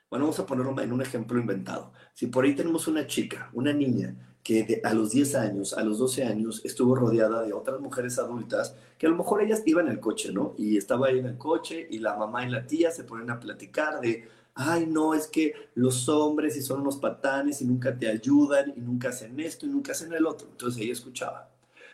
Bueno, 0.09 0.25
vamos 0.25 0.39
a 0.39 0.45
ponerlo 0.47 0.81
en 0.81 0.91
un 0.91 1.03
ejemplo 1.03 1.39
inventado. 1.39 1.93
Si 2.15 2.25
por 2.25 2.45
ahí 2.45 2.55
tenemos 2.55 2.87
una 2.87 3.05
chica, 3.05 3.51
una 3.53 3.71
niña, 3.71 4.39
que 4.41 4.81
a 4.83 4.91
los 4.95 5.11
10 5.11 5.35
años, 5.35 5.73
a 5.75 5.83
los 5.83 5.99
12 5.99 6.23
años, 6.23 6.65
estuvo 6.65 6.95
rodeada 6.95 7.43
de 7.43 7.53
otras 7.53 7.79
mujeres 7.79 8.17
adultas, 8.17 8.75
que 8.97 9.05
a 9.05 9.09
lo 9.11 9.17
mejor 9.17 9.43
ellas 9.43 9.61
iban 9.67 9.85
en 9.85 9.91
el 9.91 9.99
coche, 9.99 10.31
¿no? 10.33 10.55
Y 10.57 10.77
estaba 10.77 11.09
ahí 11.09 11.19
en 11.19 11.27
el 11.27 11.37
coche 11.37 11.87
y 11.91 11.99
la 11.99 12.15
mamá 12.15 12.43
y 12.43 12.49
la 12.49 12.65
tía 12.65 12.89
se 12.89 13.03
ponen 13.03 13.29
a 13.29 13.39
platicar 13.39 14.01
de, 14.01 14.27
ay, 14.55 14.87
no, 14.87 15.13
es 15.13 15.27
que 15.27 15.53
los 15.75 16.09
hombres 16.09 16.57
y 16.57 16.63
son 16.63 16.81
unos 16.81 16.97
patanes 16.97 17.61
y 17.61 17.65
nunca 17.65 17.95
te 17.95 18.07
ayudan 18.07 18.73
y 18.75 18.81
nunca 18.81 19.09
hacen 19.09 19.39
esto 19.39 19.67
y 19.67 19.69
nunca 19.69 19.91
hacen 19.91 20.11
el 20.11 20.25
otro. 20.25 20.47
Entonces 20.49 20.81
ella 20.81 20.93
escuchaba. 20.93 21.51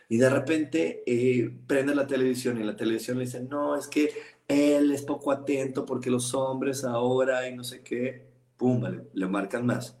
Y 0.08 0.16
de 0.16 0.30
repente 0.30 1.02
eh, 1.04 1.54
prende 1.66 1.94
la 1.94 2.06
televisión 2.06 2.58
y 2.58 2.64
la 2.64 2.74
televisión 2.74 3.18
le 3.18 3.26
dicen, 3.26 3.46
no, 3.50 3.76
es 3.76 3.88
que 3.88 4.10
él 4.48 4.90
es 4.92 5.02
poco 5.02 5.30
atento 5.30 5.84
porque 5.84 6.10
los 6.10 6.34
hombres 6.34 6.84
ahora 6.84 7.48
y 7.48 7.54
no 7.54 7.64
sé 7.64 7.82
qué, 7.82 8.26
pum, 8.56 8.82
le 9.12 9.26
marcan 9.26 9.66
más. 9.66 9.98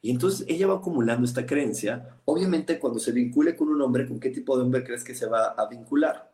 Y 0.00 0.10
entonces 0.10 0.46
ella 0.48 0.68
va 0.68 0.76
acumulando 0.76 1.24
esta 1.24 1.44
creencia. 1.44 2.20
Obviamente 2.24 2.78
cuando 2.78 3.00
se 3.00 3.12
vincule 3.12 3.56
con 3.56 3.68
un 3.68 3.82
hombre, 3.82 4.06
¿con 4.06 4.20
qué 4.20 4.30
tipo 4.30 4.56
de 4.56 4.62
hombre 4.62 4.84
crees 4.84 5.02
que 5.02 5.14
se 5.14 5.26
va 5.26 5.48
a 5.48 5.68
vincular? 5.68 6.30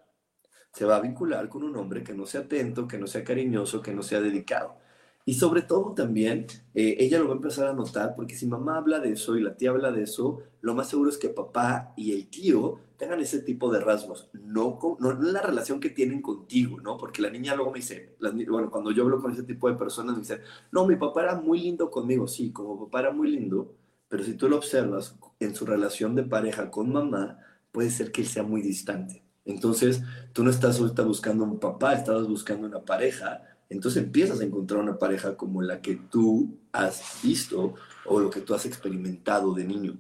Se 0.73 0.85
va 0.85 0.97
a 0.97 1.01
vincular 1.01 1.49
con 1.49 1.63
un 1.63 1.77
hombre 1.77 2.03
que 2.03 2.15
no 2.15 2.27
sea 2.27 2.43
atento, 2.43 2.87
que 2.87 2.99
no 2.99 3.07
sea 3.07 3.25
cariñoso, 3.25 3.81
que 3.81 3.95
no 3.95 4.03
sea 4.03 4.21
dedicado. 4.21 4.77
Y 5.25 5.35
sobre 5.35 5.63
todo 5.63 5.95
también, 5.95 6.47
eh, 6.75 6.97
ella 6.99 7.19
lo 7.19 7.27
va 7.27 7.33
a 7.33 7.37
empezar 7.37 7.69
a 7.69 7.73
notar, 7.73 8.15
porque 8.15 8.35
si 8.35 8.47
mamá 8.47 8.77
habla 8.77 8.99
de 8.99 9.13
eso 9.13 9.37
y 9.37 9.43
la 9.43 9.57
tía 9.57 9.71
habla 9.71 9.91
de 9.91 10.03
eso, 10.03 10.43
lo 10.61 10.75
más 10.75 10.91
seguro 10.91 11.09
es 11.09 11.17
que 11.17 11.31
papá 11.31 11.95
y 11.97 12.13
el 12.13 12.29
tío 12.29 12.81
tengan 13.05 13.21
ese 13.21 13.41
tipo 13.41 13.71
de 13.71 13.81
rasgos, 13.81 14.31
no, 14.33 14.79
con, 14.79 14.97
no, 14.99 15.13
la 15.13 15.43
relación 15.43 15.81
que 15.81 15.91
tienen 15.91 16.23
contigo, 16.23 16.81
¿no? 16.81 16.97
Porque 16.97 17.23
la 17.23 17.31
niña 17.31 17.55
luego 17.55 17.71
me 17.71 17.79
dice, 17.79 18.17
bueno, 18.49 18.71
cuando 18.71 18.91
yo 18.91 19.03
hablo 19.03 19.21
con 19.21 19.33
ese 19.33 19.43
tipo 19.43 19.69
de 19.69 19.77
personas, 19.77 20.15
me 20.15 20.23
dice, 20.23 20.41
no, 20.73 20.87
mi 20.87 20.97
papá 20.97 21.23
era 21.23 21.35
muy 21.37 21.61
lindo 21.61 21.91
conmigo, 21.91 22.27
sí, 22.27 22.51
como 22.51 22.87
papá 22.87 23.01
era 23.01 23.13
muy 23.13 23.31
lindo, 23.31 23.75
pero 24.09 24.25
si 24.25 24.35
tú 24.35 24.49
lo 24.49 24.57
observas 24.57 25.17
en 25.41 25.55
su 25.55 25.67
relación 25.67 26.15
de 26.15 26.25
pareja 26.25 26.71
con 26.71 26.93
mamá, 26.93 27.39
puede 27.73 27.91
ser 27.91 28.11
que 28.11 28.23
él 28.23 28.29
sea 28.29 28.43
muy 28.43 28.63
distante. 28.63 29.23
Entonces, 29.45 30.03
tú 30.33 30.43
no 30.43 30.51
estás 30.51 30.81
ahorita 30.81 31.03
buscando 31.03 31.45
un 31.45 31.61
papá, 31.61 31.95
estabas 31.95 32.27
buscando 32.27 32.67
una 32.67 32.81
pareja 32.81 33.43
entonces 33.69 34.03
empiezas 34.03 34.41
a 34.41 34.45
encontrar 34.45 34.81
una 34.81 34.99
pareja 34.99 35.37
como 35.37 35.63
la 35.63 35.81
que 35.81 35.97
tú 35.97 36.59
has 36.73 37.21
visto 37.23 37.75
o 38.05 38.21
lo 38.21 38.31
que 38.31 38.41
tú 38.41 38.55
has 38.55 38.67
experimentado 38.67 39.55
de 39.55 39.65
niño. 39.65 39.99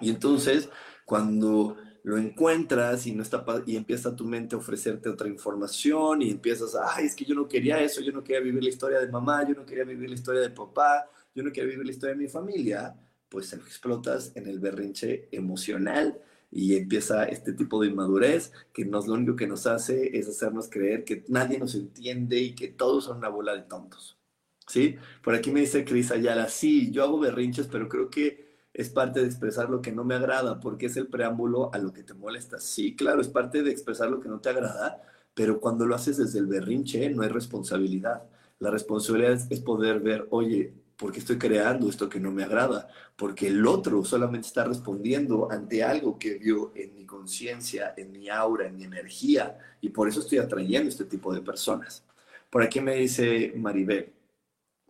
Y 0.00 0.10
entonces, 0.10 0.68
cuando 1.04 1.76
lo 2.02 2.16
encuentras 2.16 3.06
y 3.06 3.12
no 3.12 3.22
está 3.22 3.44
y 3.66 3.76
empieza 3.76 4.16
tu 4.16 4.24
mente 4.24 4.54
a 4.54 4.58
ofrecerte 4.58 5.08
otra 5.08 5.28
información 5.28 6.22
y 6.22 6.30
empiezas 6.30 6.74
a, 6.74 6.96
ay, 6.96 7.06
es 7.06 7.14
que 7.14 7.24
yo 7.24 7.34
no 7.34 7.46
quería 7.46 7.80
eso, 7.80 8.00
yo 8.00 8.12
no 8.12 8.24
quería 8.24 8.40
vivir 8.40 8.62
la 8.62 8.70
historia 8.70 9.00
de 9.00 9.08
mamá, 9.08 9.46
yo 9.46 9.54
no 9.54 9.66
quería 9.66 9.84
vivir 9.84 10.08
la 10.08 10.14
historia 10.14 10.40
de 10.40 10.50
papá, 10.50 11.08
yo 11.34 11.42
no 11.42 11.52
quería 11.52 11.70
vivir 11.70 11.84
la 11.84 11.92
historia 11.92 12.14
de 12.14 12.22
mi 12.22 12.28
familia, 12.28 12.96
pues 13.28 13.52
explotas 13.52 14.32
en 14.34 14.46
el 14.46 14.58
berrinche 14.58 15.28
emocional 15.30 16.20
y 16.50 16.76
empieza 16.76 17.24
este 17.24 17.52
tipo 17.52 17.80
de 17.80 17.88
inmadurez 17.88 18.52
que 18.72 18.84
nos, 18.84 19.06
lo 19.06 19.14
único 19.14 19.36
que 19.36 19.46
nos 19.46 19.66
hace 19.66 20.18
es 20.18 20.28
hacernos 20.28 20.68
creer 20.68 21.04
que 21.04 21.24
nadie 21.28 21.58
nos 21.58 21.74
entiende 21.74 22.40
y 22.40 22.54
que 22.54 22.68
todos 22.68 23.04
son 23.04 23.18
una 23.18 23.28
bola 23.28 23.54
de 23.54 23.62
tontos. 23.62 24.16
¿Sí? 24.66 24.96
Por 25.22 25.34
aquí 25.34 25.50
me 25.50 25.60
dice 25.60 25.84
Cris 25.84 26.12
Ayala, 26.12 26.48
sí, 26.48 26.92
yo 26.92 27.02
hago 27.02 27.18
berrinches, 27.18 27.66
pero 27.66 27.88
creo 27.88 28.08
que 28.08 28.49
es 28.72 28.88
parte 28.88 29.20
de 29.20 29.26
expresar 29.26 29.68
lo 29.68 29.82
que 29.82 29.92
no 29.92 30.04
me 30.04 30.14
agrada, 30.14 30.60
porque 30.60 30.86
es 30.86 30.96
el 30.96 31.08
preámbulo 31.08 31.70
a 31.74 31.78
lo 31.78 31.92
que 31.92 32.02
te 32.02 32.14
molesta. 32.14 32.60
Sí, 32.60 32.94
claro, 32.94 33.20
es 33.20 33.28
parte 33.28 33.62
de 33.62 33.70
expresar 33.70 34.10
lo 34.10 34.20
que 34.20 34.28
no 34.28 34.40
te 34.40 34.50
agrada, 34.50 35.02
pero 35.34 35.60
cuando 35.60 35.86
lo 35.86 35.94
haces 35.94 36.16
desde 36.16 36.38
el 36.38 36.46
berrinche 36.46 37.10
no 37.10 37.22
hay 37.22 37.28
responsabilidad. 37.28 38.22
La 38.58 38.70
responsabilidad 38.70 39.32
es, 39.32 39.60
poder 39.60 40.00
ver, 40.00 40.26
oye, 40.30 40.72
¿por 40.96 41.12
qué 41.12 41.18
estoy 41.18 41.38
creando 41.38 41.88
esto 41.88 42.08
que 42.08 42.20
no 42.20 42.30
me 42.30 42.44
agrada? 42.44 42.88
Porque 43.16 43.48
el 43.48 43.66
otro 43.66 44.04
solamente 44.04 44.48
está 44.48 44.64
respondiendo 44.64 45.50
ante 45.50 45.82
algo 45.82 46.18
que 46.18 46.34
vio 46.34 46.72
en 46.74 46.94
mi 46.94 47.06
conciencia, 47.06 47.94
en 47.96 48.12
mi 48.12 48.28
aura, 48.28 48.66
en 48.66 48.76
mi 48.76 48.84
energía, 48.84 49.58
y 49.80 49.88
por 49.88 50.08
eso 50.08 50.20
estoy 50.20 50.38
atrayendo 50.38 50.90
este 50.90 51.06
tipo 51.06 51.32
de 51.34 51.40
personas. 51.40 52.04
Por 52.50 52.62
aquí 52.62 52.80
me 52.80 52.96
dice 52.96 53.52
Maribel, 53.56 54.12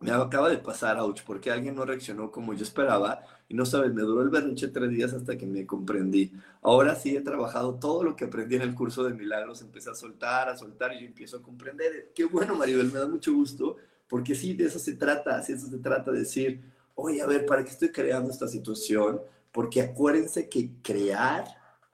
me 0.01 0.11
acaba 0.11 0.49
de 0.49 0.57
pasar, 0.57 0.97
ouch, 0.97 1.21
porque 1.23 1.51
alguien 1.51 1.75
no 1.75 1.85
reaccionó 1.85 2.31
como 2.31 2.53
yo 2.53 2.63
esperaba 2.63 3.21
y 3.47 3.53
no 3.53 3.65
sabes, 3.65 3.93
me 3.93 4.01
duró 4.01 4.23
el 4.23 4.29
berrinche 4.29 4.67
tres 4.69 4.89
días 4.89 5.13
hasta 5.13 5.37
que 5.37 5.45
me 5.45 5.65
comprendí. 5.65 6.31
Ahora 6.63 6.95
sí 6.95 7.15
he 7.15 7.21
trabajado 7.21 7.75
todo 7.75 8.03
lo 8.03 8.15
que 8.15 8.25
aprendí 8.25 8.55
en 8.55 8.63
el 8.63 8.73
curso 8.73 9.03
de 9.03 9.13
milagros, 9.13 9.61
empecé 9.61 9.91
a 9.91 9.95
soltar, 9.95 10.49
a 10.49 10.57
soltar 10.57 10.93
y 10.93 11.01
yo 11.01 11.05
empiezo 11.05 11.37
a 11.37 11.41
comprender. 11.43 12.11
Qué 12.15 12.25
bueno, 12.25 12.55
Maribel, 12.55 12.91
me 12.91 12.99
da 12.99 13.07
mucho 13.07 13.31
gusto, 13.31 13.77
porque 14.07 14.33
sí, 14.33 14.55
de 14.55 14.65
eso 14.65 14.79
se 14.79 14.95
trata, 14.95 15.37
así 15.37 15.53
eso 15.53 15.67
se 15.67 15.77
trata 15.77 16.11
de 16.11 16.19
decir, 16.19 16.61
oye, 16.95 17.21
a 17.21 17.27
ver, 17.27 17.45
¿para 17.45 17.63
qué 17.63 17.69
estoy 17.69 17.91
creando 17.91 18.31
esta 18.31 18.47
situación? 18.47 19.21
Porque 19.51 19.81
acuérdense 19.81 20.49
que 20.49 20.71
crear 20.81 21.45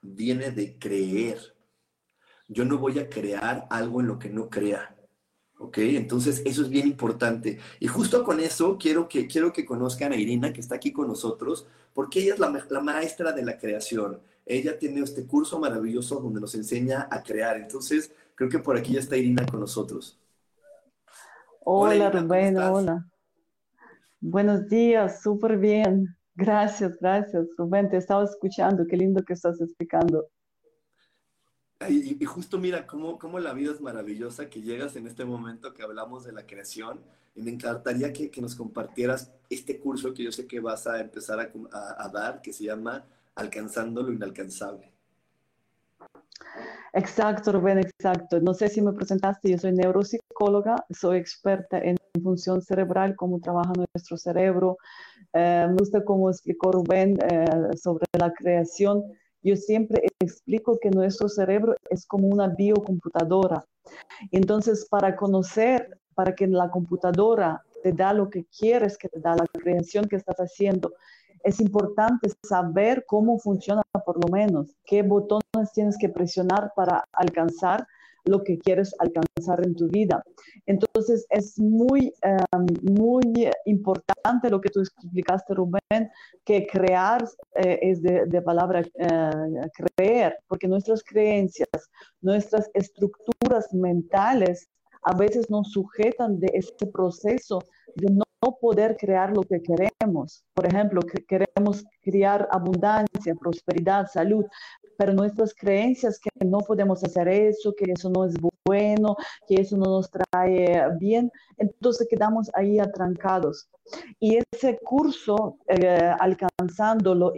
viene 0.01 0.51
de 0.51 0.79
creer. 0.79 1.39
Yo 2.47 2.63
no 2.63 2.77
voy 2.77 2.99
a 2.99 3.09
crear 3.09 3.67
algo 3.69 3.99
en 3.99 4.07
lo 4.07 4.17
que 4.17 4.29
no 4.29 4.49
crea. 4.49 4.96
¿Ok? 5.59 5.79
Entonces, 5.79 6.41
eso 6.45 6.61
es 6.61 6.69
bien 6.69 6.87
importante. 6.87 7.59
Y 7.79 7.87
justo 7.87 8.23
con 8.23 8.39
eso 8.39 8.77
quiero 8.77 9.07
que, 9.07 9.27
quiero 9.27 9.51
que 9.51 9.65
conozcan 9.65 10.11
a 10.13 10.15
Irina, 10.15 10.53
que 10.53 10.61
está 10.61 10.75
aquí 10.75 10.91
con 10.91 11.07
nosotros, 11.07 11.67
porque 11.93 12.19
ella 12.19 12.35
es 12.35 12.39
la, 12.39 12.65
la 12.69 12.81
maestra 12.81 13.31
de 13.31 13.43
la 13.43 13.57
creación. 13.57 14.19
Ella 14.45 14.77
tiene 14.77 15.01
este 15.01 15.25
curso 15.25 15.59
maravilloso 15.59 16.19
donde 16.19 16.39
nos 16.39 16.53
enseña 16.55 17.07
a 17.09 17.23
crear. 17.23 17.57
Entonces, 17.57 18.11
creo 18.35 18.49
que 18.49 18.59
por 18.59 18.77
aquí 18.77 18.93
ya 18.93 18.99
está 18.99 19.17
Irina 19.17 19.45
con 19.45 19.59
nosotros. 19.59 20.19
Hola, 21.61 22.09
Rubén, 22.11 22.57
hola. 22.57 23.05
Buenos 24.21 24.69
días, 24.69 25.21
súper 25.21 25.57
bien. 25.57 26.15
Gracias, 26.35 26.97
gracias, 27.01 27.47
Rubén. 27.57 27.89
Te 27.89 27.97
estaba 27.97 28.23
escuchando. 28.23 28.85
Qué 28.87 28.95
lindo 28.95 29.23
que 29.23 29.33
estás 29.33 29.59
explicando. 29.59 30.29
Y, 31.89 32.25
justo 32.25 32.57
mira 32.57 32.87
cómo, 32.87 33.19
cómo, 33.19 33.37
la 33.39 33.53
vida 33.53 33.71
es 33.71 33.81
maravillosa, 33.81 34.49
que 34.49 34.61
llegas 34.61 34.95
en 34.95 35.05
este 35.05 35.25
momento 35.25 35.75
que 35.75 35.83
hablamos 35.83 36.25
de 36.25 36.31
la 36.31 36.47
creación 36.47 36.99
y 37.35 37.41
me 37.43 37.51
encantaría 37.51 38.11
que, 38.11 38.31
que 38.31 38.41
nos 38.41 38.55
compartieras 38.55 39.31
este 39.47 39.79
curso 39.79 40.11
que 40.13 40.23
yo 40.23 40.31
sé 40.31 40.47
que 40.47 40.59
vas 40.59 40.87
a 40.87 40.99
empezar 40.99 41.39
a, 41.39 42.03
a, 42.03 42.09
dar, 42.09 42.41
que 42.41 42.51
se 42.51 42.63
llama 42.63 43.05
Alcanzando 43.35 44.01
lo 44.01 44.11
Inalcanzable. 44.11 44.91
Exacto, 46.93 47.51
Rubén, 47.51 47.77
exacto. 47.77 48.39
No 48.41 48.55
sé 48.55 48.69
si 48.69 48.81
me 48.81 48.93
presentaste, 48.93 49.51
yo 49.51 49.59
soy 49.59 49.73
neuropsicóloga, 49.73 50.83
soy 50.89 51.19
experta 51.19 51.77
en 51.77 51.95
función 52.23 52.59
cerebral, 52.63 53.15
cómo 53.15 53.39
trabaja 53.39 53.73
nuestro 53.93 54.17
cerebro. 54.17 54.77
Eh, 55.33 55.67
me 55.69 55.75
gusta 55.75 56.03
cómo 56.03 56.31
explicó 56.31 56.71
Rubén 56.71 57.19
eh, 57.21 57.77
sobre 57.77 58.05
la 58.17 58.33
creación 58.33 59.03
yo 59.47 59.55
siempre 59.55 60.03
explico 60.19 60.77
que 60.77 60.91
nuestro 60.91 61.29
cerebro 61.29 61.73
es 61.89 62.05
como 62.05 62.27
una 62.27 62.49
biocomputadora. 62.49 63.65
Entonces, 64.31 64.85
para 64.89 65.15
conocer, 65.15 65.97
para 66.15 66.35
que 66.35 66.47
la 66.47 66.69
computadora 66.69 67.63
te 67.81 67.93
da 67.93 68.11
lo 68.11 68.29
que 68.29 68.45
quieres, 68.45 68.97
que 68.97 69.07
te 69.07 69.21
da 69.21 69.35
la 69.35 69.45
creación 69.45 70.05
que 70.05 70.17
estás 70.17 70.35
haciendo, 70.37 70.93
es 71.43 71.61
importante 71.61 72.29
saber 72.43 73.05
cómo 73.07 73.39
funciona 73.39 73.81
por 74.05 74.21
lo 74.21 74.29
menos, 74.29 74.75
qué 74.85 75.01
botones 75.01 75.71
tienes 75.73 75.97
que 75.97 76.09
presionar 76.09 76.73
para 76.75 77.05
alcanzar 77.13 77.87
lo 78.27 78.43
que 78.43 78.57
quieres 78.57 78.93
alcanzar 78.99 79.65
en 79.65 79.75
tu 79.75 79.87
vida. 79.87 80.23
Entonces 80.65 81.25
es 81.29 81.59
muy, 81.59 82.13
em, 82.21 82.65
muy 82.93 83.49
importante 83.65 84.49
lo 84.49 84.61
que 84.61 84.69
tú 84.69 84.81
explicaste, 84.81 85.53
Rubén, 85.53 86.09
que 86.45 86.67
crear 86.67 87.23
eh, 87.55 87.79
es 87.81 88.01
de, 88.01 88.25
de 88.25 88.41
palabra 88.41 88.81
eh, 88.81 89.69
creer, 89.95 90.37
porque 90.47 90.67
nuestras 90.67 91.03
creencias, 91.03 91.89
nuestras 92.21 92.69
estructuras 92.73 93.73
mentales 93.73 94.69
a 95.03 95.15
veces 95.15 95.49
nos 95.49 95.71
sujetan 95.71 96.39
de 96.39 96.49
este 96.53 96.85
proceso 96.87 97.59
de 97.95 98.11
no 98.11 98.23
poder 98.59 98.97
crear 98.97 99.35
lo 99.35 99.41
que 99.43 99.61
queremos. 99.61 100.43
Por 100.53 100.65
ejemplo, 100.67 101.01
que 101.01 101.23
queremos 101.25 101.85
crear 102.01 102.47
abundancia, 102.51 103.35
prosperidad, 103.39 104.07
salud, 104.07 104.45
pero 104.97 105.13
nuestras 105.13 105.53
creencias 105.53 106.19
que 106.19 106.29
no 106.45 106.59
podemos 106.59 107.03
hacer 107.03 107.27
eso, 107.27 107.73
que 107.75 107.91
eso 107.91 108.09
no 108.09 108.25
es 108.25 108.33
bueno, 108.65 109.15
que 109.47 109.61
eso 109.61 109.77
no 109.77 109.85
nos 109.85 110.09
trae 110.11 110.89
bien, 110.99 111.31
entonces 111.57 112.07
quedamos 112.09 112.49
ahí 112.53 112.79
atrancados. 112.79 113.69
Y 114.19 114.39
ese 114.51 114.77
curso, 114.79 115.57
eh, 115.67 116.11
alcanzando 116.19 117.15
lo 117.15 117.33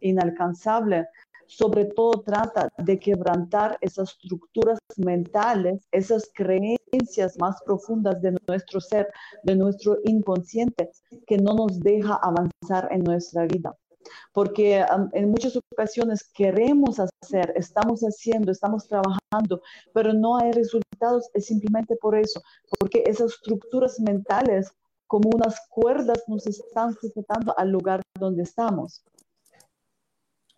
inalcanzable, 0.00 1.06
sobre 1.46 1.86
todo 1.86 2.22
trata 2.24 2.68
de 2.76 2.98
quebrantar 2.98 3.78
esas 3.80 4.10
estructuras 4.10 4.78
mentales, 4.98 5.88
esas 5.90 6.30
creencias 6.34 7.38
más 7.38 7.56
profundas 7.64 8.20
de 8.20 8.36
nuestro 8.46 8.80
ser, 8.80 9.08
de 9.42 9.56
nuestro 9.56 9.96
inconsciente, 10.04 10.90
que 11.26 11.38
no 11.38 11.54
nos 11.54 11.80
deja 11.80 12.20
avanzar 12.22 12.88
en 12.90 13.02
nuestra 13.02 13.46
vida 13.46 13.74
porque 14.32 14.84
en 15.12 15.30
muchas 15.30 15.58
ocasiones 15.72 16.28
queremos 16.34 16.98
hacer, 16.98 17.52
estamos 17.56 18.00
haciendo, 18.02 18.52
estamos 18.52 18.86
trabajando, 18.88 19.62
pero 19.92 20.12
no 20.12 20.36
hay 20.36 20.52
resultados, 20.52 21.30
es 21.34 21.46
simplemente 21.46 21.96
por 21.96 22.16
eso, 22.16 22.42
porque 22.78 23.04
esas 23.06 23.32
estructuras 23.32 23.98
mentales 24.00 24.72
como 25.06 25.30
unas 25.34 25.56
cuerdas 25.70 26.22
nos 26.28 26.46
están 26.46 26.94
sujetando 26.94 27.54
al 27.58 27.70
lugar 27.70 28.02
donde 28.18 28.42
estamos. 28.42 29.02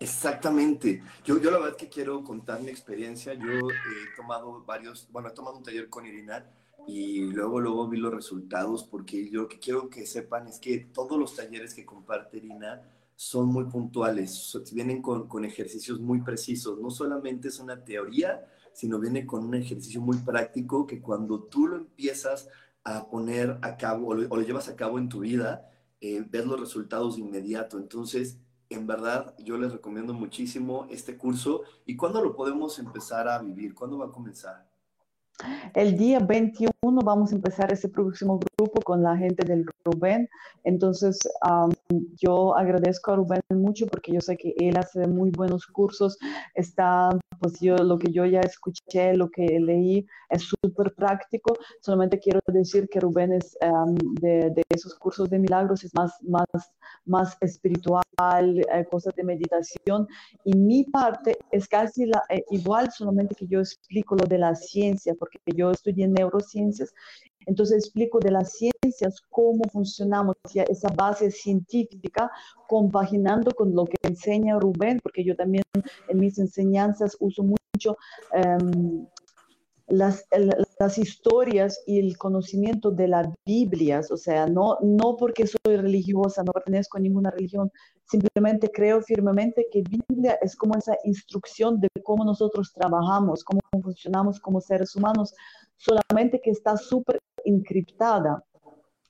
Exactamente. 0.01 1.03
Yo, 1.25 1.39
yo 1.39 1.51
la 1.51 1.59
verdad 1.59 1.77
que 1.77 1.89
quiero 1.89 2.25
contar 2.25 2.61
mi 2.63 2.71
experiencia. 2.71 3.35
Yo 3.35 3.51
he 3.51 4.17
tomado 4.17 4.65
varios, 4.65 5.07
bueno, 5.13 5.29
he 5.29 5.33
tomado 5.33 5.59
un 5.59 5.63
taller 5.63 5.91
con 5.91 6.07
Irina 6.07 6.51
y 6.87 7.21
luego, 7.21 7.61
luego 7.61 7.87
vi 7.87 7.99
los 7.99 8.13
resultados 8.13 8.85
porque 8.85 9.29
yo 9.31 9.43
lo 9.43 9.49
que 9.49 9.59
quiero 9.59 9.91
que 9.91 10.07
sepan 10.07 10.49
es 10.49 10.59
que 10.59 10.79
todos 10.79 11.19
los 11.19 11.37
talleres 11.37 11.75
que 11.75 11.85
comparte 11.85 12.39
Irina 12.39 12.83
son 13.21 13.49
muy 13.49 13.65
puntuales, 13.65 14.59
vienen 14.73 15.03
con, 15.03 15.29
con, 15.29 15.45
ejercicios 15.45 16.01
muy 16.01 16.23
precisos, 16.23 16.81
no 16.81 16.89
solamente 16.89 17.49
es 17.49 17.61
una 17.61 17.85
teoría, 17.85 18.47
sino 18.73 18.99
viene 18.99 19.27
con 19.27 19.45
un 19.45 19.55
ejercicio 19.55 20.01
muy 20.01 20.17
práctico 20.17 20.87
que 20.87 21.03
cuando 21.03 21.43
tú 21.43 21.67
lo 21.67 21.77
empiezas 21.77 22.49
a 22.83 23.11
poner 23.11 23.59
a 23.61 23.77
cabo 23.77 24.09
o 24.09 24.15
lo, 24.15 24.41
llevas 24.41 24.71
a 24.71 24.75
cabo 24.75 24.99
en 24.99 25.11
tu 25.11 25.21
vida, 25.21 25.71
eh, 26.01 26.25
ves 26.31 26.47
los 26.47 26.59
resultados 26.59 27.17
de 27.17 27.21
inmediato. 27.21 27.77
Entonces, 27.77 28.39
en 28.71 28.87
verdad, 28.87 29.35
yo 29.39 29.59
les 29.59 29.71
recomiendo 29.71 30.15
muchísimo 30.15 30.87
este 30.89 31.19
curso. 31.19 31.61
¿Y 31.85 31.97
cuándo 31.97 32.25
lo 32.25 32.35
podemos 32.35 32.79
empezar 32.79 33.29
a 33.29 33.39
vivir? 33.39 33.75
¿Cuándo 33.75 33.99
va 33.99 34.07
a 34.07 34.13
comenzar? 34.13 34.67
El 35.75 35.99
día 35.99 36.21
21 36.21 36.71
vamos 37.05 37.33
a 37.33 37.35
empezar 37.35 37.71
ese 37.71 37.91
próximo 37.91 38.41
grupo 38.57 38.81
con 38.81 39.03
la 39.03 39.15
gente 39.15 39.45
del 39.45 39.67
Rubén. 39.85 40.29
Entonces, 40.65 41.19
yo 42.17 42.57
agradezco 42.57 43.13
a 43.13 43.17
Rubén 43.17 43.41
mucho 43.51 43.87
porque 43.87 44.13
yo 44.13 44.21
sé 44.21 44.37
que 44.37 44.55
él 44.59 44.77
hace 44.77 45.07
muy 45.07 45.31
buenos 45.31 45.67
cursos. 45.67 46.19
Está, 46.55 47.11
pues 47.39 47.61
yo, 47.61 47.77
lo 47.77 47.99
que 47.99 48.13
yo 48.13 48.25
ya 48.27 48.41
escuché, 48.41 49.15
lo 49.15 49.31
que 49.31 49.47
leí, 49.61 50.07
es 50.29 50.43
súper 50.43 50.95
práctico. 50.95 51.55
Solamente 51.81 52.19
quiero 52.19 52.41
decir 52.47 52.89
que 52.89 53.01
Rubén 53.01 53.33
es 53.33 53.57
de, 54.21 54.63
esos 54.69 54.95
cursos 54.95 55.29
de 55.31 55.39
milagros, 55.39 55.85
es 55.85 55.95
más, 55.95 56.13
más, 56.23 56.47
más 57.05 57.37
espiritual, 57.41 58.03
eh, 58.19 58.85
cosas 58.91 59.15
de 59.15 59.25
meditación. 59.25 60.07
Y 60.45 60.57
mi 60.57 60.85
parte 60.85 61.37
es 61.51 61.67
casi 61.69 62.05
eh, 62.05 62.45
igual, 62.51 62.91
solamente 62.93 63.35
que 63.35 63.47
yo 63.47 63.61
explico 63.61 64.15
lo 64.15 64.27
de 64.27 64.39
la 64.39 64.55
ciencia, 64.55 65.15
porque 65.19 65.39
yo 65.55 65.71
estudié 65.71 66.09
neurociencias, 66.09 66.93
entonces 67.47 67.79
explico 67.79 68.19
de 68.21 68.31
las 68.31 68.53
ciencias 68.53 69.21
cómo 69.31 69.63
funcionamos, 69.73 70.37
esa 70.55 70.89
base 70.95 71.31
científica, 71.31 72.31
compaginando 72.69 73.53
con 73.53 73.75
lo 73.75 73.85
que 73.85 73.97
enseña 74.03 74.59
Rubén, 74.59 75.01
porque 75.03 75.25
yo 75.25 75.35
también 75.37 75.65
en 76.09 76.19
mis 76.19 76.39
enseñanzas 76.39 77.17
uso 77.21 77.43
mucho 77.43 77.97
um, 78.35 79.07
las, 79.91 80.25
las, 80.79 80.99
historias 80.99 81.83
y 81.85 81.99
el 81.99 82.17
conocimiento 82.17 82.93
de 82.93 83.09
las 83.09 83.29
Biblias, 83.45 84.11
o 84.13 84.17
sea, 84.17 84.47
no, 84.47 84.79
no 84.83 85.17
porque 85.17 85.47
soy 85.47 85.77
religiosa, 85.77 86.45
no 86.45 86.53
pertenezco 86.53 86.97
a 86.97 87.01
ninguna 87.01 87.31
religión, 87.31 87.71
simplemente 88.05 88.71
creo 88.73 89.03
firmemente 89.03 89.67
que 89.71 89.83
Biblia 89.83 90.39
es 90.43 90.55
como 90.55 90.77
esa 90.77 90.97
instrucción 91.05 91.81
de 91.81 91.89
cómo 92.05 92.25
nosotros 92.25 92.73
trabajamos, 92.73 93.43
cómo 93.43 93.61
funcionamos 93.83 94.39
como 94.39 94.61
seres 94.61 94.95
humanos, 94.95 95.35
solamente 95.77 96.41
que 96.41 96.51
está 96.51 96.77
súper 96.77 97.19
encriptada. 97.45 98.43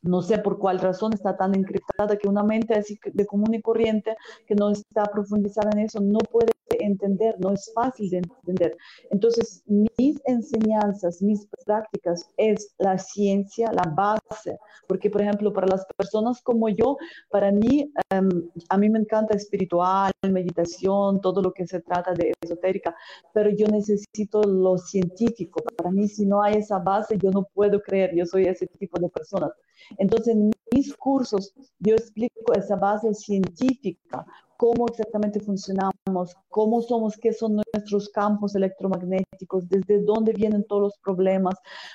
No 0.02 0.22
sé 0.22 0.38
por 0.38 0.58
cuál 0.58 0.78
razón 0.80 1.12
está 1.12 1.36
tan 1.36 1.54
encriptada 1.54 2.16
que 2.16 2.28
una 2.28 2.42
mente 2.42 2.74
así 2.74 2.98
de 3.12 3.26
común 3.26 3.54
y 3.54 3.60
corriente 3.60 4.16
que 4.46 4.54
no 4.54 4.70
está 4.70 5.04
profundizada 5.04 5.70
en 5.72 5.80
eso 5.80 6.00
no 6.00 6.18
puede 6.20 6.52
entender, 6.78 7.36
no 7.38 7.52
es 7.52 7.70
fácil 7.74 8.08
de 8.10 8.18
entender. 8.18 8.76
Entonces, 9.10 9.62
mis 9.66 10.20
enseñanzas, 10.24 11.20
mis 11.20 11.46
prácticas 11.66 12.28
es 12.36 12.74
la 12.78 12.96
ciencia, 12.98 13.70
la 13.72 13.92
base, 13.94 14.58
porque 14.88 15.10
por 15.10 15.22
ejemplo, 15.22 15.52
para 15.52 15.66
las 15.66 15.84
personas 15.96 16.40
como 16.42 16.68
yo, 16.68 16.96
para 17.30 17.52
mí, 17.52 17.92
em, 18.10 18.28
a 18.68 18.78
mí 18.78 18.88
me 18.88 19.00
encanta 19.00 19.34
espiritual, 19.36 20.12
meditación, 20.30 21.20
todo 21.20 21.42
lo 21.42 21.52
que 21.52 21.66
se 21.66 21.80
trata 21.80 22.12
de 22.14 22.32
esotérica, 22.40 22.94
pero 23.34 23.50
yo 23.50 23.66
necesito 23.66 24.42
lo 24.44 24.78
científico. 24.78 25.62
Para 25.76 25.90
mí, 25.90 26.08
si 26.08 26.26
no 26.26 26.42
hay 26.42 26.54
esa 26.54 26.78
base, 26.78 27.18
yo 27.18 27.30
no 27.30 27.44
puedo 27.54 27.80
creer, 27.80 28.14
yo 28.14 28.24
soy 28.26 28.44
ese 28.46 28.66
tipo 28.66 28.98
de 29.00 29.08
personas. 29.08 29.50
Entonces, 29.98 30.34
en 30.34 30.50
mis 30.72 30.94
cursos, 30.94 31.52
yo 31.78 31.94
explico 31.94 32.52
esa 32.54 32.76
base 32.76 33.12
científica, 33.14 34.24
cómo 34.60 34.86
exactamente 34.88 35.40
funcionamos, 35.40 36.36
cómo 36.50 36.82
somos, 36.82 37.16
qué 37.16 37.32
son 37.32 37.62
nuestros 37.72 38.10
campos 38.10 38.54
electromagnéticos, 38.54 39.66
desde 39.70 40.02
dónde 40.04 40.34
vienen 40.34 40.64
todos 40.64 40.82
los 40.82 40.98
problemas, 40.98 41.54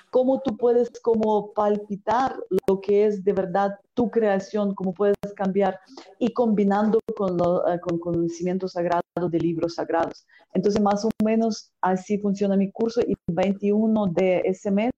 cómo 0.09 0.41
tú 0.41 0.57
puedes 0.57 0.89
como 1.01 1.53
palpitar 1.53 2.35
lo 2.67 2.81
que 2.81 3.05
es 3.05 3.23
de 3.23 3.33
verdad 3.33 3.79
tu 3.93 4.09
creación, 4.09 4.73
cómo 4.73 4.95
puedes 4.95 5.15
cambiar 5.35 5.79
y 6.17 6.33
combinando 6.33 6.99
con, 7.15 7.37
lo, 7.37 7.67
eh, 7.71 7.79
con 7.79 7.99
conocimiento 7.99 8.67
sagrado 8.67 9.03
de 9.29 9.39
libros 9.39 9.75
sagrados. 9.75 10.25
Entonces, 10.55 10.81
más 10.81 11.05
o 11.05 11.09
menos 11.23 11.71
así 11.81 12.17
funciona 12.17 12.57
mi 12.57 12.71
curso 12.71 12.99
y 13.01 13.15
21 13.27 14.07
de 14.07 14.41
ese 14.43 14.71
mes 14.71 14.91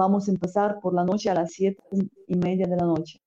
vamos 0.00 0.28
a 0.28 0.30
empezar 0.30 0.80
por 0.80 0.94
la 0.94 1.04
noche 1.04 1.28
a 1.28 1.34
las 1.34 1.52
7 1.52 1.82
y 2.26 2.36
media 2.36 2.66
de 2.66 2.76
la 2.76 2.84
noche. 2.84 3.20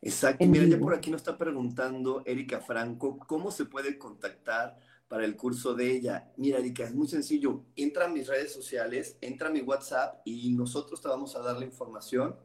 Exacto. 0.00 0.46
Mira, 0.46 0.64
ya 0.64 0.78
por 0.78 0.94
aquí 0.94 1.10
nos 1.10 1.20
está 1.20 1.36
preguntando 1.36 2.22
Erika 2.24 2.60
Franco, 2.60 3.18
¿cómo 3.18 3.50
se 3.50 3.66
puede 3.66 3.98
contactar 3.98 4.78
para 5.06 5.26
el 5.26 5.36
curso 5.36 5.74
de 5.74 5.90
ella? 5.90 6.32
Mira, 6.38 6.58
Erika, 6.58 6.84
es 6.84 6.94
muy 6.94 7.08
sencillo. 7.08 7.64
Entra 7.76 8.06
a 8.06 8.08
mis 8.08 8.26
redes 8.26 8.54
sociales, 8.54 9.18
entra 9.20 9.48
a 9.48 9.52
mi 9.52 9.60
WhatsApp 9.60 10.22
y 10.24 10.54
nosotros 10.54 11.02
te 11.02 11.08
vamos 11.08 11.36
a 11.36 11.40
dar 11.40 11.58
la 11.58 11.66
información 11.66 12.36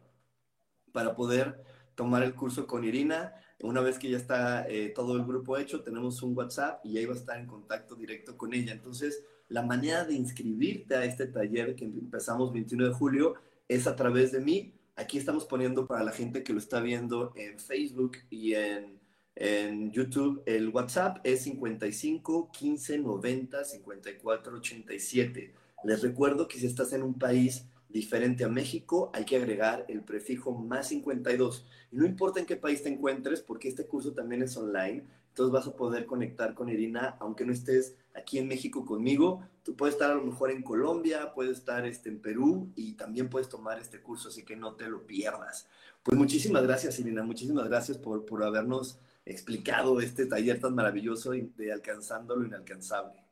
para 0.91 1.15
poder 1.15 1.63
tomar 1.95 2.23
el 2.23 2.36
curso 2.36 2.67
con 2.67 2.84
Irina. 2.84 3.34
Una 3.62 3.80
vez 3.80 3.97
que 3.97 4.10
ya 4.10 4.17
está 4.17 4.67
eh, 4.67 4.89
todo 4.89 5.15
el 5.15 5.23
grupo 5.23 5.58
hecho, 5.58 5.84
tenemos 5.84 6.21
un 6.21 6.36
WhatsApp 6.36 6.86
y 6.86 6.97
ahí 6.97 7.06
va 7.06 7.13
a 7.13 7.17
estar 7.17 7.39
en 7.39 7.47
contacto 7.47 7.95
directo 7.95 8.36
con 8.36 8.54
ella. 8.54 8.73
Entonces, 8.73 9.23
la 9.47 9.62
manera 9.62 10.04
de 10.04 10.15
inscribirte 10.15 10.95
a 10.95 11.06
este 11.06 11.28
taller 11.28 11.76
que 11.76 11.86
empezamos 11.86 12.52
21 12.52 12.89
de 12.89 12.93
julio 12.93 13.36
es 13.67 13.88
a 13.88 13.95
través 13.95 14.32
de 14.32 14.39
mí 14.39 14.73
Aquí 14.95 15.17
estamos 15.17 15.45
poniendo 15.45 15.88
para 15.88 16.04
la 16.04 16.12
gente 16.12 16.43
que 16.43 16.54
lo 16.54 16.60
está 16.60 16.80
viendo 16.80 17.34
en 17.36 17.60
Facebook 17.60 18.17
y 18.30 18.54
en, 18.54 18.99
en 19.36 19.91
YouTube, 19.91 20.43
el 20.45 20.69
WhatsApp 20.69 21.17
es 21.23 21.43
55 21.43 22.52
15 22.52 22.99
90 22.99 23.63
54 23.63 24.58
87. 24.58 25.54
Les 25.84 26.02
recuerdo 26.04 26.47
que 26.47 26.60
si 26.60 26.67
estás 26.67 26.93
en 26.93 27.02
un 27.02 27.17
país 27.17 27.65
diferente 27.89 28.43
a 28.43 28.49
México, 28.49 29.10
hay 29.15 29.26
que 29.26 29.36
agregar 29.36 29.84
el 29.89 30.04
prefijo 30.04 30.52
más 30.52 30.89
52. 30.89 31.65
Y 31.91 31.95
no 31.95 32.06
importa 32.06 32.39
en 32.39 32.45
qué 32.45 32.56
país 32.56 32.84
te 32.84 32.89
encuentres, 32.89 33.41
porque 33.41 33.69
este 33.69 33.88
curso 33.88 34.13
también 34.13 34.43
es 34.43 34.56
online, 34.56 35.06
entonces 35.30 35.52
vas 35.52 35.65
a 35.65 35.76
poder 35.76 36.06
conectar 36.06 36.54
con 36.54 36.69
Irina, 36.69 37.17
aunque 37.19 37.45
no 37.45 37.52
estés 37.52 37.95
aquí 38.15 38.38
en 38.38 38.47
México 38.47 38.86
conmigo. 38.86 39.47
Tú 39.63 39.76
puedes 39.76 39.95
estar 39.95 40.12
a 40.12 40.15
lo 40.15 40.23
mejor 40.23 40.52
en 40.52 40.62
Colombia, 40.62 41.34
puedes 41.34 41.58
estar 41.58 41.86
este, 41.86 42.10
en 42.10 42.19
Perú 42.19 42.71
y 42.76 42.93
también 42.93 43.30
puedes 43.30 43.49
tomar 43.49 43.80
este 43.80 44.02
curso, 44.02 44.30
así 44.30 44.43
que 44.43 44.56
no 44.56 44.76
te 44.76 44.88
lo 44.88 45.06
pierdas. 45.06 45.67
Pues 46.04 46.17
muchísimas 46.17 46.63
gracias, 46.63 46.99
Irina, 46.99 47.23
muchísimas 47.23 47.67
gracias 47.67 47.97
por, 47.97 48.26
por 48.26 48.43
habernos 48.43 48.99
explicado 49.26 50.02
este 50.02 50.26
taller 50.26 50.60
tan 50.60 50.76
maravilloso 50.76 51.32
de 51.32 51.71
alcanzando 51.71 52.36
lo 52.36 52.45
inalcanzable. 52.45 53.22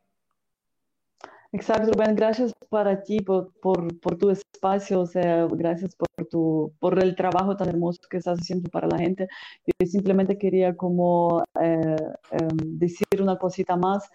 Exacto, 1.53 1.91
Rubén, 1.91 2.15
gracias 2.15 2.53
para 2.69 3.03
ti 3.03 3.19
por, 3.19 3.51
por, 3.61 3.99
por, 3.99 4.17
tu 4.17 4.29
espacio, 4.29 5.01
o 5.01 5.05
sea, 5.05 5.45
gracias 5.47 5.93
por, 5.95 6.25
tu, 6.27 6.71
por 6.79 6.97
el 7.03 7.13
trabajo 7.13 7.57
tan 7.57 7.67
hermoso 7.67 7.99
que 8.09 8.17
estás 8.17 8.39
haciendo 8.39 8.69
para 8.69 8.87
la 8.87 8.97
gente. 8.97 9.27
Yo 9.65 9.85
simplemente 9.85 10.37
quería 10.37 10.73
como 10.77 11.43
eh, 11.59 11.95
em, 12.31 12.57
decir 12.79 13.05
una 13.19 13.37
cosita 13.37 13.75
más, 13.75 14.09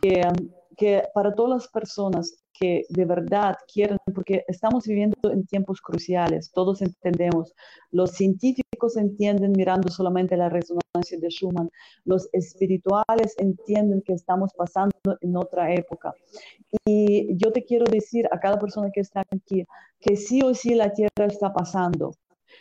que, 0.00 0.22
que 0.78 1.02
para 1.12 1.34
todas 1.34 1.62
las 1.62 1.68
personas 1.68 2.42
que 2.54 2.84
de 2.88 3.04
verdad 3.04 3.56
quieren, 3.70 3.98
porque 4.14 4.42
estamos 4.48 4.86
viviendo 4.86 5.16
en 5.24 5.44
tiempos 5.46 5.82
cruciales, 5.82 6.50
todos 6.52 6.80
entendemos, 6.80 7.52
los 7.90 8.12
científicos 8.12 8.61
entienden 8.96 9.52
mirando 9.52 9.88
solamente 9.88 10.36
la 10.36 10.48
resonancia 10.48 11.18
de 11.18 11.28
Schumann, 11.28 11.70
los 12.04 12.28
espirituales 12.32 13.34
entienden 13.38 14.02
que 14.02 14.12
estamos 14.12 14.52
pasando 14.56 14.92
en 15.20 15.36
otra 15.36 15.72
época. 15.72 16.12
Y 16.84 17.36
yo 17.36 17.52
te 17.52 17.64
quiero 17.64 17.84
decir 17.86 18.28
a 18.30 18.38
cada 18.38 18.58
persona 18.58 18.90
que 18.92 19.00
está 19.00 19.22
aquí 19.30 19.64
que 20.00 20.16
sí 20.16 20.42
o 20.42 20.54
sí 20.54 20.74
la 20.74 20.92
Tierra 20.92 21.26
está 21.26 21.52
pasando, 21.52 22.12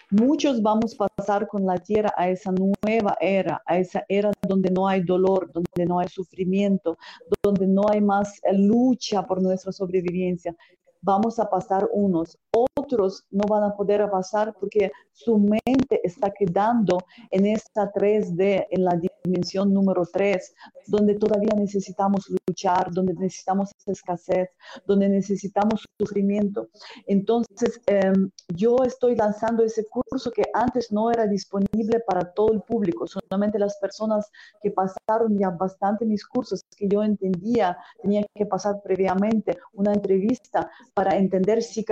Muchos 0.10 0.62
vamos 0.62 0.95
a 0.99 1.07
pasar 1.07 1.47
con 1.47 1.65
la 1.65 1.77
tierra 1.77 2.13
a 2.17 2.29
esa 2.29 2.51
nueva 2.51 3.17
era, 3.21 3.62
a 3.65 3.77
esa 3.77 4.03
era 4.10 4.31
donde 4.45 4.69
no 4.69 4.88
hay 4.88 5.01
dolor, 5.03 5.49
donde 5.53 5.86
no 5.86 5.99
hay 5.99 6.10
sufrimiento, 6.10 6.97
donde 7.41 7.67
no 7.67 7.84
hay 7.89 8.01
más 8.01 8.41
lucha 8.51 9.25
por 9.25 9.41
nuestra 9.41 9.71
sobrevivencia. 9.71 10.55
Vamos 11.01 11.39
a 11.39 11.49
pasar 11.49 11.88
unos, 11.93 12.38
otros 12.53 13.25
no 13.31 13.45
van 13.47 13.63
a 13.63 13.75
poder 13.75 14.09
pasar 14.09 14.53
porque 14.59 14.91
su 15.13 15.37
mente 15.37 16.01
está 16.03 16.31
quedando 16.31 16.97
en 17.29 17.45
esta 17.45 17.91
3D, 17.91 18.67
en 18.69 18.83
la 18.83 18.99
dimensión 19.23 19.73
número 19.73 20.03
3, 20.11 20.53
donde 20.87 21.15
todavía 21.15 21.53
necesitamos 21.55 22.27
luchar, 22.47 22.91
donde 22.91 23.13
necesitamos 23.13 23.71
escasez, 23.85 24.49
donde 24.85 25.09
necesitamos 25.09 25.85
sufrimiento. 25.99 26.69
Entonces, 27.05 27.79
em, 27.85 28.31
yo 28.55 28.77
estoy 28.83 29.15
lanzando 29.15 29.63
ese 29.63 29.85
curso 29.85 30.31
que 30.31 30.43
antes 30.53 30.91
no 30.91 31.11
era 31.11 31.27
disponible 31.27 31.99
para 32.07 32.33
todo 32.33 32.53
el 32.53 32.61
público, 32.61 33.05
solamente 33.07 33.59
las 33.59 33.77
personas 33.77 34.29
que 34.61 34.71
pasaron 34.71 35.37
ya 35.37 35.49
bastante 35.51 36.05
mis 36.05 36.25
cursos, 36.25 36.61
que 36.75 36.87
yo 36.87 37.03
entendía, 37.03 37.77
tenía 38.01 38.23
que 38.33 38.45
pasar 38.45 38.81
previamente 38.81 39.57
una 39.73 39.93
entrevista 39.93 40.69
para 40.93 41.15
entender 41.15 41.61
si 41.61 41.83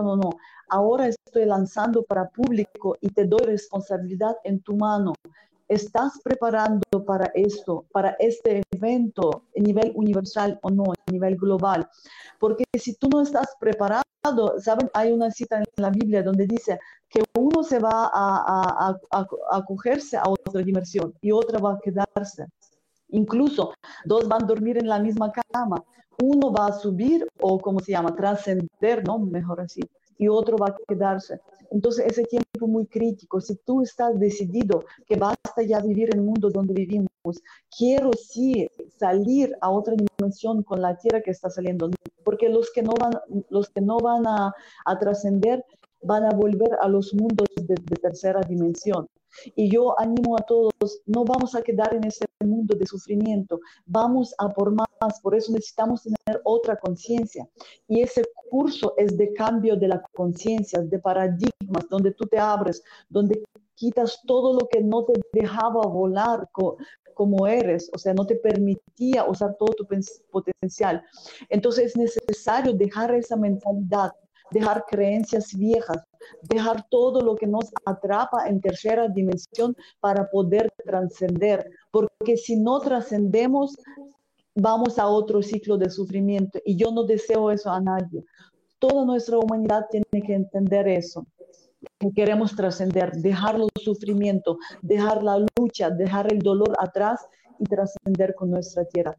no. 0.00 0.30
Ahora 0.68 1.08
estoy 1.08 1.44
lanzando 1.44 2.02
para 2.04 2.28
público 2.30 2.96
y 3.00 3.10
te 3.10 3.26
doy 3.26 3.44
responsabilidad 3.44 4.36
en 4.44 4.60
tu 4.60 4.76
mano 4.76 5.12
¿Estás 5.72 6.20
preparando 6.22 6.82
para 7.06 7.30
esto, 7.34 7.86
para 7.92 8.10
este 8.18 8.62
evento 8.72 9.44
a 9.56 9.60
nivel 9.60 9.90
universal 9.94 10.58
o 10.62 10.70
no, 10.70 10.84
a 10.92 11.10
nivel 11.10 11.34
global? 11.36 11.88
Porque 12.38 12.64
si 12.78 12.94
tú 12.96 13.08
no 13.08 13.22
estás 13.22 13.56
preparado, 13.58 14.04
¿saben? 14.58 14.90
Hay 14.92 15.12
una 15.12 15.30
cita 15.30 15.56
en 15.56 15.64
la 15.76 15.88
Biblia 15.88 16.22
donde 16.22 16.46
dice 16.46 16.78
que 17.08 17.22
uno 17.38 17.62
se 17.62 17.78
va 17.78 18.10
a 18.12 18.98
acogerse 19.50 20.18
a 20.18 20.28
otra 20.28 20.60
dimensión 20.60 21.14
y 21.22 21.32
otra 21.32 21.58
va 21.58 21.72
a 21.72 21.80
quedarse. 21.82 22.44
Incluso 23.08 23.72
dos 24.04 24.28
van 24.28 24.42
a 24.42 24.46
dormir 24.46 24.76
en 24.76 24.88
la 24.88 24.98
misma 24.98 25.32
cama. 25.32 25.82
Uno 26.22 26.52
va 26.52 26.66
a 26.66 26.72
subir 26.72 27.26
o, 27.40 27.58
como 27.58 27.80
se 27.80 27.92
llama, 27.92 28.14
trascender, 28.14 29.06
¿no? 29.06 29.18
Mejor 29.18 29.60
así. 29.60 29.80
Y 30.18 30.28
otro 30.28 30.56
va 30.56 30.68
a 30.68 30.76
quedarse. 30.88 31.40
Entonces, 31.70 32.06
ese 32.06 32.24
tiempo 32.24 32.66
muy 32.66 32.86
crítico, 32.86 33.40
si 33.40 33.56
tú 33.56 33.80
estás 33.80 34.18
decidido 34.20 34.84
que 35.06 35.16
basta 35.16 35.62
ya 35.66 35.80
vivir 35.80 36.10
en 36.12 36.20
el 36.20 36.24
mundo 36.24 36.50
donde 36.50 36.74
vivimos, 36.74 37.08
quiero 37.76 38.10
sí 38.12 38.68
salir 38.98 39.56
a 39.60 39.70
otra 39.70 39.94
dimensión 39.94 40.62
con 40.62 40.82
la 40.82 40.96
tierra 40.98 41.22
que 41.22 41.30
está 41.30 41.48
saliendo, 41.48 41.90
porque 42.24 42.50
los 42.50 42.70
que 42.72 42.82
no 42.82 42.92
van, 43.00 43.12
los 43.48 43.70
que 43.70 43.80
no 43.80 43.98
van 43.98 44.26
a, 44.26 44.52
trascender 45.00 45.64
van 46.02 46.24
a 46.24 46.30
volver 46.30 46.76
a 46.82 46.88
los 46.88 47.14
mundos 47.14 47.48
de, 47.56 47.74
de 47.74 47.96
tercera 47.96 48.40
dimensión. 48.42 49.08
Y 49.56 49.70
yo 49.70 49.98
animo 49.98 50.36
a 50.36 50.42
todos, 50.42 51.00
no 51.06 51.24
vamos 51.24 51.54
a 51.54 51.62
quedar 51.62 51.94
en 51.94 52.04
ese 52.04 52.26
mundo 52.44 52.74
de 52.76 52.86
sufrimiento, 52.86 53.60
vamos 53.86 54.34
a 54.38 54.48
por 54.48 54.72
más, 54.72 55.20
por 55.22 55.34
eso 55.34 55.52
necesitamos 55.52 56.02
tener 56.02 56.40
otra 56.44 56.76
conciencia. 56.76 57.48
Y 57.88 58.02
ese 58.02 58.22
curso 58.50 58.94
es 58.96 59.16
de 59.16 59.32
cambio 59.32 59.76
de 59.76 59.88
la 59.88 60.02
conciencia, 60.12 60.80
de 60.80 60.98
paradigmas, 60.98 61.88
donde 61.90 62.12
tú 62.12 62.26
te 62.26 62.38
abres, 62.38 62.82
donde 63.08 63.42
quitas 63.74 64.20
todo 64.26 64.52
lo 64.52 64.68
que 64.68 64.80
no 64.80 65.04
te 65.04 65.20
dejaba 65.32 65.86
volar 65.86 66.48
como 67.14 67.46
eres, 67.46 67.90
o 67.94 67.98
sea, 67.98 68.14
no 68.14 68.26
te 68.26 68.36
permitía 68.36 69.24
usar 69.24 69.56
todo 69.58 69.74
tu 69.74 69.86
potencial. 70.30 71.04
Entonces 71.48 71.86
es 71.86 71.96
necesario 71.96 72.72
dejar 72.72 73.14
esa 73.14 73.36
mentalidad 73.36 74.12
dejar 74.52 74.84
creencias 74.86 75.56
viejas, 75.56 75.98
dejar 76.42 76.86
todo 76.90 77.20
lo 77.20 77.34
que 77.34 77.46
nos 77.46 77.72
atrapa 77.84 78.46
en 78.46 78.60
tercera 78.60 79.08
dimensión 79.08 79.74
para 80.00 80.30
poder 80.30 80.70
trascender, 80.84 81.68
porque 81.92 82.36
si 82.36 82.56
no 82.56 82.80
trascendemos, 82.80 83.76
vamos 84.54 84.98
a 84.98 85.06
otro 85.06 85.42
ciclo 85.42 85.76
de 85.76 85.90
sufrimiento 85.90 86.58
y 86.64 86.74
yo 86.74 86.90
no 86.90 87.04
deseo 87.04 87.50
eso 87.50 87.70
a 87.70 87.80
nadie. 87.80 88.24
Toda 88.78 89.04
nuestra 89.04 89.38
humanidad 89.38 89.86
tiene 89.90 90.26
que 90.26 90.34
entender 90.34 90.88
eso. 90.88 91.24
Que 91.98 92.12
queremos 92.12 92.56
trascender, 92.56 93.12
dejar 93.12 93.56
el 93.56 93.68
sufrimiento, 93.80 94.58
dejar 94.80 95.22
la 95.22 95.44
lucha, 95.56 95.90
dejar 95.90 96.32
el 96.32 96.40
dolor 96.40 96.74
atrás 96.78 97.20
y 97.58 97.64
trascender 97.64 98.34
con 98.34 98.50
nuestra 98.50 98.84
tierra. 98.84 99.14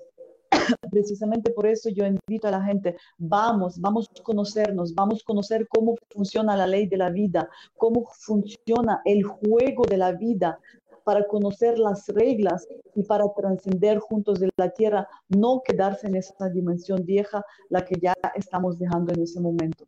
Precisamente 0.92 1.52
por 1.52 1.68
eso 1.68 1.90
yo 1.90 2.06
invito 2.06 2.48
a 2.48 2.52
la 2.52 2.64
gente, 2.64 2.96
vamos, 3.18 3.80
vamos 3.80 4.10
a 4.10 4.24
conocernos, 4.24 4.94
vamos 4.94 5.22
a 5.22 5.26
conocer 5.26 5.68
cómo 5.68 5.96
funciona 6.10 6.58
la 6.58 6.68
ley 6.68 6.88
de 6.88 6.98
la 6.98 7.10
vida, 7.10 7.50
cómo 7.78 8.06
funciona 8.20 9.02
el 9.06 9.24
juego 9.24 9.86
de 9.86 9.98
la 9.98 10.12
vida, 10.14 10.60
para 11.04 11.28
conocer 11.28 11.80
las 11.80 12.08
reglas 12.08 12.68
y 12.96 13.04
para 13.04 13.26
trascender 13.36 14.00
juntos 14.00 14.40
de 14.40 14.50
la 14.58 14.70
tierra, 14.70 15.08
no 15.30 15.62
quedarse 15.64 16.08
en 16.08 16.16
esa 16.16 16.50
dimensión 16.50 17.06
vieja, 17.06 17.44
la 17.70 17.84
que 17.86 17.96
ya 18.02 18.14
estamos 18.36 18.80
dejando 18.80 19.14
en 19.14 19.22
ese 19.22 19.40
momento. 19.40 19.86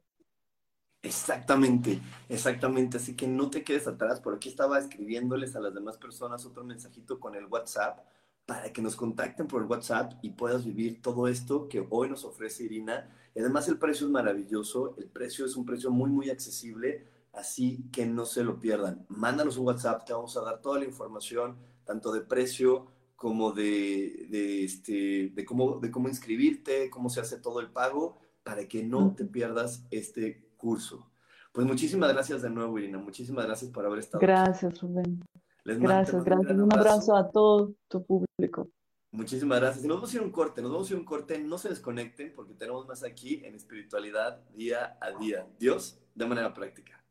Exactamente, 1.05 1.99
exactamente. 2.29 2.97
Así 2.97 3.15
que 3.15 3.27
no 3.27 3.49
te 3.49 3.63
quedes 3.63 3.87
atrás. 3.87 4.19
Por 4.19 4.33
aquí 4.33 4.49
estaba 4.49 4.79
escribiéndoles 4.79 5.55
a 5.55 5.59
las 5.59 5.73
demás 5.73 5.97
personas 5.97 6.45
otro 6.45 6.63
mensajito 6.63 7.19
con 7.19 7.35
el 7.35 7.45
WhatsApp 7.45 7.99
para 8.45 8.71
que 8.71 8.81
nos 8.81 8.95
contacten 8.95 9.47
por 9.47 9.61
el 9.61 9.67
WhatsApp 9.67 10.13
y 10.21 10.31
puedas 10.31 10.65
vivir 10.65 11.01
todo 11.01 11.27
esto 11.27 11.67
que 11.67 11.85
hoy 11.89 12.09
nos 12.09 12.25
ofrece 12.25 12.63
Irina. 12.63 13.09
Y 13.35 13.39
además 13.39 13.67
el 13.67 13.77
precio 13.77 14.07
es 14.07 14.11
maravilloso, 14.11 14.95
el 14.97 15.07
precio 15.07 15.45
es 15.45 15.55
un 15.55 15.65
precio 15.65 15.91
muy, 15.91 16.09
muy 16.09 16.29
accesible, 16.29 17.05
así 17.35 17.89
que 17.91 18.05
no 18.05 18.25
se 18.25 18.43
lo 18.43 18.59
pierdan. 18.59 19.05
Mándanos 19.09 19.57
un 19.57 19.67
WhatsApp, 19.67 20.05
te 20.05 20.13
vamos 20.13 20.35
a 20.37 20.41
dar 20.41 20.61
toda 20.61 20.79
la 20.79 20.85
información, 20.85 21.57
tanto 21.83 22.11
de 22.11 22.21
precio 22.21 22.87
como 23.15 23.51
de, 23.51 24.27
de, 24.29 24.63
este, 24.63 25.31
de, 25.33 25.45
cómo, 25.45 25.79
de 25.79 25.91
cómo 25.91 26.09
inscribirte, 26.09 26.89
cómo 26.89 27.09
se 27.09 27.21
hace 27.21 27.39
todo 27.39 27.59
el 27.59 27.69
pago, 27.69 28.17
para 28.43 28.67
que 28.67 28.83
no 28.83 29.15
te 29.15 29.25
pierdas 29.25 29.85
este 29.91 30.49
curso. 30.57 31.11
Pues 31.51 31.65
muchísimas 31.65 32.11
gracias 32.13 32.41
de 32.41 32.49
nuevo, 32.49 32.77
Irina. 32.77 32.97
Muchísimas 32.97 33.45
gracias 33.45 33.71
por 33.71 33.85
haber 33.85 33.99
estado. 33.99 34.19
Gracias, 34.19 34.81
Rubén. 34.81 35.23
gracias, 35.63 36.23
gracias. 36.23 36.51
Un 36.51 36.73
abrazo 36.73 37.15
a 37.15 37.31
todo 37.31 37.73
tu 37.87 38.05
público. 38.05 38.69
Muchísimas 39.11 39.61
gracias. 39.61 39.85
nos 39.85 39.97
vamos 39.97 40.13
a 40.13 40.17
ir 40.17 40.21
un 40.21 40.31
corte, 40.31 40.61
nos 40.61 40.71
vamos 40.71 40.89
a 40.89 40.93
ir 40.93 40.99
un 40.99 41.05
corte. 41.05 41.39
No 41.39 41.57
se 41.57 41.69
desconecten 41.69 42.33
porque 42.35 42.53
tenemos 42.53 42.85
más 42.85 43.03
aquí 43.03 43.41
en 43.45 43.55
espiritualidad 43.55 44.43
día 44.49 44.97
a 44.99 45.17
día. 45.17 45.47
Dios, 45.57 46.01
de 46.13 46.25
manera 46.25 46.53
práctica. 46.53 47.04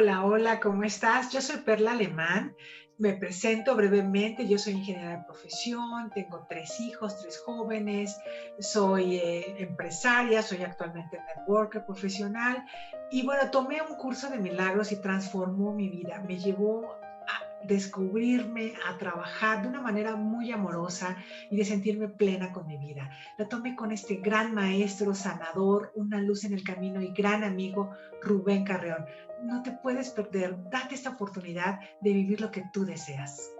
Hola, 0.00 0.24
hola, 0.24 0.58
¿cómo 0.60 0.82
estás? 0.82 1.32
Yo 1.32 1.40
soy 1.40 1.58
Perla 1.58 1.92
Alemán 1.92 2.52
me 2.98 3.12
presento 3.14 3.74
brevemente, 3.74 4.46
yo 4.46 4.56
soy 4.56 4.74
ingeniera 4.74 5.16
de 5.16 5.24
profesión, 5.24 6.10
tengo 6.14 6.46
tres 6.48 6.78
hijos, 6.80 7.20
tres 7.20 7.38
jóvenes, 7.38 8.16
soy 8.58 9.16
eh, 9.16 9.54
empresaria, 9.58 10.42
soy 10.42 10.62
actualmente 10.62 11.18
networker 11.36 11.84
profesional 11.84 12.64
y 13.10 13.24
bueno, 13.24 13.50
tomé 13.50 13.82
un 13.82 13.96
curso 13.96 14.28
de 14.28 14.38
milagros 14.38 14.92
y 14.92 15.00
transformó 15.00 15.72
mi 15.72 15.88
vida, 15.88 16.20
me 16.20 16.38
llevó 16.38 16.92
a 17.26 17.66
descubrirme, 17.66 18.74
a 18.86 18.96
trabajar 18.96 19.62
de 19.62 19.68
una 19.68 19.80
manera 19.80 20.14
muy 20.14 20.52
amorosa 20.52 21.16
y 21.50 21.56
de 21.56 21.64
sentirme 21.64 22.08
plena 22.08 22.52
con 22.52 22.66
mi 22.66 22.76
vida. 22.76 23.10
La 23.38 23.48
tomé 23.48 23.74
con 23.74 23.90
este 23.90 24.16
gran 24.16 24.54
maestro, 24.54 25.14
sanador, 25.14 25.90
una 25.94 26.20
luz 26.20 26.44
en 26.44 26.52
el 26.52 26.62
camino 26.62 27.00
y 27.00 27.08
gran 27.12 27.42
amigo 27.42 27.90
Rubén 28.20 28.64
Carreón 28.64 29.06
no 29.44 29.62
te 29.62 29.72
puedes 29.72 30.10
perder. 30.10 30.56
Date 30.70 30.94
esta 30.94 31.10
oportunidad 31.10 31.78
de 32.00 32.12
vivir 32.12 32.40
lo 32.40 32.50
que 32.50 32.64
tú 32.72 32.84
deseas. 32.84 33.50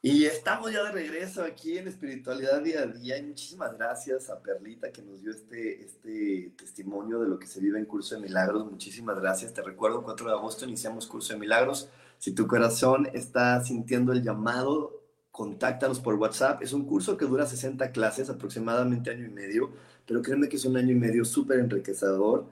Y 0.00 0.26
estamos 0.26 0.72
ya 0.72 0.84
de 0.84 0.92
regreso 0.92 1.42
aquí 1.42 1.76
en 1.76 1.88
Espiritualidad 1.88 2.62
Día 2.62 2.82
a 2.82 2.86
Día. 2.86 3.16
Muchísimas 3.20 3.76
gracias 3.76 4.30
a 4.30 4.40
Perlita 4.40 4.92
que 4.92 5.02
nos 5.02 5.20
dio 5.20 5.32
este, 5.32 5.84
este 5.84 6.54
testimonio 6.56 7.18
de 7.18 7.28
lo 7.28 7.36
que 7.36 7.48
se 7.48 7.58
vive 7.60 7.80
en 7.80 7.84
Curso 7.84 8.14
de 8.14 8.20
Milagros. 8.20 8.70
Muchísimas 8.70 9.18
gracias. 9.18 9.52
Te 9.52 9.60
recuerdo, 9.60 10.04
4 10.04 10.28
de 10.28 10.32
agosto 10.34 10.64
iniciamos 10.66 11.08
Curso 11.08 11.32
de 11.32 11.40
Milagros. 11.40 11.90
Si 12.18 12.32
tu 12.32 12.46
corazón 12.46 13.08
está 13.12 13.60
sintiendo 13.64 14.12
el 14.12 14.22
llamado, 14.22 15.02
contáctanos 15.32 15.98
por 15.98 16.14
WhatsApp. 16.14 16.62
Es 16.62 16.72
un 16.72 16.84
curso 16.86 17.16
que 17.16 17.24
dura 17.24 17.44
60 17.44 17.90
clases, 17.90 18.30
aproximadamente 18.30 19.10
año 19.10 19.26
y 19.26 19.30
medio, 19.30 19.72
pero 20.06 20.22
créeme 20.22 20.48
que 20.48 20.56
es 20.56 20.64
un 20.64 20.76
año 20.76 20.92
y 20.92 20.98
medio 20.98 21.24
súper 21.24 21.58
enriquecedor 21.58 22.46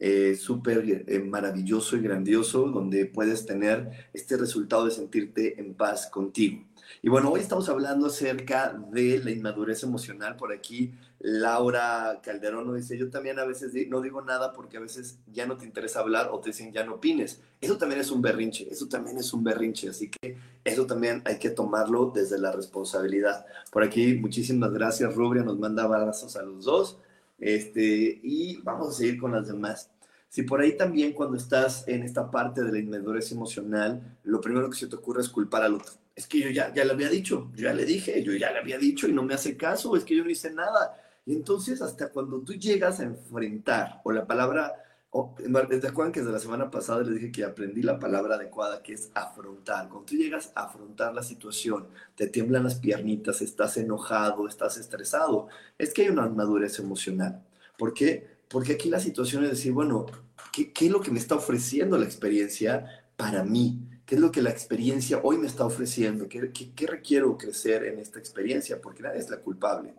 eh, 0.00 0.36
súper 0.36 1.04
eh, 1.08 1.18
maravilloso 1.18 1.96
y 1.96 2.00
grandioso, 2.00 2.68
donde 2.68 3.06
puedes 3.06 3.46
tener 3.46 4.08
este 4.12 4.36
resultado 4.36 4.84
de 4.84 4.92
sentirte 4.92 5.60
en 5.60 5.74
paz 5.74 6.06
contigo. 6.06 6.64
Y 7.02 7.08
bueno, 7.08 7.30
hoy 7.30 7.40
estamos 7.40 7.68
hablando 7.68 8.06
acerca 8.06 8.72
de 8.92 9.18
la 9.22 9.30
inmadurez 9.30 9.82
emocional. 9.82 10.36
Por 10.36 10.52
aquí 10.52 10.94
Laura 11.20 12.20
Calderón 12.22 12.66
nos 12.66 12.76
dice, 12.76 12.96
yo 12.96 13.10
también 13.10 13.38
a 13.38 13.44
veces 13.44 13.72
no 13.88 14.00
digo 14.00 14.22
nada 14.22 14.52
porque 14.52 14.76
a 14.76 14.80
veces 14.80 15.18
ya 15.32 15.46
no 15.46 15.56
te 15.56 15.64
interesa 15.64 16.00
hablar 16.00 16.30
o 16.32 16.40
te 16.40 16.50
dicen 16.50 16.72
ya 16.72 16.84
no 16.84 16.94
opines. 16.94 17.40
Eso 17.60 17.76
también 17.76 18.00
es 18.00 18.10
un 18.10 18.22
berrinche, 18.22 18.68
eso 18.70 18.88
también 18.88 19.18
es 19.18 19.32
un 19.32 19.44
berrinche. 19.44 19.88
Así 19.88 20.10
que 20.10 20.36
eso 20.64 20.86
también 20.86 21.22
hay 21.24 21.38
que 21.38 21.50
tomarlo 21.50 22.12
desde 22.14 22.38
la 22.38 22.52
responsabilidad. 22.52 23.46
Por 23.70 23.82
aquí, 23.82 24.14
muchísimas 24.14 24.72
gracias, 24.72 25.14
Rubria, 25.14 25.42
nos 25.42 25.58
manda 25.58 25.84
abrazos 25.84 26.36
a 26.36 26.42
los 26.42 26.64
dos. 26.64 26.98
Este, 27.38 28.20
y 28.22 28.56
vamos 28.62 28.88
a 28.88 28.92
seguir 28.92 29.18
con 29.18 29.32
las 29.32 29.46
demás. 29.46 29.90
Si 30.28 30.42
por 30.42 30.60
ahí 30.60 30.76
también 30.76 31.12
cuando 31.12 31.36
estás 31.36 31.86
en 31.88 32.02
esta 32.02 32.30
parte 32.30 32.62
de 32.62 32.72
la 32.72 32.78
inmadurez 32.78 33.32
emocional, 33.32 34.18
lo 34.24 34.40
primero 34.40 34.68
que 34.68 34.76
se 34.76 34.86
te 34.86 34.96
ocurre 34.96 35.22
es 35.22 35.28
culpar 35.28 35.62
al 35.62 35.74
otro. 35.74 35.92
Es 36.14 36.26
que 36.26 36.40
yo 36.40 36.50
ya, 36.50 36.74
ya 36.74 36.84
le 36.84 36.92
había 36.92 37.08
dicho, 37.08 37.50
yo 37.54 37.64
ya 37.64 37.72
le 37.72 37.84
dije, 37.84 38.22
yo 38.22 38.32
ya 38.34 38.50
le 38.52 38.58
había 38.58 38.76
dicho 38.76 39.08
y 39.08 39.12
no 39.12 39.22
me 39.22 39.34
hace 39.34 39.56
caso, 39.56 39.96
es 39.96 40.04
que 40.04 40.16
yo 40.16 40.24
no 40.24 40.30
hice 40.30 40.50
nada. 40.50 41.00
Y 41.24 41.34
entonces 41.34 41.80
hasta 41.80 42.10
cuando 42.10 42.40
tú 42.40 42.54
llegas 42.54 43.00
a 43.00 43.04
enfrentar, 43.04 44.00
o 44.04 44.12
la 44.12 44.26
palabra, 44.26 44.72
o, 45.10 45.34
¿te 45.36 45.88
acuerdan 45.88 46.12
que 46.12 46.20
desde 46.20 46.32
la 46.32 46.38
semana 46.38 46.70
pasada 46.70 47.02
les 47.02 47.14
dije 47.14 47.32
que 47.32 47.44
aprendí 47.44 47.82
la 47.82 47.98
palabra 47.98 48.34
adecuada 48.34 48.82
que 48.82 48.92
es 48.92 49.10
afrontar? 49.14 49.88
Cuando 49.88 50.04
tú 50.04 50.16
llegas 50.16 50.52
a 50.54 50.64
afrontar 50.64 51.14
la 51.14 51.22
situación, 51.22 51.88
te 52.14 52.26
tiemblan 52.26 52.64
las 52.64 52.74
piernitas, 52.74 53.40
estás 53.40 53.78
enojado, 53.78 54.46
estás 54.46 54.76
estresado, 54.76 55.48
es 55.78 55.94
que 55.94 56.02
hay 56.02 56.08
una 56.10 56.28
madurez 56.28 56.78
emocional. 56.78 57.42
¿Por 57.78 57.94
qué? 57.94 58.38
Porque 58.48 58.74
aquí 58.74 58.90
la 58.90 59.00
situación 59.00 59.44
es 59.44 59.50
decir, 59.50 59.72
bueno, 59.72 60.06
¿qué, 60.52 60.72
es 60.78 60.90
lo 60.90 61.00
que 61.00 61.10
me 61.10 61.18
está 61.18 61.36
ofreciendo 61.36 61.96
la 61.96 62.04
experiencia 62.04 63.06
para 63.16 63.44
mí? 63.44 63.88
¿Qué 64.04 64.16
es 64.16 64.20
lo 64.20 64.30
que 64.30 64.42
la 64.42 64.50
experiencia 64.50 65.20
hoy 65.22 65.38
me 65.38 65.46
está 65.46 65.64
ofreciendo? 65.64 66.28
¿Qué, 66.28 66.52
qué, 66.52 66.86
requiero 66.86 67.36
crecer 67.38 67.84
en 67.84 67.98
esta 67.98 68.18
experiencia? 68.18 68.80
Porque 68.80 69.02
nadie 69.02 69.20
es 69.20 69.30
la 69.30 69.38
culpable. 69.38 69.94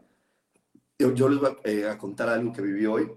Yo, 0.99 1.29
les 1.29 1.39
voy 1.39 1.55
eh, 1.63 1.87
a, 1.87 1.97
contar 1.97 2.29
algo 2.29 2.51
que 2.51 2.61
viví 2.61 2.85
hoy. 2.85 3.09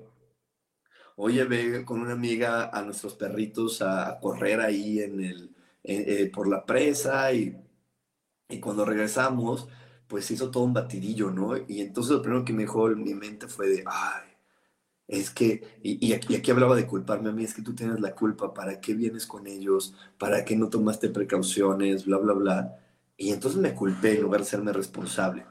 Hoy 1.17 1.35
llevé 1.35 1.85
con 1.85 2.01
una 2.01 2.13
amiga 2.13 2.71
a 2.71 2.83
nuestros 2.83 3.15
perritos 3.15 3.83
a, 3.83 4.19
correr 4.21 4.61
ahí 4.61 5.01
en 5.01 5.21
el, 5.21 5.51
eh, 5.85 6.31
por 6.33 6.49
la 6.49 6.65
presa 6.65 7.33
y, 7.33 7.57
y 8.49 8.61
cuando 8.61 8.85
regresamos, 8.85 9.69
pues 10.07 10.31
hizo 10.31 10.51
todo 10.51 10.65
un 10.65 10.75
batidillo, 10.75 11.31
¿no? 11.31 11.57
Y 11.69 11.81
entonces 11.81 12.13
lo 12.13 12.23
primero 12.23 12.45
que 12.45 12.53
me 12.53 12.63
dijo 12.63 12.91
en 12.91 13.03
mi 13.03 13.15
mente 13.15 13.49
fue 13.49 13.69
de, 13.69 13.85
ay, 13.87 14.33
es 15.09 15.31
que, 15.31 15.79
y, 15.83 16.13
aquí, 16.15 16.35
aquí, 16.37 16.51
hablaba 16.51 16.77
de 16.77 16.87
culparme 16.87 17.31
a 17.31 17.33
mí, 17.33 17.45
es 17.45 17.55
que 17.55 17.63
tú 17.63 17.75
tienes 17.75 18.01
la 18.01 18.15
culpa, 18.15 18.55
¿para 18.55 18.81
qué 18.81 18.95
vienes 18.95 19.27
con 19.27 19.47
ellos? 19.47 19.95
¿Para 20.19 20.45
qué 20.45 20.57
no 20.57 20.69
tomaste 20.71 21.11
precauciones? 21.11 22.07
Bla, 22.07 22.19
bla, 22.19 22.33
bla. 22.35 22.79
Y 23.17 23.31
entonces 23.33 23.61
me 23.61 23.75
culpé 23.75 24.17
en 24.17 24.23
lugar 24.23 24.41
de 24.41 24.47
serme 24.47 24.73
responsable. 24.73 25.47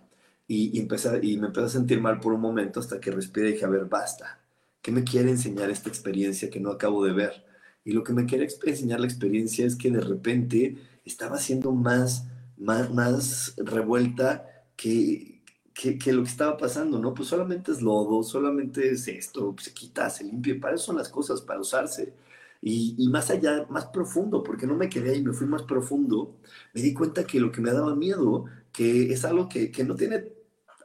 Y, 0.47 0.78
y, 0.78 0.82
empecé, 0.82 1.19
y 1.24 1.38
me 1.38 1.47
empecé 1.47 1.67
a 1.67 1.69
sentir 1.69 2.02
mal 2.02 2.19
por 2.19 2.34
un 2.34 2.41
momento 2.41 2.80
hasta 2.80 3.00
que 3.00 3.12
respiré 3.12 3.50
y 3.50 3.54
dije, 3.54 3.65
a 3.65 3.69
ver, 3.69 3.86
basta. 3.86 4.40
¿Qué 4.82 4.91
me 4.91 5.04
quiere 5.04 5.30
enseñar 5.30 5.70
esta 5.70 5.89
experiencia 5.89 6.50
que 6.50 6.60
no 6.60 6.72
acabo 6.72 7.04
de 7.06 7.13
ver? 7.13 7.46
Y 7.84 7.94
lo 7.94 8.04
que 8.04 8.13
me 8.13 8.26
quiere 8.26 8.48
enseñar 8.65 9.00
la 9.00 9.08
experiencia 9.08 9.65
es 9.65 9.76
que 9.76 9.91
de 9.91 10.02
repente 10.02 10.78
estaba 11.06 11.38
siendo 11.38 11.72
más, 11.72 12.26
más, 12.58 12.94
más 12.94 13.54
revuelta 13.58 14.65
que, 14.76 15.41
que, 15.74 16.13
lo 16.13 16.24
que 16.24 16.30
estaba 16.30 16.58
pasando, 16.58 17.00
¿no? 17.00 17.13
Pues 17.13 17.30
solamente 17.30 17.72
es 17.72 17.82
lodo, 17.82 18.24
solamente 18.24 18.91
es 18.91 19.08
esto, 19.08 19.56
se 19.60 19.74
quita, 19.74 20.10
se 20.10 20.24
limpia, 20.24 20.60
para 20.60 20.76
eso 20.76 20.86
son 20.86 20.98
las 20.98 21.10
cosas, 21.10 21.41
para 21.41 21.60
usarse. 21.60 22.13
Y, 22.62 22.96
y, 22.98 23.08
más 23.10 23.30
allá, 23.32 23.65
más 23.70 23.88
profundo, 23.88 24.44
porque 24.44 24.67
no 24.67 24.76
me 24.76 24.89
quedé 24.89 25.12
ahí, 25.12 25.24
me 25.24 25.34
fui 25.34 25.48
más 25.48 25.63
profundo, 25.63 26.38
me 26.74 26.82
di 26.82 26.94
cuenta 26.94 27.24
que 27.26 27.39
lo 27.39 27.52
que 27.52 27.62
me 27.62 27.72
daba 27.72 27.96
miedo, 27.96 28.46
que 28.72 29.12
es 29.12 29.26
algo 29.26 29.50
que, 29.50 29.72
que 29.72 29.84
no 29.84 29.96
tiene, 29.96 30.32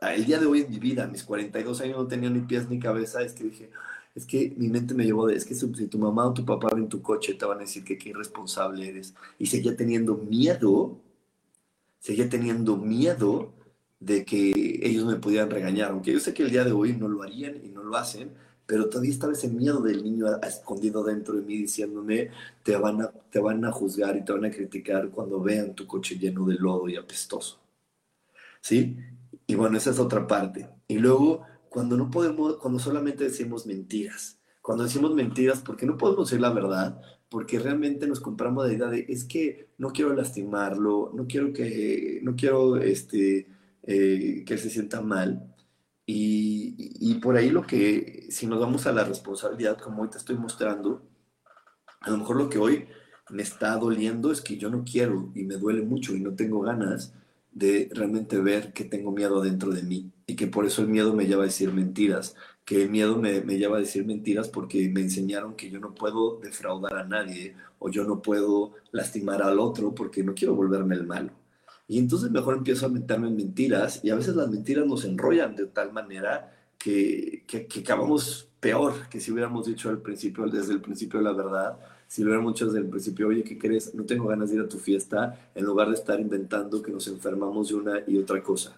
el 0.00 0.24
día 0.24 0.38
de 0.38 0.46
hoy 0.46 0.62
en 0.62 0.70
mi 0.70 0.78
vida, 0.78 1.06
mis 1.06 1.22
42 1.24 1.80
años 1.82 1.98
no 1.98 2.06
tenía 2.06 2.30
ni 2.30 2.40
pies 2.40 2.68
ni 2.68 2.78
cabeza, 2.78 3.22
es 3.22 3.34
que 3.34 3.44
dije, 3.44 3.70
es 4.16 4.24
que 4.24 4.54
mi 4.56 4.68
mente 4.68 4.94
me 4.94 5.04
llevó 5.04 5.26
de, 5.26 5.36
es 5.36 5.44
que 5.44 5.54
si 5.54 5.68
tu 5.88 5.98
mamá 5.98 6.26
o 6.26 6.32
tu 6.32 6.44
papá 6.44 6.74
ven 6.74 6.88
tu 6.88 7.02
coche, 7.02 7.34
te 7.34 7.44
van 7.44 7.58
a 7.58 7.60
decir 7.60 7.84
que 7.84 7.98
qué 7.98 8.08
irresponsable 8.08 8.88
eres. 8.88 9.14
Y 9.38 9.46
seguía 9.46 9.76
teniendo 9.76 10.16
miedo, 10.16 10.98
seguía 12.00 12.26
teniendo 12.26 12.78
miedo 12.78 13.52
de 14.00 14.24
que 14.24 14.80
ellos 14.82 15.04
me 15.04 15.16
pudieran 15.16 15.50
regañar, 15.50 15.90
aunque 15.90 16.12
yo 16.12 16.20
sé 16.20 16.32
que 16.32 16.44
el 16.44 16.50
día 16.50 16.64
de 16.64 16.72
hoy 16.72 16.94
no 16.94 17.08
lo 17.08 17.22
harían 17.22 17.60
y 17.62 17.68
no 17.68 17.82
lo 17.82 17.94
hacen, 17.94 18.30
pero 18.64 18.88
todavía 18.88 19.12
estaba 19.12 19.34
ese 19.34 19.48
miedo 19.48 19.82
del 19.82 20.02
niño 20.02 20.26
escondido 20.42 21.04
dentro 21.04 21.34
de 21.34 21.42
mí 21.42 21.58
diciéndome, 21.58 22.30
te 22.62 22.74
van, 22.76 23.02
a, 23.02 23.08
te 23.30 23.38
van 23.38 23.66
a 23.66 23.70
juzgar 23.70 24.16
y 24.16 24.24
te 24.24 24.32
van 24.32 24.46
a 24.46 24.50
criticar 24.50 25.10
cuando 25.10 25.42
vean 25.42 25.74
tu 25.74 25.86
coche 25.86 26.16
lleno 26.18 26.46
de 26.46 26.54
lodo 26.54 26.88
y 26.88 26.96
apestoso. 26.96 27.60
¿Sí? 28.62 28.96
Y 29.46 29.54
bueno, 29.54 29.76
esa 29.76 29.90
es 29.90 29.98
otra 29.98 30.26
parte. 30.26 30.68
Y 30.88 30.98
luego, 30.98 31.42
cuando 31.76 31.98
no 31.98 32.10
podemos, 32.10 32.56
cuando 32.56 32.78
solamente 32.78 33.24
decimos 33.24 33.66
mentiras, 33.66 34.40
Cuando 34.62 34.84
decimos 34.84 35.14
mentiras, 35.14 35.60
porque 35.60 35.84
no 35.84 35.98
podemos 35.98 36.30
decir 36.30 36.40
la 36.40 36.48
verdad, 36.48 37.02
porque 37.28 37.58
realmente 37.58 38.06
nos 38.06 38.18
compramos 38.18 38.66
la 38.66 38.72
idea 38.72 38.86
de 38.88 39.04
es 39.10 39.24
que 39.24 39.68
no 39.76 39.90
quiero 39.90 40.14
lastimarlo, 40.14 41.12
no 41.14 41.26
quiero 41.26 41.52
que, 41.52 42.20
no 42.22 42.34
quiero 42.34 42.78
este, 42.78 43.48
eh, 43.82 44.42
que 44.46 44.56
se 44.56 44.70
sienta 44.70 45.02
mal. 45.02 45.54
Y, 46.06 46.94
y, 46.98 47.16
por 47.16 47.36
ahí 47.36 47.50
lo 47.50 47.66
que, 47.66 48.26
si 48.30 48.46
nos 48.46 48.58
vamos 48.58 48.86
a 48.86 48.92
la 48.92 49.04
responsabilidad, 49.04 49.76
como 49.76 50.00
hoy 50.00 50.08
te 50.08 50.16
estoy 50.16 50.36
mostrando, 50.38 51.02
a 52.00 52.10
lo 52.10 52.16
mejor 52.16 52.36
lo 52.36 52.48
que 52.48 52.56
hoy 52.58 52.86
me 53.28 53.42
está 53.42 53.76
doliendo 53.76 54.32
es 54.32 54.40
que 54.40 54.56
yo 54.56 54.70
no 54.70 54.82
quiero 54.82 55.30
y 55.34 55.44
me 55.44 55.56
duele 55.56 55.82
mucho 55.82 56.16
y 56.16 56.20
no 56.20 56.34
tengo 56.34 56.62
ganas 56.62 57.12
de 57.56 57.88
realmente 57.94 58.38
ver 58.38 58.74
que 58.74 58.84
tengo 58.84 59.10
miedo 59.12 59.40
dentro 59.40 59.70
de 59.70 59.82
mí 59.82 60.12
y 60.26 60.36
que 60.36 60.46
por 60.46 60.66
eso 60.66 60.82
el 60.82 60.88
miedo 60.88 61.14
me 61.14 61.24
lleva 61.26 61.42
a 61.44 61.46
decir 61.46 61.72
mentiras, 61.72 62.36
que 62.66 62.82
el 62.82 62.90
miedo 62.90 63.16
me, 63.16 63.40
me, 63.40 63.56
lleva 63.56 63.78
a 63.78 63.80
decir 63.80 64.04
mentiras 64.04 64.48
porque 64.50 64.90
me 64.90 65.00
enseñaron 65.00 65.56
que 65.56 65.70
yo 65.70 65.80
no 65.80 65.94
puedo 65.94 66.38
defraudar 66.40 66.98
a 66.98 67.04
nadie 67.04 67.56
o 67.78 67.88
yo 67.88 68.04
no 68.04 68.20
puedo 68.20 68.74
lastimar 68.92 69.42
al 69.42 69.58
otro 69.58 69.94
porque 69.94 70.22
no 70.22 70.34
quiero 70.34 70.54
volverme 70.54 70.96
el 70.96 71.06
malo. 71.06 71.30
Y 71.88 71.98
entonces 71.98 72.30
mejor 72.30 72.58
empiezo 72.58 72.84
a 72.84 72.90
meterme 72.90 73.28
en 73.28 73.36
mentiras 73.36 74.00
y 74.04 74.10
a 74.10 74.16
veces 74.16 74.36
las 74.36 74.50
mentiras 74.50 74.86
nos 74.86 75.06
enrollan 75.06 75.56
de 75.56 75.66
tal 75.66 75.94
manera 75.94 76.54
que, 76.76 77.44
que, 77.46 77.66
que 77.66 77.80
acabamos 77.80 78.50
peor 78.60 79.08
que 79.08 79.18
si 79.18 79.32
hubiéramos 79.32 79.66
dicho 79.66 79.88
al 79.88 80.02
principio, 80.02 80.44
desde 80.46 80.74
el 80.74 80.82
principio 80.82 81.22
la 81.22 81.32
verdad, 81.32 81.78
si 82.06 82.22
lo 82.22 82.28
hubiéramos 82.28 82.54
dicho 82.54 82.66
desde 82.66 82.78
el 82.78 82.88
principio, 82.88 83.28
oye, 83.28 83.42
¿qué 83.42 83.58
crees? 83.58 83.94
No 83.94 84.04
tengo 84.04 84.26
ganas 84.26 84.50
de 84.50 84.56
ir 84.56 84.62
a 84.62 84.68
tu 84.68 84.78
fiesta, 84.78 85.50
en 85.54 85.64
lugar 85.64 85.88
de 85.88 85.94
estar 85.94 86.20
inventando 86.20 86.82
que 86.82 86.92
nos 86.92 87.08
enfermamos 87.08 87.68
de 87.68 87.74
una 87.74 88.02
y 88.06 88.18
otra 88.18 88.42
cosa. 88.42 88.76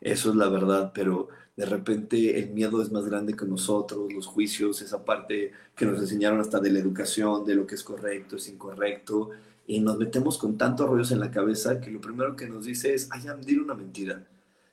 Eso 0.00 0.30
es 0.30 0.36
la 0.36 0.48
verdad, 0.48 0.92
pero 0.94 1.28
de 1.56 1.66
repente 1.66 2.38
el 2.38 2.50
miedo 2.50 2.80
es 2.80 2.90
más 2.90 3.04
grande 3.04 3.36
que 3.36 3.44
nosotros, 3.44 4.12
los 4.12 4.26
juicios, 4.26 4.80
esa 4.80 5.04
parte 5.04 5.52
que 5.76 5.84
nos 5.84 6.00
enseñaron 6.00 6.40
hasta 6.40 6.58
de 6.58 6.70
la 6.70 6.78
educación, 6.78 7.44
de 7.44 7.54
lo 7.54 7.66
que 7.66 7.74
es 7.74 7.84
correcto, 7.84 8.36
es 8.36 8.48
incorrecto, 8.48 9.30
y 9.66 9.80
nos 9.80 9.98
metemos 9.98 10.38
con 10.38 10.56
tantos 10.56 10.88
rollos 10.88 11.12
en 11.12 11.20
la 11.20 11.30
cabeza 11.30 11.80
que 11.80 11.90
lo 11.90 12.00
primero 12.00 12.34
que 12.34 12.48
nos 12.48 12.64
dice 12.64 12.94
es, 12.94 13.08
ay, 13.12 13.24
dile 13.44 13.62
una 13.62 13.74
mentira. 13.74 14.26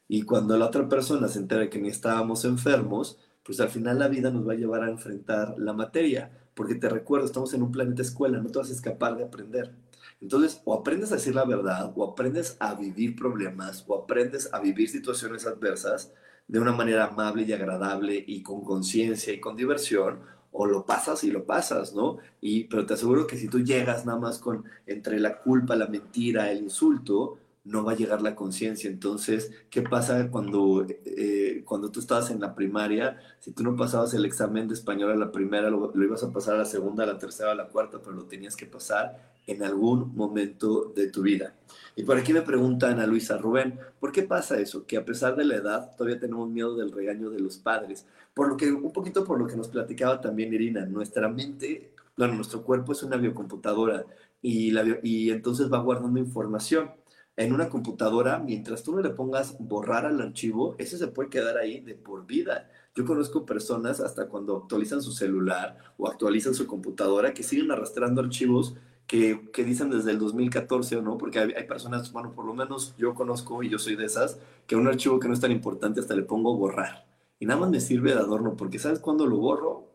Y 0.08 0.22
cuando 0.24 0.58
la 0.58 0.68
otra 0.68 0.88
persona 0.88 1.28
se 1.28 1.40
entera 1.40 1.70
que 1.70 1.80
ni 1.80 1.90
estábamos 1.90 2.46
enfermos, 2.46 3.18
pues 3.44 3.60
al 3.60 3.70
final 3.70 4.00
la 4.00 4.08
vida 4.08 4.32
nos 4.32 4.48
va 4.48 4.54
a 4.54 4.58
llevar 4.58 4.84
a 4.84 4.90
enfrentar 4.90 5.56
la 5.58 5.74
materia, 5.74 6.32
porque 6.58 6.74
te 6.74 6.90
recuerdo, 6.90 7.28
estamos 7.28 7.54
en 7.54 7.62
un 7.62 7.72
planeta 7.72 8.02
escuela, 8.02 8.40
no 8.40 8.50
te 8.50 8.58
vas 8.58 8.72
a 8.72 8.74
escapar 8.74 9.16
de 9.16 9.24
aprender. 9.24 9.76
Entonces, 10.20 10.60
o 10.66 10.74
aprendes 10.74 11.12
a 11.12 11.16
decir 11.16 11.36
la 11.36 11.46
verdad, 11.46 11.94
o 11.96 12.04
aprendes 12.04 12.58
a 12.60 12.74
vivir 12.74 13.16
problemas, 13.16 13.86
o 13.88 13.96
aprendes 13.96 14.52
a 14.52 14.60
vivir 14.60 14.90
situaciones 14.90 15.46
adversas, 15.46 16.12
de 16.48 16.60
una 16.60 16.72
manera 16.72 17.06
amable 17.06 17.44
y 17.44 17.54
agradable 17.54 18.24
y 18.26 18.42
con 18.42 18.64
conciencia 18.64 19.32
y 19.32 19.40
con 19.40 19.56
diversión, 19.56 20.20
o 20.52 20.66
lo 20.66 20.84
pasas 20.84 21.24
y 21.24 21.30
lo 21.30 21.46
pasas, 21.46 21.94
¿no? 21.94 22.18
Y, 22.42 22.64
pero 22.64 22.88
te 22.88 22.96
aseguro 22.96 23.28
que 23.28 23.38
si 23.38 23.48
tú 23.48 23.60
llegas 23.60 24.08
nada 24.08 24.18
más 24.18 24.40
con 24.40 24.64
entre 24.88 25.20
la 25.20 25.40
culpa, 25.40 25.76
la 25.76 25.86
mentira, 25.86 26.52
el 26.52 26.64
insulto, 26.64 27.38
no 27.68 27.84
va 27.84 27.92
a 27.92 27.96
llegar 27.96 28.22
la 28.22 28.36
conciencia. 28.36 28.90
Entonces, 28.90 29.52
¿qué 29.70 29.82
pasa 29.82 30.30
cuando, 30.32 30.86
eh, 31.06 31.64
cuando 31.66 31.92
tú 31.92 32.00
estabas 32.00 32.32
en 32.32 32.40
la 32.40 32.56
primaria? 32.56 33.18
Si 33.40 33.52
tú 33.52 33.64
no 33.64 33.76
pasabas 33.76 34.14
el 34.14 34.26
examen 34.26 34.68
de 34.68 34.74
español 34.74 35.12
a 35.12 35.16
la 35.16 35.32
primera, 35.32 35.70
lo, 35.70 35.92
ibas 36.02 36.24
a 36.24 36.32
pasar 36.32 36.56
a 36.56 36.60
la 36.60 36.66
segunda, 36.66 37.04
a 37.04 37.08
la 37.08 37.18
tercera, 37.18 37.52
a 37.52 37.56
la 37.56 37.68
cuarta, 37.68 38.00
pero 38.00 38.14
lo 38.14 38.24
tenías 38.24 38.56
que 38.56 38.66
pasar 38.66 39.36
en 39.46 39.64
algún 39.64 40.16
momento 40.16 40.94
de 40.96 41.10
tu 41.10 41.22
vida. 41.22 41.56
Y 41.96 42.04
por 42.04 42.18
aquí 42.18 42.32
me 42.32 42.42
pregunta 42.42 42.90
Ana 42.90 43.06
Luisa 43.06 43.38
Rubén, 43.38 43.80
¿por 44.00 44.12
qué 44.12 44.24
pasa 44.24 44.60
eso? 44.60 44.86
Que 44.86 44.98
a 44.98 45.06
pesar 45.06 45.36
de 45.36 45.46
la 45.46 45.56
edad 45.56 45.96
todavía 45.96 46.20
tenemos 46.20 46.50
miedo 46.50 46.76
del 46.76 46.92
regaño 46.92 47.30
de 47.30 47.40
los 47.40 47.58
padres. 47.58 48.06
Por 48.34 48.50
lo 48.50 48.58
que, 48.58 48.72
un 48.72 48.94
poquito 48.94 49.26
por 49.26 49.40
lo 49.40 49.48
que 49.48 49.56
nos 49.56 49.68
platicaba 49.68 50.22
también 50.22 50.54
Irina, 50.54 50.86
nuestra 50.86 51.28
mente, 51.28 51.92
bueno, 52.16 52.36
nuestro 52.36 52.64
cuerpo 52.64 52.94
es 52.94 53.04
una 53.04 53.18
biocomputadora 53.18 54.06
y, 54.42 54.72
la, 54.72 55.00
y 55.04 55.32
entonces 55.32 55.72
va 55.72 55.80
guardando 55.80 56.20
información. 56.20 56.92
En 57.38 57.54
una 57.54 57.70
computadora, 57.70 58.40
mientras 58.40 58.82
tú 58.82 58.96
no 58.96 59.02
le 59.02 59.12
pongas 59.12 59.58
borrar 59.60 60.08
al 60.08 60.20
archivo, 60.20 60.76
ese 60.80 60.98
se 60.98 61.08
puede 61.08 61.30
quedar 61.30 61.56
ahí 61.56 61.80
de 61.82 61.94
por 61.94 62.26
vida. 62.26 62.68
Yo 62.96 63.06
conozco 63.06 63.46
personas 63.46 64.00
hasta 64.00 64.28
cuando 64.28 64.58
actualizan 64.58 65.04
su 65.04 65.12
celular 65.12 65.78
o 66.00 66.08
actualizan 66.08 66.56
su 66.56 66.66
computadora 66.66 67.36
que 67.36 67.44
siguen 67.44 67.72
arrastrando 67.72 68.22
archivos 68.22 68.76
que, 69.06 69.52
que, 69.54 69.64
dicen 69.64 69.92
desde 69.92 70.12
el 70.12 70.18
2014 70.18 70.98
o 70.98 71.02
no, 71.04 71.18
porque 71.20 71.38
hay, 71.40 71.68
personas, 71.68 72.12
bueno, 72.12 72.34
por 72.34 72.44
lo 72.44 72.56
menos 72.56 72.96
yo 72.98 73.14
conozco 73.14 73.62
y 73.62 73.70
yo 73.70 73.78
soy 73.78 73.96
de 73.96 74.06
esas, 74.06 74.40
que 74.66 74.76
un 74.76 74.88
archivo 74.88 75.20
que 75.20 75.28
no 75.28 75.36
es 75.36 75.40
tan 75.40 75.52
importante 75.52 76.00
hasta 76.00 76.16
le 76.16 76.24
pongo 76.24 76.58
borrar. 76.58 77.06
Y 77.40 77.46
nada 77.46 77.60
más 77.60 77.70
me 77.70 77.80
sirve 77.80 78.14
de 78.14 78.20
adorno, 78.20 78.58
porque 78.58 78.80
¿sabes 78.80 79.00
cuándo 79.00 79.28
lo 79.28 79.38
borro? 79.38 79.88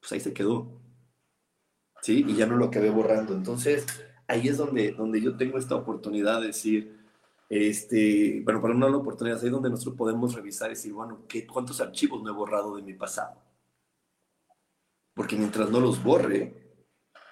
Pues 0.00 0.12
ahí 0.12 0.20
se 0.20 0.34
quedó. 0.34 0.68
¿Sí? 2.02 2.24
Y 2.28 2.34
ya 2.34 2.46
no 2.46 2.56
lo 2.56 2.66
acabé 2.66 2.90
borrando. 2.90 3.34
Entonces, 3.34 3.86
ahí 4.30 4.46
es 4.46 4.58
donde, 4.58 4.92
donde 4.92 5.20
yo 5.20 5.36
tengo 5.36 5.58
esta 5.58 5.74
oportunidad 5.74 6.40
de 6.40 6.48
decir, 6.48 6.96
este, 7.48 8.40
bueno, 8.44 8.62
para 8.62 8.74
no 8.74 8.88
la 8.88 8.96
oportunidad, 8.96 9.40
ahí 9.40 9.46
es 9.46 9.52
donde 9.52 9.70
nosotros 9.70 9.96
podemos 9.96 10.34
revisar 10.34 10.68
y 10.68 10.74
decir, 10.74 10.92
bueno, 10.92 11.24
¿qué, 11.28 11.46
¿cuántos 11.46 11.80
archivos 11.80 12.22
no 12.22 12.30
he 12.30 12.32
borrado 12.32 12.76
de 12.76 12.82
mi 12.82 12.94
pasado? 12.94 13.42
Porque 15.14 15.36
mientras 15.36 15.68
no 15.70 15.80
los 15.80 16.02
borre, 16.02 16.54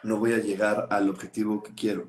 no 0.03 0.19
voy 0.19 0.33
a 0.33 0.39
llegar 0.39 0.89
al 0.91 1.09
objetivo 1.09 1.63
que 1.63 1.73
quiero. 1.73 2.09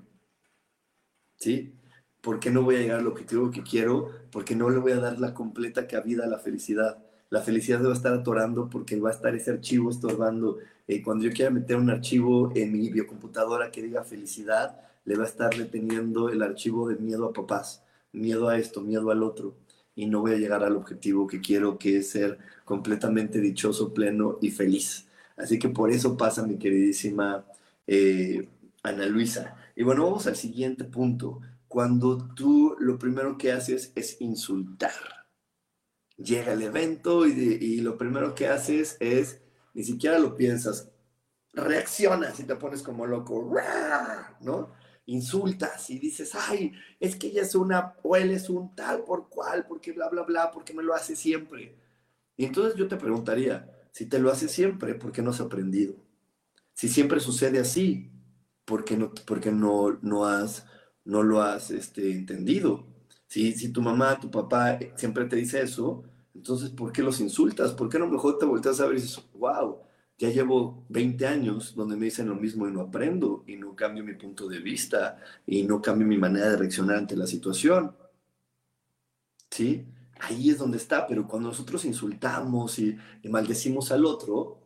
¿Sí? 1.37 1.75
¿Por 2.21 2.39
qué 2.39 2.49
no 2.49 2.63
voy 2.63 2.77
a 2.77 2.79
llegar 2.79 2.99
al 2.99 3.07
objetivo 3.07 3.51
que 3.51 3.61
quiero? 3.61 4.09
Porque 4.31 4.55
no 4.55 4.71
le 4.71 4.79
voy 4.79 4.93
a 4.93 4.99
dar 4.99 5.19
la 5.19 5.35
completa 5.35 5.87
cabida 5.87 6.25
a 6.25 6.27
la 6.27 6.39
felicidad. 6.39 7.05
La 7.29 7.41
felicidad 7.41 7.83
va 7.85 7.91
a 7.91 7.93
estar 7.93 8.13
atorando 8.13 8.69
porque 8.69 8.99
va 8.99 9.09
a 9.09 9.13
estar 9.13 9.35
ese 9.35 9.51
archivo 9.51 9.91
estorbando. 9.91 10.57
Eh, 10.87 11.03
cuando 11.03 11.25
yo 11.25 11.31
quiera 11.31 11.51
meter 11.51 11.77
un 11.77 11.89
archivo 11.89 12.51
en 12.55 12.71
mi 12.71 12.89
biocomputadora 12.89 13.69
que 13.69 13.83
diga 13.83 14.03
felicidad, 14.03 14.81
le 15.05 15.15
va 15.15 15.23
a 15.25 15.27
estar 15.27 15.55
deteniendo 15.55 16.29
el 16.29 16.41
archivo 16.41 16.89
de 16.89 16.95
miedo 16.95 17.25
a 17.25 17.33
papás, 17.33 17.83
miedo 18.11 18.49
a 18.49 18.57
esto, 18.57 18.81
miedo 18.81 19.11
al 19.11 19.21
otro. 19.23 19.55
Y 19.95 20.07
no 20.07 20.21
voy 20.21 20.33
a 20.33 20.37
llegar 20.37 20.63
al 20.63 20.75
objetivo 20.75 21.27
que 21.27 21.41
quiero, 21.41 21.77
que 21.77 21.97
es 21.97 22.09
ser 22.09 22.39
completamente 22.65 23.39
dichoso, 23.39 23.93
pleno 23.93 24.39
y 24.41 24.51
feliz. 24.51 25.07
Así 25.37 25.59
que 25.59 25.69
por 25.69 25.91
eso 25.91 26.17
pasa, 26.17 26.45
mi 26.45 26.57
queridísima 26.57 27.45
eh, 27.85 28.47
Ana 28.83 29.05
Luisa. 29.05 29.55
Y 29.75 29.83
bueno, 29.83 30.05
vamos 30.05 30.27
al 30.27 30.35
siguiente 30.35 30.83
punto. 30.83 31.41
Cuando 31.67 32.17
tú 32.33 32.75
lo 32.79 32.97
primero 32.97 33.37
que 33.37 33.51
haces 33.51 33.91
es 33.95 34.19
insultar. 34.19 35.18
Llega 36.19 36.51
el 36.51 36.61
evento 36.61 37.25
y, 37.25 37.79
lo 37.79 37.97
primero 37.97 38.35
que 38.35 38.47
haces 38.47 38.97
es, 38.99 39.39
ni 39.73 39.83
siquiera 39.83 40.19
lo 40.19 40.35
piensas, 40.35 40.89
reaccionas 41.53 42.39
y 42.41 42.43
te 42.43 42.57
pones 42.57 42.81
como 42.81 43.05
loco, 43.05 43.49
¿no? 44.41 44.73
Insultas 45.05 45.89
y 45.89 45.97
dices, 45.97 46.35
ay, 46.35 46.73
es 46.99 47.15
que 47.15 47.27
ella 47.27 47.43
es 47.43 47.55
una, 47.55 47.95
o 48.03 48.17
él 48.17 48.31
es 48.31 48.49
un 48.49 48.75
tal 48.75 49.03
por 49.05 49.29
cual, 49.29 49.65
porque 49.65 49.93
bla, 49.93 50.09
bla, 50.09 50.23
bla, 50.23 50.51
porque 50.51 50.73
me 50.73 50.83
lo 50.83 50.93
hace 50.93 51.15
siempre. 51.15 51.77
Y 52.35 52.45
entonces 52.45 52.75
yo 52.75 52.89
te 52.89 52.97
preguntaría, 52.97 53.73
si 53.91 54.05
te 54.05 54.19
lo 54.19 54.29
hace 54.29 54.49
siempre, 54.49 54.95
¿por 54.95 55.13
qué 55.13 55.21
no 55.21 55.31
has 55.31 55.39
aprendido? 55.39 55.95
Si 56.73 56.89
siempre 56.89 57.21
sucede 57.21 57.59
así, 57.59 58.11
¿por 58.65 58.83
qué 58.83 58.97
no, 58.97 59.13
porque 59.25 59.51
no, 59.51 59.97
no, 60.01 60.25
has, 60.25 60.65
no 61.05 61.23
lo 61.23 61.41
has 61.41 61.71
este, 61.71 62.11
entendido? 62.11 62.85
Si, 63.29 63.53
si 63.53 63.69
tu 63.69 63.81
mamá, 63.81 64.19
tu 64.19 64.29
papá 64.31 64.79
siempre 64.95 65.25
te 65.25 65.35
dice 65.35 65.61
eso, 65.61 66.03
entonces 66.33 66.71
¿por 66.71 66.91
qué 66.91 67.03
los 67.03 67.19
insultas? 67.21 67.73
¿Por 67.73 67.87
qué 67.87 67.99
no 67.99 68.07
mejor 68.07 68.39
te 68.39 68.45
volteas 68.45 68.79
a 68.79 68.87
ver 68.87 68.97
y 68.97 69.01
dices, 69.01 69.21
wow, 69.35 69.77
ya 70.17 70.29
llevo 70.29 70.83
20 70.89 71.27
años 71.27 71.75
donde 71.75 71.95
me 71.95 72.05
dicen 72.05 72.27
lo 72.27 72.35
mismo 72.35 72.67
y 72.67 72.71
no 72.71 72.81
aprendo 72.81 73.43
y 73.47 73.55
no 73.55 73.75
cambio 73.75 74.03
mi 74.03 74.15
punto 74.15 74.47
de 74.47 74.59
vista 74.59 75.17
y 75.45 75.63
no 75.63 75.81
cambio 75.81 76.07
mi 76.07 76.17
manera 76.17 76.49
de 76.49 76.57
reaccionar 76.57 76.97
ante 76.97 77.15
la 77.15 77.27
situación? 77.27 77.95
¿Sí? 79.51 79.85
Ahí 80.19 80.49
es 80.49 80.57
donde 80.57 80.77
está, 80.77 81.05
pero 81.07 81.27
cuando 81.27 81.49
nosotros 81.49 81.85
insultamos 81.85 82.79
y, 82.79 82.97
y 83.21 83.29
maldecimos 83.29 83.91
al 83.91 84.05
otro, 84.05 84.59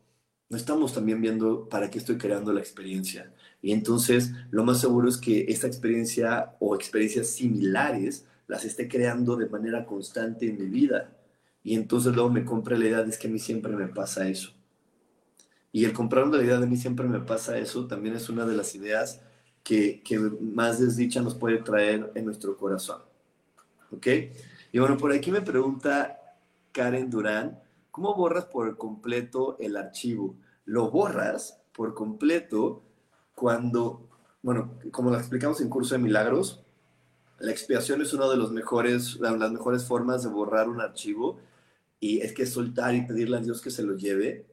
no 0.49 0.57
estamos 0.57 0.93
también 0.93 1.21
viendo 1.21 1.67
para 1.67 1.89
qué 1.89 1.97
estoy 1.99 2.17
creando 2.17 2.53
la 2.53 2.61
experiencia. 2.61 3.33
Y 3.61 3.73
entonces 3.73 4.31
lo 4.51 4.63
más 4.63 4.79
seguro 4.79 5.09
es 5.09 5.17
que 5.17 5.45
esta 5.49 5.67
experiencia 5.67 6.55
o 6.59 6.75
experiencias 6.75 7.27
similares 7.27 8.25
las 8.47 8.65
esté 8.65 8.87
creando 8.87 9.35
de 9.35 9.47
manera 9.47 9.85
constante 9.85 10.47
en 10.47 10.57
mi 10.57 10.67
vida. 10.67 11.11
Y 11.63 11.75
entonces 11.75 12.13
luego 12.13 12.29
me 12.29 12.45
compra 12.45 12.77
la 12.77 12.85
idea 12.85 13.03
de 13.03 13.17
que 13.17 13.27
a 13.27 13.31
mí 13.31 13.39
siempre 13.39 13.75
me 13.75 13.87
pasa 13.87 14.27
eso. 14.27 14.51
Y 15.71 15.85
el 15.85 15.93
comprar 15.93 16.27
la 16.27 16.43
idea 16.43 16.59
de 16.59 16.67
mí 16.67 16.77
siempre 16.77 17.07
me 17.07 17.19
pasa 17.19 17.57
eso 17.57 17.87
también 17.87 18.15
es 18.15 18.29
una 18.29 18.45
de 18.45 18.55
las 18.55 18.75
ideas 18.75 19.21
que, 19.63 20.03
que 20.03 20.19
más 20.19 20.79
desdicha 20.79 21.21
nos 21.21 21.35
puede 21.35 21.57
traer 21.57 22.11
en 22.15 22.25
nuestro 22.25 22.55
corazón. 22.57 23.01
¿Ok? 23.91 24.07
Y 24.71 24.79
bueno, 24.79 24.97
por 24.97 25.11
aquí 25.11 25.31
me 25.31 25.41
pregunta 25.41 26.19
Karen 26.71 27.09
Durán, 27.09 27.63
¿Cómo 27.93 28.15
borras 28.15 28.45
por 28.45 28.75
completo 28.75 29.55
el 29.59 29.77
archivo? 29.77 30.35
Lo 30.65 30.89
borras 30.89 31.61
por 31.73 31.93
completo 31.93 32.81
cuando, 33.35 34.09
bueno, 34.41 34.79
como 34.89 35.11
lo 35.11 35.17
explicamos 35.19 35.61
en 35.61 35.69
Curso 35.69 35.93
de 35.93 36.01
Milagros, 36.01 36.62
la 37.43 37.51
expiación 37.51 38.01
es 38.01 38.13
una 38.13 38.29
de 38.29 38.37
las 38.37 38.51
mejores 38.51 39.85
formas 39.85 40.23
de 40.23 40.29
borrar 40.29 40.69
un 40.69 40.79
archivo 40.79 41.41
y 41.99 42.21
es 42.21 42.31
que 42.31 42.45
soltar 42.45 42.95
y 42.95 43.05
pedirle 43.05 43.35
a 43.35 43.41
Dios 43.41 43.61
que 43.61 43.69
se 43.69 43.83
lo 43.83 43.97
lleve. 43.97 44.45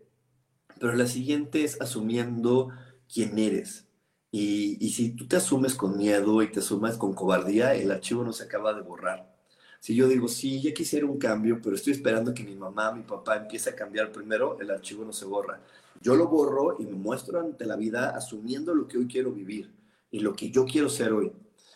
pero 0.81 0.95
la 0.97 1.07
siguiente 1.07 1.63
es 1.63 1.81
asumiendo 1.81 2.71
quién 3.13 3.39
eres. 3.39 3.87
Y, 4.33 4.77
y, 4.85 4.91
si 4.91 5.11
tú 5.11 5.29
te 5.29 5.37
asumes 5.37 5.75
con 5.75 5.97
miedo 5.99 6.43
y 6.43 6.51
te 6.51 6.61
asumes 6.61 6.97
con 6.97 7.15
cobardía, 7.15 7.75
el 7.75 7.93
archivo 7.93 8.25
no 8.25 8.33
se 8.33 8.45
acaba 8.45 8.75
de 8.75 8.81
borrar. 8.83 9.37
Si 9.79 9.95
yo 9.95 10.09
digo, 10.09 10.27
sí, 10.27 10.61
ya 10.61 10.75
quisiera 10.75 11.07
un 11.07 11.19
cambio, 11.19 11.61
pero 11.63 11.77
estoy 11.77 11.93
esperando 11.93 12.35
que 12.35 12.43
mi 12.45 12.57
mamá, 12.57 12.93
mi 12.93 13.03
papá 13.03 13.37
empiece 13.37 13.71
a 13.71 13.77
cambiar 13.77 14.11
primero, 14.11 14.59
el 14.61 14.71
archivo 14.71 15.05
no 15.05 15.13
se 15.13 15.27
borra. 15.27 15.61
Yo 16.01 16.17
lo 16.17 16.27
borro 16.27 16.77
y 16.81 16.87
me 16.87 16.97
muestro 16.97 17.41
ante 17.41 17.67
la 17.67 17.77
vida 17.77 18.11
asumiendo 18.17 18.75
lo 18.75 18.89
que 18.89 18.99
hoy 18.99 19.07
quiero 19.07 19.33
vivir 19.33 19.73
y 20.11 20.21
lo 20.21 20.35
que 20.35 20.51
yo 20.51 20.65
quiero 20.65 20.89
ser 20.89 21.13
hoy. 21.13 21.33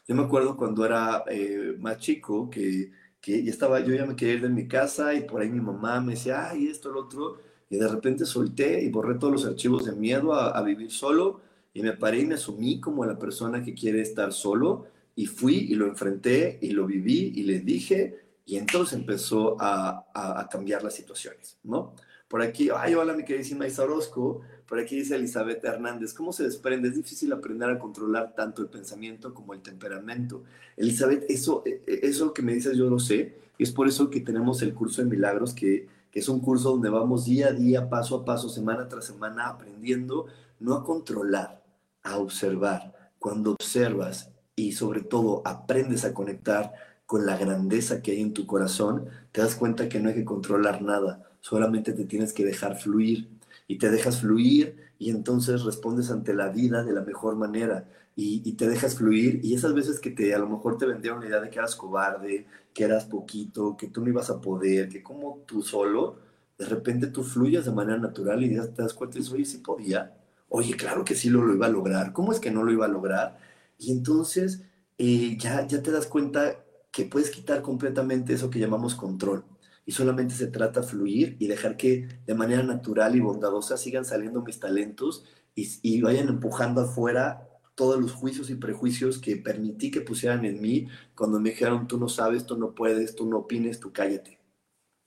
Yo 0.06 0.14
me 0.14 0.22
acuerdo 0.22 0.56
cuando 0.56 0.84
era 0.84 1.24
eh, 1.28 1.76
más 1.78 1.98
chico 1.98 2.50
que, 2.50 2.90
que 3.20 3.42
ya 3.42 3.50
estaba, 3.50 3.80
yo 3.80 3.94
ya 3.94 4.06
me 4.06 4.16
quería 4.16 4.34
ir 4.34 4.42
de 4.42 4.48
mi 4.48 4.68
casa 4.68 5.14
y 5.14 5.22
por 5.22 5.40
ahí 5.40 5.48
mi 5.48 5.60
mamá 5.60 6.00
me 6.00 6.12
decía, 6.14 6.50
ay, 6.50 6.66
esto, 6.68 6.90
lo 6.90 7.00
otro, 7.00 7.38
y 7.70 7.76
de 7.76 7.88
repente 7.88 8.26
solté 8.26 8.82
y 8.82 8.90
borré 8.90 9.14
todos 9.14 9.32
los 9.32 9.46
archivos 9.46 9.86
de 9.86 9.92
miedo 9.92 10.34
a, 10.34 10.50
a 10.50 10.62
vivir 10.62 10.90
solo 10.90 11.40
y 11.72 11.82
me 11.82 11.92
paré 11.92 12.20
y 12.20 12.26
me 12.26 12.34
asumí 12.34 12.80
como 12.80 13.04
la 13.04 13.18
persona 13.18 13.62
que 13.62 13.74
quiere 13.74 14.00
estar 14.00 14.32
solo 14.32 14.86
y 15.16 15.26
fui 15.26 15.56
y 15.70 15.74
lo 15.74 15.86
enfrenté 15.86 16.58
y 16.62 16.70
lo 16.70 16.86
viví 16.86 17.32
y 17.34 17.42
le 17.44 17.60
dije 17.60 18.24
y 18.46 18.56
entonces 18.56 18.98
empezó 18.98 19.56
a, 19.58 20.06
a, 20.14 20.48
cambiar 20.48 20.82
las 20.82 20.94
situaciones, 20.94 21.58
¿no? 21.62 21.94
Por 22.34 22.42
aquí, 22.42 22.68
ay, 22.76 22.96
hola 22.96 23.12
mi 23.12 23.24
queridísima 23.24 23.64
Isa 23.64 23.84
Orozco, 23.84 24.40
por 24.66 24.80
aquí 24.80 24.96
dice 24.96 25.14
Elizabeth 25.14 25.64
Hernández, 25.64 26.12
¿cómo 26.12 26.32
se 26.32 26.42
desprende? 26.42 26.88
Es 26.88 26.96
difícil 26.96 27.32
aprender 27.32 27.70
a 27.70 27.78
controlar 27.78 28.34
tanto 28.34 28.60
el 28.60 28.68
pensamiento 28.68 29.32
como 29.32 29.54
el 29.54 29.60
temperamento. 29.60 30.42
Elizabeth, 30.76 31.26
eso, 31.30 31.62
e, 31.64 31.84
e, 31.86 32.00
eso 32.08 32.34
que 32.34 32.42
me 32.42 32.52
dices 32.52 32.76
yo 32.76 32.90
lo 32.90 32.98
sé, 32.98 33.36
y 33.56 33.62
es 33.62 33.70
por 33.70 33.86
eso 33.86 34.10
que 34.10 34.20
tenemos 34.20 34.62
el 34.62 34.74
curso 34.74 35.00
de 35.00 35.08
milagros, 35.08 35.54
que, 35.54 35.86
que 36.10 36.18
es 36.18 36.28
un 36.28 36.40
curso 36.40 36.72
donde 36.72 36.90
vamos 36.90 37.24
día 37.24 37.46
a 37.46 37.52
día, 37.52 37.88
paso 37.88 38.16
a 38.16 38.24
paso, 38.24 38.48
semana 38.48 38.88
tras 38.88 39.04
semana, 39.04 39.46
aprendiendo 39.46 40.26
no 40.58 40.74
a 40.74 40.82
controlar, 40.82 41.62
a 42.02 42.18
observar. 42.18 43.12
Cuando 43.20 43.52
observas 43.52 44.32
y 44.56 44.72
sobre 44.72 45.02
todo 45.02 45.40
aprendes 45.44 46.04
a 46.04 46.12
conectar 46.12 46.72
con 47.06 47.26
la 47.26 47.36
grandeza 47.36 48.02
que 48.02 48.10
hay 48.10 48.22
en 48.22 48.34
tu 48.34 48.44
corazón, 48.44 49.04
te 49.30 49.40
das 49.40 49.54
cuenta 49.54 49.88
que 49.88 50.00
no 50.00 50.08
hay 50.08 50.16
que 50.16 50.24
controlar 50.24 50.82
nada, 50.82 51.30
solamente 51.44 51.92
te 51.92 52.06
tienes 52.06 52.32
que 52.32 52.42
dejar 52.42 52.80
fluir 52.80 53.28
y 53.68 53.76
te 53.76 53.90
dejas 53.90 54.22
fluir 54.22 54.76
y 54.98 55.10
entonces 55.10 55.62
respondes 55.62 56.10
ante 56.10 56.32
la 56.32 56.48
vida 56.48 56.82
de 56.82 56.94
la 56.94 57.02
mejor 57.02 57.36
manera 57.36 57.86
y, 58.16 58.50
te 58.52 58.66
dejas 58.66 58.94
fluir 58.94 59.40
y 59.44 59.52
esas 59.54 59.74
veces 59.74 60.00
que 60.00 60.10
te 60.10 60.34
a 60.34 60.38
lo 60.38 60.48
mejor 60.48 60.78
te 60.78 60.86
vendieron 60.86 61.20
la 61.20 61.26
idea 61.26 61.40
de 61.40 61.50
que 61.50 61.58
eras 61.58 61.76
cobarde, 61.76 62.46
que 62.72 62.84
eras 62.84 63.04
poquito, 63.04 63.76
que 63.76 63.88
tú 63.88 64.00
no 64.00 64.08
ibas 64.08 64.30
a 64.30 64.40
poder, 64.40 64.88
que 64.88 65.02
como 65.02 65.44
tú 65.46 65.60
solo, 65.60 66.16
de 66.56 66.64
repente 66.64 67.08
tú 67.08 67.22
fluyes 67.22 67.66
de 67.66 67.72
manera 67.72 67.98
natural 67.98 68.42
y 68.42 68.48
te 68.48 68.82
das 68.82 68.94
cuenta 68.94 69.18
y 69.18 69.20
dices, 69.20 69.34
oye, 69.34 69.44
sí 69.44 69.58
podía, 69.58 70.16
oye, 70.48 70.74
claro 70.78 71.04
que 71.04 71.14
sí 71.14 71.28
lo, 71.28 71.44
lo 71.44 71.52
iba 71.52 71.66
a 71.66 71.68
lograr, 71.68 72.14
¿cómo 72.14 72.32
es 72.32 72.40
que 72.40 72.50
no 72.50 72.62
lo 72.62 72.72
iba 72.72 72.86
a 72.86 72.88
lograr? 72.88 73.38
Y 73.78 73.92
entonces 73.92 74.62
eh, 74.96 75.36
ya, 75.38 75.66
ya 75.66 75.82
te 75.82 75.90
das 75.90 76.06
cuenta 76.06 76.64
que 76.90 77.04
puedes 77.04 77.30
quitar 77.30 77.60
completamente 77.60 78.32
eso 78.32 78.48
que 78.48 78.60
llamamos 78.60 78.94
control. 78.94 79.44
Y 79.86 79.92
solamente 79.92 80.34
se 80.34 80.46
trata 80.46 80.80
de 80.80 80.86
fluir 80.86 81.36
y 81.38 81.46
dejar 81.46 81.76
que 81.76 82.08
de 82.26 82.34
manera 82.34 82.62
natural 82.62 83.16
y 83.16 83.20
bondadosa 83.20 83.76
sigan 83.76 84.04
saliendo 84.04 84.42
mis 84.42 84.60
talentos 84.60 85.24
y, 85.54 85.68
y 85.82 86.00
vayan 86.00 86.28
empujando 86.28 86.80
afuera 86.80 87.48
todos 87.74 88.00
los 88.00 88.12
juicios 88.12 88.50
y 88.50 88.54
prejuicios 88.54 89.18
que 89.18 89.36
permití 89.36 89.90
que 89.90 90.00
pusieran 90.00 90.44
en 90.44 90.60
mí 90.60 90.88
cuando 91.14 91.40
me 91.40 91.50
dijeron, 91.50 91.86
tú 91.88 91.98
no 91.98 92.08
sabes, 92.08 92.46
tú 92.46 92.56
no 92.56 92.74
puedes, 92.74 93.16
tú 93.16 93.28
no 93.28 93.38
opines, 93.38 93.80
tú 93.80 93.92
cállate. 93.92 94.38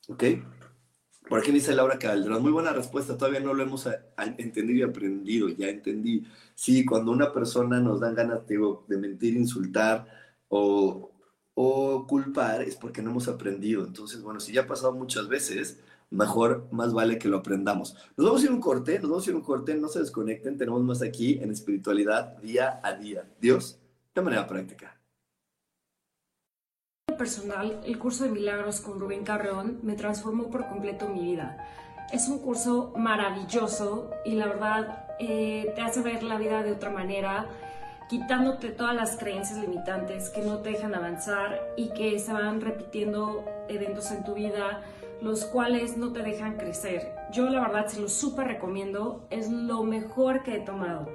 ¿Ok? 0.09 0.23
Por 1.27 1.39
aquí 1.39 1.51
dice 1.51 1.75
Laura 1.75 1.99
Calderón, 1.99 2.41
muy 2.41 2.51
buena 2.51 2.71
respuesta, 2.71 3.17
todavía 3.17 3.41
no 3.41 3.53
lo 3.53 3.63
hemos 3.63 3.87
entendido 4.37 4.79
y 4.79 4.89
aprendido, 4.89 5.49
ya 5.49 5.67
entendí. 5.67 6.25
Sí, 6.55 6.85
cuando 6.85 7.11
una 7.11 7.33
persona 7.33 7.81
nos 7.81 7.99
dan 7.99 8.15
ganas 8.15 8.47
de, 8.47 8.57
de 8.87 8.97
mentir, 8.97 9.35
insultar 9.35 10.07
o, 10.47 11.11
o, 11.59 12.05
culpar, 12.05 12.61
es 12.61 12.75
porque 12.75 13.01
no 13.01 13.09
hemos 13.09 13.27
aprendido. 13.27 13.83
Entonces, 13.83 14.21
bueno, 14.21 14.39
si 14.39 14.53
ya 14.53 14.61
ha 14.61 14.67
pasado 14.67 14.93
muchas 14.93 15.27
veces, 15.27 15.79
mejor, 16.11 16.67
más 16.71 16.93
vale 16.93 17.17
que 17.17 17.27
lo 17.27 17.37
aprendamos. 17.37 17.95
Nos 18.15 18.27
vamos 18.27 18.43
a 18.43 18.45
ir 18.45 18.51
un 18.51 18.61
corte, 18.61 18.99
nos 18.99 19.09
vamos 19.09 19.25
a 19.25 19.29
ir 19.31 19.35
un 19.35 19.41
corte, 19.41 19.73
no 19.75 19.87
se 19.87 19.99
desconecten, 19.99 20.57
tenemos 20.57 20.83
más 20.83 21.01
aquí 21.01 21.39
en 21.41 21.49
espiritualidad 21.49 22.37
día 22.37 22.79
a 22.83 22.93
día. 22.93 23.27
Dios, 23.41 23.79
de 24.13 24.21
manera 24.21 24.45
práctica 24.45 24.97
personal, 27.17 27.81
el 27.83 27.97
curso 27.97 28.23
de 28.23 28.29
milagros 28.29 28.79
con 28.79 28.99
Rubén 28.99 29.23
Carreón 29.23 29.79
me 29.81 29.95
transformó 29.95 30.49
por 30.49 30.67
completo 30.67 31.09
mi 31.09 31.21
vida. 31.21 31.57
Es 32.11 32.27
un 32.29 32.39
curso 32.39 32.93
maravilloso 32.95 34.11
y 34.23 34.35
la 34.35 34.45
verdad 34.45 35.07
eh, 35.19 35.73
te 35.75 35.81
hace 35.81 36.01
ver 36.01 36.23
la 36.23 36.37
vida 36.37 36.63
de 36.63 36.71
otra 36.71 36.91
manera, 36.91 37.49
quitándote 38.09 38.69
todas 38.69 38.95
las 38.95 39.17
creencias 39.17 39.59
limitantes 39.59 40.29
que 40.29 40.41
no 40.41 40.59
te 40.59 40.69
dejan 40.71 40.95
avanzar 40.95 41.73
y 41.75 41.89
que 41.89 42.19
se 42.19 42.31
van 42.31 42.61
repitiendo 42.61 43.43
eventos 43.67 44.11
en 44.11 44.23
tu 44.23 44.33
vida, 44.33 44.81
los 45.21 45.45
cuales 45.45 45.97
no 45.97 46.13
te 46.13 46.21
dejan 46.21 46.57
crecer. 46.57 47.13
Yo 47.33 47.49
la 47.49 47.59
verdad 47.59 47.87
se 47.87 47.99
lo 47.99 48.07
súper 48.07 48.47
recomiendo, 48.47 49.27
es 49.29 49.49
lo 49.49 49.83
mejor 49.83 50.43
que 50.43 50.55
he 50.55 50.59
tomado. 50.59 51.07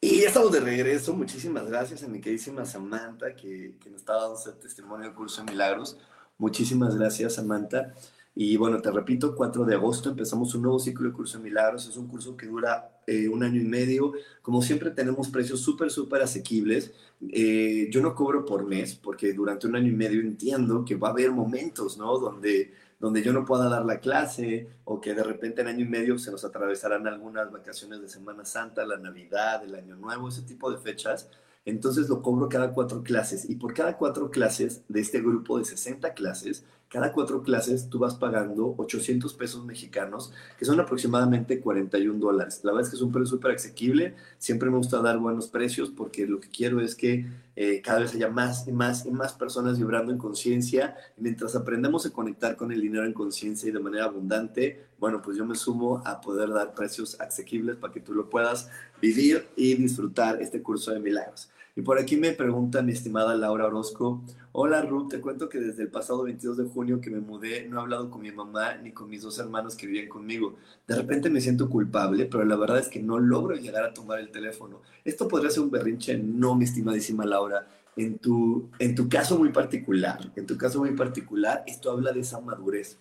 Y 0.00 0.22
ya 0.22 0.28
estamos 0.28 0.50
de 0.50 0.60
regreso. 0.60 1.12
Muchísimas 1.12 1.66
gracias 1.66 2.02
a 2.02 2.08
mi 2.08 2.20
queridísima 2.20 2.64
Samantha 2.64 3.34
que, 3.34 3.76
que 3.78 3.90
nos 3.90 4.00
está 4.00 4.14
dando 4.14 4.34
ese 4.34 4.52
testimonio 4.52 5.06
del 5.06 5.14
curso 5.14 5.44
de 5.44 5.52
milagros. 5.52 5.98
Muchísimas 6.38 6.96
gracias, 6.96 7.34
Samantha. 7.34 7.94
Y 8.42 8.56
bueno, 8.56 8.80
te 8.80 8.90
repito, 8.90 9.34
4 9.34 9.66
de 9.66 9.74
agosto 9.74 10.08
empezamos 10.08 10.54
un 10.54 10.62
nuevo 10.62 10.78
ciclo 10.78 11.06
de 11.06 11.12
curso 11.12 11.36
de 11.36 11.44
milagros. 11.44 11.86
Es 11.86 11.98
un 11.98 12.08
curso 12.08 12.38
que 12.38 12.46
dura 12.46 13.02
eh, 13.06 13.28
un 13.28 13.42
año 13.42 13.60
y 13.60 13.64
medio. 13.64 14.14
Como 14.40 14.62
siempre, 14.62 14.90
tenemos 14.92 15.28
precios 15.28 15.60
súper, 15.60 15.90
súper 15.90 16.22
asequibles. 16.22 16.90
Eh, 17.20 17.88
yo 17.90 18.00
no 18.00 18.14
cobro 18.14 18.46
por 18.46 18.64
mes 18.64 18.94
porque 18.94 19.34
durante 19.34 19.66
un 19.66 19.76
año 19.76 19.88
y 19.88 19.94
medio 19.94 20.22
entiendo 20.22 20.86
que 20.86 20.94
va 20.94 21.08
a 21.08 21.10
haber 21.10 21.32
momentos, 21.32 21.98
¿no? 21.98 22.18
Donde 22.18 22.72
donde 22.98 23.22
yo 23.22 23.34
no 23.34 23.44
pueda 23.44 23.68
dar 23.68 23.84
la 23.84 24.00
clase 24.00 24.68
o 24.84 25.02
que 25.02 25.14
de 25.14 25.22
repente 25.22 25.60
en 25.60 25.68
año 25.68 25.84
y 25.84 25.88
medio 25.88 26.18
se 26.18 26.30
nos 26.30 26.44
atravesarán 26.44 27.06
algunas 27.06 27.50
vacaciones 27.52 28.00
de 28.00 28.08
Semana 28.08 28.46
Santa, 28.46 28.86
la 28.86 28.96
Navidad, 28.96 29.64
el 29.64 29.74
Año 29.74 29.96
Nuevo, 29.96 30.28
ese 30.28 30.42
tipo 30.42 30.70
de 30.70 30.78
fechas. 30.78 31.28
Entonces 31.66 32.08
lo 32.08 32.22
cobro 32.22 32.48
cada 32.48 32.72
cuatro 32.72 33.02
clases 33.02 33.48
y 33.48 33.56
por 33.56 33.74
cada 33.74 33.98
cuatro 33.98 34.30
clases 34.30 34.82
de 34.88 35.00
este 35.00 35.20
grupo 35.20 35.58
de 35.58 35.66
60 35.66 36.14
clases, 36.14 36.64
cada 36.90 37.12
cuatro 37.12 37.42
clases 37.42 37.88
tú 37.88 38.00
vas 38.00 38.16
pagando 38.16 38.74
800 38.76 39.32
pesos 39.34 39.64
mexicanos, 39.64 40.32
que 40.58 40.64
son 40.64 40.80
aproximadamente 40.80 41.60
41 41.60 42.18
dólares. 42.18 42.60
La 42.64 42.72
verdad 42.72 42.86
es 42.86 42.90
que 42.90 42.96
es 42.96 43.02
un 43.02 43.12
precio 43.12 43.28
súper 43.28 43.52
asequible. 43.52 44.16
Siempre 44.38 44.68
me 44.70 44.76
gusta 44.76 45.00
dar 45.00 45.16
buenos 45.18 45.46
precios 45.46 45.90
porque 45.90 46.26
lo 46.26 46.40
que 46.40 46.48
quiero 46.48 46.80
es 46.80 46.96
que 46.96 47.26
eh, 47.54 47.80
cada 47.80 48.00
vez 48.00 48.12
haya 48.14 48.28
más 48.28 48.66
y 48.66 48.72
más 48.72 49.06
y 49.06 49.12
más 49.12 49.34
personas 49.34 49.78
vibrando 49.78 50.10
en 50.10 50.18
conciencia. 50.18 50.96
Mientras 51.16 51.54
aprendemos 51.54 52.06
a 52.06 52.10
conectar 52.10 52.56
con 52.56 52.72
el 52.72 52.80
dinero 52.80 53.06
en 53.06 53.12
conciencia 53.12 53.68
y 53.68 53.72
de 53.72 53.78
manera 53.78 54.06
abundante, 54.06 54.86
bueno, 54.98 55.22
pues 55.22 55.36
yo 55.36 55.46
me 55.46 55.54
sumo 55.54 56.02
a 56.04 56.20
poder 56.20 56.50
dar 56.50 56.74
precios 56.74 57.20
asequibles 57.20 57.76
para 57.76 57.92
que 57.92 58.00
tú 58.00 58.14
lo 58.14 58.28
puedas 58.28 58.68
vivir 59.00 59.46
y 59.54 59.74
disfrutar 59.74 60.42
este 60.42 60.60
curso 60.60 60.90
de 60.90 60.98
milagros. 60.98 61.50
Y 61.76 61.82
por 61.82 61.98
aquí 61.98 62.16
me 62.16 62.32
pregunta 62.32 62.82
mi 62.82 62.92
estimada 62.92 63.34
Laura 63.34 63.66
Orozco, 63.66 64.22
hola 64.52 64.82
Ruth, 64.82 65.10
te 65.10 65.20
cuento 65.20 65.48
que 65.48 65.60
desde 65.60 65.84
el 65.84 65.88
pasado 65.88 66.24
22 66.24 66.56
de 66.56 66.64
junio 66.64 67.00
que 67.00 67.10
me 67.10 67.20
mudé 67.20 67.68
no 67.68 67.78
he 67.78 67.80
hablado 67.80 68.10
con 68.10 68.22
mi 68.22 68.32
mamá 68.32 68.76
ni 68.76 68.92
con 68.92 69.08
mis 69.08 69.22
dos 69.22 69.38
hermanos 69.38 69.76
que 69.76 69.86
vivían 69.86 70.08
conmigo. 70.08 70.56
De 70.86 70.96
repente 70.96 71.30
me 71.30 71.40
siento 71.40 71.70
culpable, 71.70 72.26
pero 72.26 72.44
la 72.44 72.56
verdad 72.56 72.78
es 72.78 72.88
que 72.88 73.00
no 73.00 73.18
logro 73.18 73.54
llegar 73.54 73.84
a 73.84 73.94
tomar 73.94 74.18
el 74.18 74.30
teléfono. 74.30 74.82
Esto 75.04 75.28
podría 75.28 75.50
ser 75.50 75.62
un 75.62 75.70
berrinche, 75.70 76.18
no, 76.18 76.54
mi 76.54 76.64
estimadísima 76.64 77.24
Laura. 77.24 77.66
En 77.96 78.18
tu, 78.18 78.70
en 78.78 78.94
tu 78.94 79.08
caso 79.08 79.38
muy 79.38 79.50
particular, 79.50 80.32
en 80.36 80.46
tu 80.46 80.56
caso 80.56 80.78
muy 80.80 80.92
particular, 80.92 81.64
esto 81.66 81.90
habla 81.90 82.12
de 82.12 82.20
esa 82.20 82.40
madurez 82.40 82.98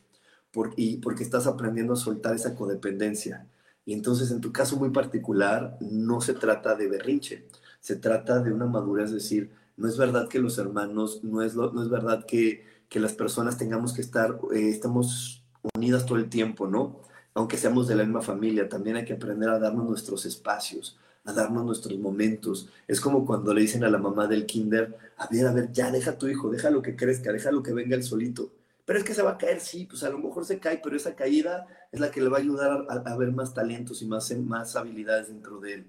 y 0.76 0.98
porque 0.98 1.24
estás 1.24 1.48
aprendiendo 1.48 1.94
a 1.94 1.98
soltar 1.98 2.36
esa 2.36 2.56
codependencia. 2.56 3.48
Y 3.86 3.94
entonces 3.94 4.32
en 4.32 4.42
tu 4.42 4.52
caso 4.52 4.78
muy 4.78 4.90
particular 4.90 5.78
no 5.80 6.22
se 6.22 6.34
trata 6.34 6.76
de 6.76 6.88
berrinche, 6.88 7.46
se 7.80 7.96
trata 7.96 8.40
de 8.40 8.52
una 8.52 8.66
madurez, 8.66 9.08
es 9.08 9.14
decir, 9.14 9.52
no 9.78 9.88
es 9.88 9.98
verdad 9.98 10.28
que 10.28 10.40
los 10.40 10.58
hermanos, 10.58 11.24
no 11.24 11.42
es, 11.42 11.56
no 11.56 11.82
es 11.82 11.90
verdad 11.90 12.26
que, 12.26 12.66
que, 12.90 13.00
las 13.00 13.14
personas 13.14 13.58
tengamos 13.58 13.94
que 13.94 14.02
estar, 14.02 14.38
eh, 14.54 14.70
estamos 14.70 15.44
unidas 15.74 16.06
todo 16.06 16.18
el 16.18 16.30
tiempo, 16.30 16.68
¿no? 16.68 17.02
Aunque 17.34 17.58
seamos 17.58 17.88
de 17.88 17.96
la 17.96 18.04
misma 18.04 18.22
familia, 18.22 18.68
también 18.68 18.98
hay 18.98 19.06
que 19.06 19.14
aprender 19.14 19.50
a 19.50 19.60
darnos 19.60 19.88
nuestros 19.88 20.26
espacios, 20.26 20.98
a 21.24 21.32
darnos 21.32 21.64
nuestros 21.64 21.98
momentos. 21.98 22.70
Es 22.88 23.00
como 23.00 23.26
cuando 23.26 23.54
le 23.54 23.62
dicen 23.62 23.84
a 23.84 23.90
la 23.90 23.98
mamá 23.98 24.28
del 24.28 24.46
kinder, 24.46 24.98
a 25.18 25.28
ver, 25.28 25.48
a 25.48 25.54
ver, 25.54 25.72
ya 25.72 25.92
deja 25.92 26.12
a 26.12 26.18
tu 26.18 26.28
hijo, 26.28 26.50
déjalo 26.50 26.82
que 26.82 26.96
crezca, 26.96 27.32
déjalo 27.32 27.64
que 27.64 27.74
venga 27.74 27.96
el 27.96 28.04
solito. 28.04 28.52
Pero 28.86 29.00
es 29.00 29.06
que 29.06 29.14
se 29.14 29.22
va 29.22 29.32
a 29.32 29.38
caer, 29.38 29.62
sí, 29.62 29.86
pues 29.86 30.04
a 30.04 30.10
lo 30.10 30.18
mejor 30.18 30.46
se 30.46 30.60
cae, 30.60 30.82
pero 30.84 30.98
esa 30.98 31.16
caída 31.16 31.68
es 31.92 32.00
la 32.00 32.12
que 32.12 32.22
le 32.22 32.30
va 32.30 32.38
a 32.38 32.42
ayudar 32.42 32.86
a, 32.90 32.94
a 32.94 33.18
ver 33.18 33.32
más 33.32 33.54
talentos 33.54 34.02
y 34.02 34.08
más, 34.08 34.36
más 34.40 34.76
habilidades 34.76 35.28
dentro 35.28 35.60
de 35.60 35.76
él. 35.76 35.88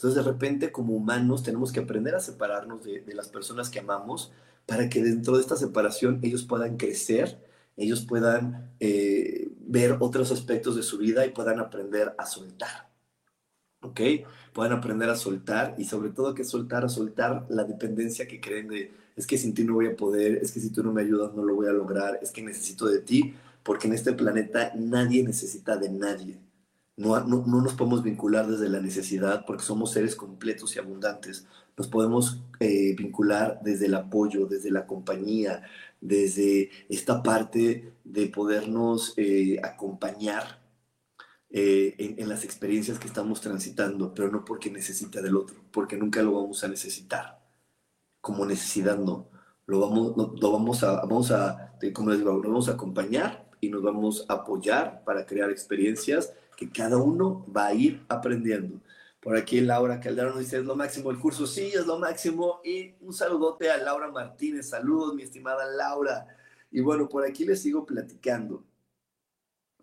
Entonces, 0.00 0.24
de 0.24 0.30
repente, 0.30 0.72
como 0.72 0.94
humanos, 0.94 1.42
tenemos 1.42 1.72
que 1.72 1.80
aprender 1.80 2.14
a 2.14 2.20
separarnos 2.20 2.82
de, 2.82 3.04
las 3.12 3.28
personas 3.28 3.68
que 3.68 3.80
amamos 3.80 4.32
para 4.64 4.88
que 4.88 5.02
dentro 5.02 5.34
de 5.34 5.42
esta 5.42 5.56
separación 5.56 6.20
ellos 6.22 6.42
puedan 6.42 6.78
crecer, 6.78 7.38
ellos 7.76 8.06
puedan 8.06 8.72
eh, 8.80 9.50
ver 9.58 9.98
otros 10.00 10.32
aspectos 10.32 10.74
de 10.74 10.82
su 10.84 10.96
vida 10.96 11.26
y 11.26 11.32
puedan 11.32 11.60
aprender 11.60 12.14
a 12.16 12.24
soltar. 12.24 12.88
¿Ok? 13.82 14.00
Puedan 14.54 14.72
aprender 14.72 15.10
a 15.10 15.16
soltar 15.16 15.74
y 15.76 15.84
sobre 15.84 16.08
todo 16.08 16.34
que 16.34 16.44
soltar, 16.44 16.82
a 16.82 16.88
soltar 16.88 17.44
la 17.50 17.64
dependencia 17.64 18.26
que 18.26 18.40
creen 18.40 18.68
de, 18.68 18.94
es 19.16 19.26
que 19.26 19.36
sin 19.36 19.52
ti 19.52 19.64
no 19.64 19.74
voy 19.74 19.88
a 19.88 19.96
poder, 19.96 20.38
es 20.40 20.50
que 20.50 20.60
si 20.60 20.70
tú 20.70 20.82
no 20.82 20.94
me 20.94 21.02
ayudas 21.02 21.34
no 21.34 21.44
lo 21.44 21.54
voy 21.54 21.68
a 21.68 21.72
lograr, 21.72 22.18
es 22.22 22.30
que 22.30 22.40
necesito 22.40 22.86
de 22.86 23.00
ti, 23.00 23.34
porque 23.62 23.86
en 23.86 23.92
este 23.92 24.14
planeta 24.14 24.72
nadie 24.76 25.22
necesita 25.22 25.76
de 25.76 25.90
nadie. 25.90 26.38
No, 27.00 27.18
no, 27.20 27.42
no, 27.46 27.62
nos 27.62 27.72
podemos 27.72 28.02
vincular 28.02 28.46
desde 28.46 28.68
la 28.68 28.78
necesidad 28.78 29.46
porque 29.46 29.64
somos 29.64 29.90
seres 29.90 30.14
completos 30.14 30.76
y 30.76 30.80
abundantes. 30.80 31.46
Nos 31.74 31.88
podemos 31.88 32.42
eh, 32.60 32.94
vincular 32.94 33.58
desde 33.62 33.86
el 33.86 33.94
apoyo, 33.94 34.44
desde 34.44 34.70
la 34.70 34.86
compañía, 34.86 35.62
desde 35.98 36.68
esta 36.90 37.22
parte 37.22 37.94
de 38.04 38.26
podernos 38.26 39.14
eh, 39.16 39.58
acompañar 39.62 40.60
eh, 41.48 41.94
en, 42.18 42.28
las 42.28 42.44
experiencias 42.44 42.98
que 42.98 43.06
estamos 43.06 43.40
transitando, 43.40 44.12
pero 44.12 44.30
no 44.30 44.44
porque 44.44 44.70
necesita 44.70 45.22
del 45.22 45.36
otro, 45.36 45.56
porque 45.72 45.96
nunca 45.96 46.22
lo 46.22 46.34
vamos 46.34 46.62
a 46.64 46.68
necesitar. 46.68 47.40
Como 48.20 48.44
necesidad 48.44 48.98
no. 48.98 49.30
Lo 49.64 49.80
vamos, 49.80 50.14
lo 50.38 50.52
vamos 50.52 50.84
a, 50.84 51.00
vamos 51.00 51.30
a, 51.30 51.78
como 51.94 52.10
les 52.10 52.18
digo, 52.18 52.32
lo 52.34 52.50
vamos 52.50 52.68
a 52.68 52.72
acompañar 52.72 53.48
y 53.58 53.70
nos 53.70 53.82
vamos 53.82 54.26
a 54.28 54.34
apoyar 54.34 55.02
para 55.02 55.24
crear 55.24 55.50
experiencias 55.50 56.34
que 56.60 56.70
cada 56.70 56.98
uno 56.98 57.46
va 57.56 57.68
a 57.68 57.74
ir 57.74 58.04
aprendiendo. 58.06 58.82
Por 59.18 59.34
aquí 59.34 59.62
Laura 59.62 59.98
Calderón 59.98 60.38
dice, 60.38 60.58
es 60.58 60.64
lo 60.64 60.76
máximo 60.76 61.10
el 61.10 61.18
curso. 61.18 61.46
Sí, 61.46 61.72
es 61.72 61.86
lo 61.86 61.98
máximo. 61.98 62.60
Y 62.62 62.92
un 63.00 63.14
saludote 63.14 63.70
a 63.70 63.78
Laura 63.78 64.10
Martínez. 64.10 64.68
Saludos, 64.68 65.14
mi 65.14 65.22
estimada 65.22 65.64
Laura. 65.64 66.26
Y 66.70 66.82
bueno, 66.82 67.08
por 67.08 67.24
aquí 67.24 67.46
les 67.46 67.62
sigo 67.62 67.86
platicando. 67.86 68.62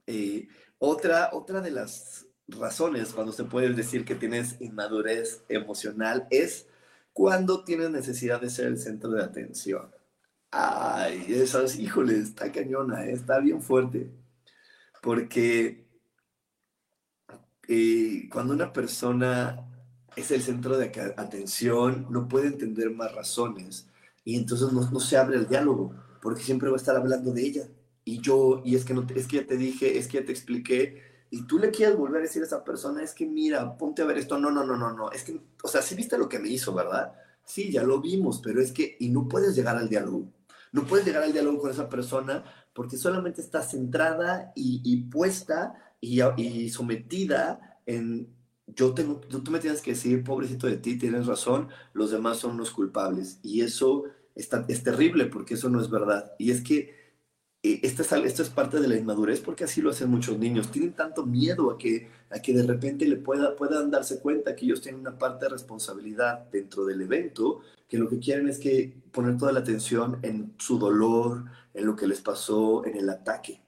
Eh, 0.06 0.48
otra, 0.78 1.32
otra 1.34 1.62
de 1.62 1.72
las 1.72 2.28
razones 2.48 3.12
cuando 3.12 3.32
se 3.32 3.46
puede 3.46 3.74
decir 3.74 4.06
que 4.06 4.14
tienes 4.14 4.62
inmadurez 4.62 5.44
emocional 5.50 6.28
es 6.30 6.68
cuando 7.12 7.64
tienes 7.64 7.90
necesidad 7.90 8.40
de 8.40 8.52
ser 8.52 8.68
el 8.68 8.78
centro 8.78 9.10
de 9.10 9.24
atención. 9.24 9.90
Ay, 10.52 11.26
esas, 11.30 11.76
híjole, 11.80 12.20
está 12.20 12.52
cañona, 12.52 13.08
eh, 13.08 13.14
está 13.14 13.40
bien 13.40 13.64
fuerte. 13.64 14.12
Porque 15.02 15.87
eh, 17.68 18.30
cuando 18.32 18.54
una 18.54 18.72
persona 18.74 19.66
es 20.16 20.32
el 20.32 20.42
centro 20.42 20.78
de 20.78 20.92
atención, 21.18 22.08
no 22.10 22.28
puede 22.28 22.48
entender 22.48 22.90
más 22.90 23.14
razones 23.14 23.88
y 24.24 24.36
entonces 24.36 24.72
no, 24.72 25.00
se 25.00 25.18
abre 25.18 25.38
el 25.38 25.48
diálogo, 25.48 25.94
porque 26.22 26.44
siempre 26.44 26.70
va 26.70 26.76
a 26.76 26.80
estar 26.80 26.96
hablando 26.96 27.32
de 27.32 27.42
ella. 27.42 27.68
Y 28.04 28.20
yo, 28.20 28.62
y 28.66 28.76
es 28.76 28.84
que, 28.84 28.94
no, 28.94 29.06
es 29.16 29.28
que 29.28 29.38
ya 29.38 29.48
te 29.48 29.58
dije, 29.58 29.98
es 29.98 30.08
que 30.08 30.20
ya 30.20 30.26
te 30.26 30.32
expliqué, 30.32 31.02
y 31.30 31.44
tú 31.44 31.60
le 31.60 31.72
quieres 31.72 31.98
volver 31.98 32.20
a 32.20 32.24
decir 32.24 32.42
a 32.42 32.46
esa 32.46 32.64
persona, 32.64 33.04
es 33.04 33.14
que 33.14 33.26
mira, 33.26 33.78
ponte 33.78 34.02
a 34.02 34.06
ver 34.06 34.18
esto, 34.18 34.38
no, 34.40 34.50
no, 34.50 34.66
no, 34.66 34.78
no, 34.78 34.94
no, 34.94 35.12
es 35.12 35.24
que, 35.24 35.40
o 35.62 35.68
sea, 35.68 35.82
sí 35.82 35.96
viste 35.96 36.18
lo 36.18 36.28
que 36.28 36.40
me 36.40 36.50
hizo, 36.50 36.74
¿verdad? 36.74 37.14
Sí, 37.46 37.72
ya 37.72 37.84
lo 37.84 38.02
vimos, 38.02 38.42
pero 38.44 38.62
es 38.62 38.72
que, 38.72 38.98
y 39.00 39.10
no 39.10 39.28
puedes 39.28 39.56
llegar 39.56 39.78
al 39.78 39.90
diálogo. 39.90 40.26
No 40.72 40.86
puedes 40.86 41.06
llegar 41.06 41.24
al 41.24 41.34
diálogo 41.34 41.60
con 41.60 41.72
esa 41.72 41.90
persona 41.90 42.44
porque 42.74 42.98
solamente 42.98 43.42
está 43.42 43.62
centrada 43.62 44.52
y, 44.56 44.98
puesta 45.10 45.87
y, 46.02 46.70
sometida 46.70 47.80
en 47.86 48.36
yo 48.68 48.94
tengo, 48.94 49.22
tú, 49.22 49.50
me 49.50 49.60
tienes 49.60 49.82
que 49.82 49.92
decir, 49.92 50.24
pobrecito 50.24 50.68
de 50.68 50.78
ti, 50.78 50.98
tienes 50.98 51.26
razón, 51.26 51.70
los 51.94 52.12
demás 52.12 52.38
son 52.38 52.58
los 52.58 52.72
culpables. 52.72 53.40
Y 53.42 53.62
eso 53.62 54.04
está, 54.36 54.66
es 54.68 54.84
terrible 54.84 55.26
porque 55.26 55.54
eso 55.54 55.70
no 55.70 55.80
es 55.82 55.90
verdad. 55.90 56.34
Y 56.38 56.52
es 56.52 56.62
que 56.62 56.96
eh, 57.64 57.80
esta, 57.84 58.04
es, 58.04 58.12
esto 58.26 58.44
es 58.44 58.50
parte 58.50 58.80
de 58.80 58.88
la 58.88 58.98
inmadurez 58.98 59.40
porque 59.40 59.64
así 59.64 59.82
lo 59.82 59.92
hacen 59.92 60.10
muchos 60.10 60.38
niños. 60.38 60.70
Tienen 60.72 60.94
tanto 60.94 61.26
miedo 61.26 61.72
a 61.72 61.78
que, 61.78 62.10
a 62.30 62.42
que 62.42 62.54
de 62.54 62.64
repente 62.64 63.06
le 63.08 63.16
pueda, 63.16 63.56
puedan 63.56 63.90
darse 63.90 64.20
cuenta 64.20 64.56
que 64.56 64.66
ellos 64.66 64.82
tienen 64.82 65.02
una 65.02 65.18
parte 65.18 65.46
de 65.46 65.52
responsabilidad 65.52 66.50
dentro 66.52 66.86
del 66.86 67.02
evento, 67.02 67.62
que 67.88 67.98
lo 67.98 68.10
que 68.10 68.20
quieren 68.20 68.50
es 68.50 68.60
que 68.60 69.02
poner 69.12 69.38
toda 69.38 69.54
la 69.54 69.62
atención 69.62 70.20
en 70.24 70.54
su 70.58 70.78
dolor, 70.78 71.46
en 71.74 71.86
lo 71.86 71.96
que 71.96 72.08
les 72.08 72.22
pasó, 72.22 72.86
en 72.86 72.98
el 72.98 73.10
ataque. 73.10 73.62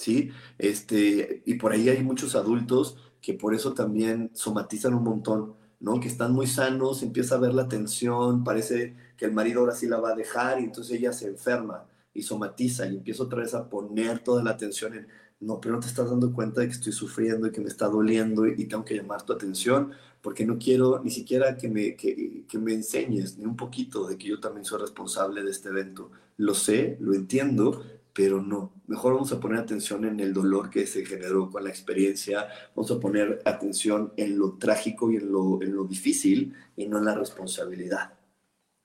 ¿Sí? 0.00 0.30
Este, 0.56 1.42
y 1.44 1.56
por 1.56 1.72
ahí 1.72 1.90
hay 1.90 2.02
muchos 2.02 2.34
adultos 2.34 2.96
que 3.20 3.34
por 3.34 3.54
eso 3.54 3.74
también 3.74 4.30
somatizan 4.32 4.94
un 4.94 5.04
montón, 5.04 5.56
¿no? 5.78 6.00
Que 6.00 6.08
están 6.08 6.32
muy 6.32 6.46
sanos, 6.46 7.02
empieza 7.02 7.34
a 7.34 7.38
ver 7.38 7.52
la 7.52 7.68
tensión, 7.68 8.42
parece 8.42 8.96
que 9.18 9.26
el 9.26 9.32
marido 9.32 9.60
ahora 9.60 9.74
sí 9.74 9.86
la 9.86 10.00
va 10.00 10.12
a 10.12 10.14
dejar 10.16 10.58
y 10.58 10.64
entonces 10.64 10.96
ella 10.96 11.12
se 11.12 11.28
enferma 11.28 11.84
y 12.14 12.22
somatiza 12.22 12.86
y 12.86 12.96
empieza 12.96 13.24
otra 13.24 13.40
vez 13.40 13.52
a 13.52 13.68
poner 13.68 14.20
toda 14.24 14.42
la 14.42 14.52
atención 14.52 14.94
en, 14.94 15.06
no, 15.40 15.60
pero 15.60 15.74
no 15.74 15.80
te 15.80 15.88
estás 15.88 16.08
dando 16.08 16.32
cuenta 16.32 16.62
de 16.62 16.68
que 16.68 16.74
estoy 16.74 16.92
sufriendo 16.92 17.46
y 17.46 17.52
que 17.52 17.60
me 17.60 17.68
está 17.68 17.86
doliendo 17.88 18.46
y, 18.46 18.64
tengo 18.66 18.86
que 18.86 18.96
llamar 18.96 19.22
tu 19.22 19.34
atención 19.34 19.92
porque 20.22 20.46
no 20.46 20.58
quiero 20.58 21.02
ni 21.04 21.10
siquiera 21.10 21.58
que 21.58 21.68
me, 21.68 21.94
que, 21.94 22.44
que 22.48 22.58
me 22.58 22.72
enseñes 22.72 23.36
ni 23.36 23.44
un 23.44 23.56
poquito 23.56 24.06
de 24.06 24.16
que 24.16 24.28
yo 24.28 24.40
también 24.40 24.64
soy 24.64 24.80
responsable 24.80 25.42
de 25.42 25.50
este 25.50 25.68
evento. 25.68 26.10
Lo 26.38 26.54
sé, 26.54 26.96
lo 27.00 27.12
entiendo, 27.14 27.82
pero 28.12 28.42
no. 28.42 28.72
Mejor 28.86 29.14
vamos 29.14 29.32
a 29.32 29.40
poner 29.40 29.58
atención 29.58 30.04
en 30.04 30.20
el 30.20 30.32
dolor 30.32 30.70
que 30.70 30.86
se 30.86 31.04
generó 31.04 31.50
con 31.50 31.64
la 31.64 31.70
experiencia, 31.70 32.48
vamos 32.74 32.90
a 32.90 33.00
poner 33.00 33.40
atención 33.44 34.12
en 34.16 34.38
lo 34.38 34.54
trágico 34.54 35.10
y 35.10 35.16
en 35.16 35.30
lo, 35.30 35.62
en 35.62 35.74
lo 35.74 35.84
difícil 35.84 36.54
y 36.76 36.86
no 36.86 36.98
en 36.98 37.04
la 37.04 37.14
responsabilidad. 37.14 38.14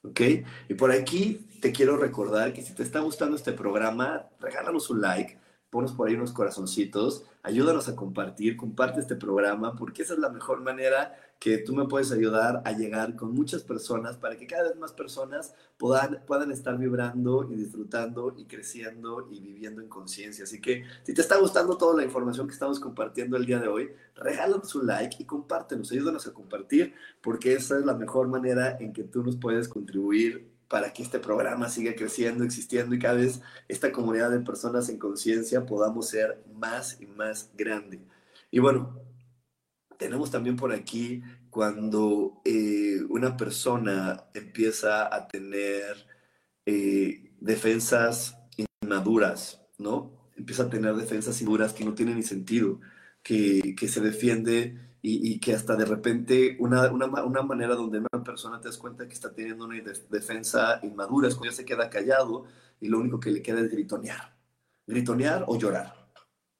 ¿Ok? 0.03 0.21
Y 0.69 0.73
por 0.75 0.91
aquí 0.91 1.47
te 1.61 1.71
quiero 1.71 1.97
recordar 1.97 2.53
que 2.53 2.61
si 2.61 2.73
te 2.73 2.83
está 2.83 2.99
gustando 2.99 3.35
este 3.35 3.53
programa, 3.53 4.29
regálanos 4.39 4.89
un 4.89 5.01
like, 5.01 5.37
ponos 5.69 5.91
por 5.91 6.07
ahí 6.07 6.15
unos 6.15 6.31
corazoncitos, 6.31 7.25
ayúdanos 7.43 7.87
a 7.89 7.95
compartir, 7.95 8.55
comparte 8.55 8.99
este 8.99 9.15
programa, 9.15 9.75
porque 9.75 10.03
esa 10.03 10.13
es 10.13 10.19
la 10.19 10.29
mejor 10.29 10.61
manera 10.61 11.13
que 11.39 11.57
tú 11.57 11.73
me 11.73 11.85
puedes 11.85 12.11
ayudar 12.11 12.61
a 12.65 12.71
llegar 12.71 13.15
con 13.15 13.33
muchas 13.33 13.63
personas 13.63 14.17
para 14.17 14.37
que 14.37 14.47
cada 14.47 14.69
vez 14.69 14.77
más 14.77 14.93
personas 14.93 15.53
puedan, 15.77 16.21
puedan 16.25 16.51
estar 16.51 16.77
vibrando 16.77 17.47
y 17.51 17.55
disfrutando 17.55 18.33
y 18.37 18.45
creciendo 18.45 19.27
y 19.29 19.39
viviendo 19.41 19.81
en 19.81 19.89
conciencia. 19.89 20.45
Así 20.45 20.61
que 20.61 20.85
si 21.03 21.13
te 21.13 21.21
está 21.21 21.37
gustando 21.37 21.77
toda 21.77 21.97
la 21.97 22.03
información 22.03 22.47
que 22.47 22.53
estamos 22.53 22.79
compartiendo 22.79 23.37
el 23.37 23.45
día 23.45 23.59
de 23.59 23.67
hoy, 23.67 23.91
regálanos 24.15 24.73
un 24.75 24.87
like 24.87 25.17
y 25.19 25.25
compártenos, 25.25 25.91
ayúdanos 25.91 26.25
a 26.25 26.33
compartir 26.33 26.93
porque 27.21 27.53
esa 27.53 27.77
es 27.77 27.85
la 27.85 27.93
mejor 27.93 28.27
manera 28.27 28.77
en 28.79 28.93
que 28.93 29.03
tú 29.03 29.21
nos 29.21 29.35
puedes 29.35 29.67
contribuir 29.67 30.54
para 30.67 30.93
que 30.93 31.03
este 31.03 31.19
programa 31.19 31.69
siga 31.69 31.95
creciendo, 31.95 32.43
existiendo 32.43 32.95
y 32.95 32.99
cada 32.99 33.15
vez 33.15 33.41
esta 33.67 33.91
comunidad 33.91 34.31
de 34.31 34.39
personas 34.39 34.89
en 34.89 34.97
conciencia 34.97 35.65
podamos 35.65 36.09
ser 36.09 36.43
más 36.53 36.99
y 36.99 37.07
más 37.07 37.51
grande. 37.55 37.99
Y 38.51 38.59
bueno, 38.59 38.99
tenemos 39.97 40.31
también 40.31 40.55
por 40.55 40.71
aquí 40.71 41.21
cuando 41.49 42.41
eh, 42.45 43.01
una 43.09 43.37
persona 43.37 44.25
empieza 44.33 45.13
a 45.13 45.27
tener 45.27 46.05
eh, 46.65 47.31
defensas 47.39 48.37
inmaduras, 48.81 49.61
¿no? 49.77 50.11
Empieza 50.35 50.63
a 50.63 50.69
tener 50.69 50.95
defensas 50.95 51.39
inmaduras 51.41 51.73
que 51.73 51.85
no 51.85 51.93
tienen 51.93 52.17
ni 52.17 52.23
sentido, 52.23 52.81
que, 53.23 53.75
que 53.77 53.87
se 53.87 54.01
defiende 54.01 54.77
y, 55.05 55.33
y, 55.33 55.39
que 55.39 55.53
hasta 55.53 55.75
de 55.75 55.85
repente 55.85 56.57
una, 56.59 56.91
una, 56.91 57.05
una, 57.05 57.41
manera 57.43 57.75
donde 57.75 57.99
una 57.99 58.23
persona 58.23 58.59
te 58.59 58.69
das 58.69 58.77
cuenta 58.79 59.07
que 59.07 59.13
está 59.13 59.31
teniendo 59.31 59.65
una 59.65 59.79
defensa 60.09 60.79
inmadura 60.81 61.27
es 61.27 61.35
cuando 61.35 61.51
ya 61.51 61.57
se 61.57 61.63
queda 61.63 61.91
callado 61.91 62.45
y 62.81 62.87
lo 62.87 62.97
único 62.97 63.19
que 63.19 63.29
le 63.29 63.43
queda 63.43 63.59
es 63.59 63.69
gritonear. 63.69 64.35
Gritonear 64.87 65.45
o 65.47 65.59
llorar. 65.59 65.93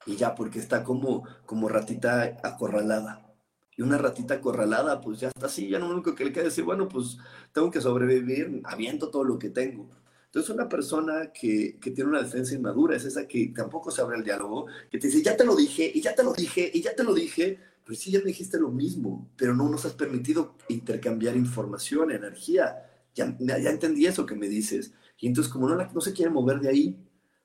Y 0.06 0.16
ya, 0.16 0.36
porque 0.36 0.60
está 0.60 0.84
como, 0.84 1.28
como 1.48 1.70
ratita 1.70 2.38
acorralada. 2.44 3.34
Y 3.76 3.82
una 3.82 3.98
ratita 3.98 4.36
acorralada, 4.36 5.02
pues 5.02 5.22
ya 5.22 5.30
está 5.30 5.48
así, 5.48 5.68
ya 5.68 5.80
lo 5.80 5.90
único 5.90 6.14
que 6.14 6.26
le 6.26 6.32
queda 6.32 6.44
es 6.44 6.50
decir, 6.50 6.66
bueno, 6.66 6.88
pues 6.88 7.18
tengo 7.52 7.72
que 7.72 7.82
sobrevivir, 7.82 8.62
aviento 8.64 9.10
todo 9.10 9.24
lo 9.24 9.40
que 9.40 9.50
tengo. 9.50 9.90
Entonces, 10.28 10.54
una 10.54 10.70
persona 10.70 11.32
que, 11.34 11.80
que, 11.82 11.90
tiene 11.90 12.12
una 12.12 12.22
defensa 12.22 12.54
inmadura 12.54 12.96
es 12.96 13.06
esa 13.06 13.28
que 13.28 13.48
tampoco 13.56 13.90
se 13.90 14.02
abre 14.02 14.18
el 14.18 14.24
diálogo, 14.24 14.68
que 14.92 15.00
te 15.00 15.08
dice, 15.08 15.24
ya 15.24 15.36
te 15.36 15.46
lo 15.46 15.56
dije, 15.56 15.92
y 15.92 16.02
ya 16.02 16.14
te 16.14 16.24
lo 16.24 16.32
dije, 16.32 16.70
y 16.72 16.82
ya 16.82 16.94
te 16.94 17.04
lo 17.04 17.14
dije, 17.14 17.60
pues 17.86 18.00
sí, 18.00 18.12
ya 18.12 18.20
me 18.20 18.26
dijiste 18.26 18.60
lo 18.60 18.70
mismo, 18.70 19.30
pero 19.38 19.54
no 19.54 19.70
nos 19.70 19.86
has 19.86 19.94
permitido 19.94 20.56
intercambiar 20.70 21.36
información, 21.36 22.12
energía. 22.12 22.90
Ya, 23.14 23.38
ya 23.40 23.70
entendí 23.70 24.06
eso 24.08 24.26
que 24.26 24.36
me 24.36 24.50
dices. 24.50 24.92
Y 25.20 25.28
entonces, 25.28 25.54
como 25.54 25.70
no, 25.70 25.76
no 25.76 26.02
se 26.02 26.14
quiere 26.14 26.32
mover 26.32 26.60
de 26.60 26.70
ahí, 26.70 26.98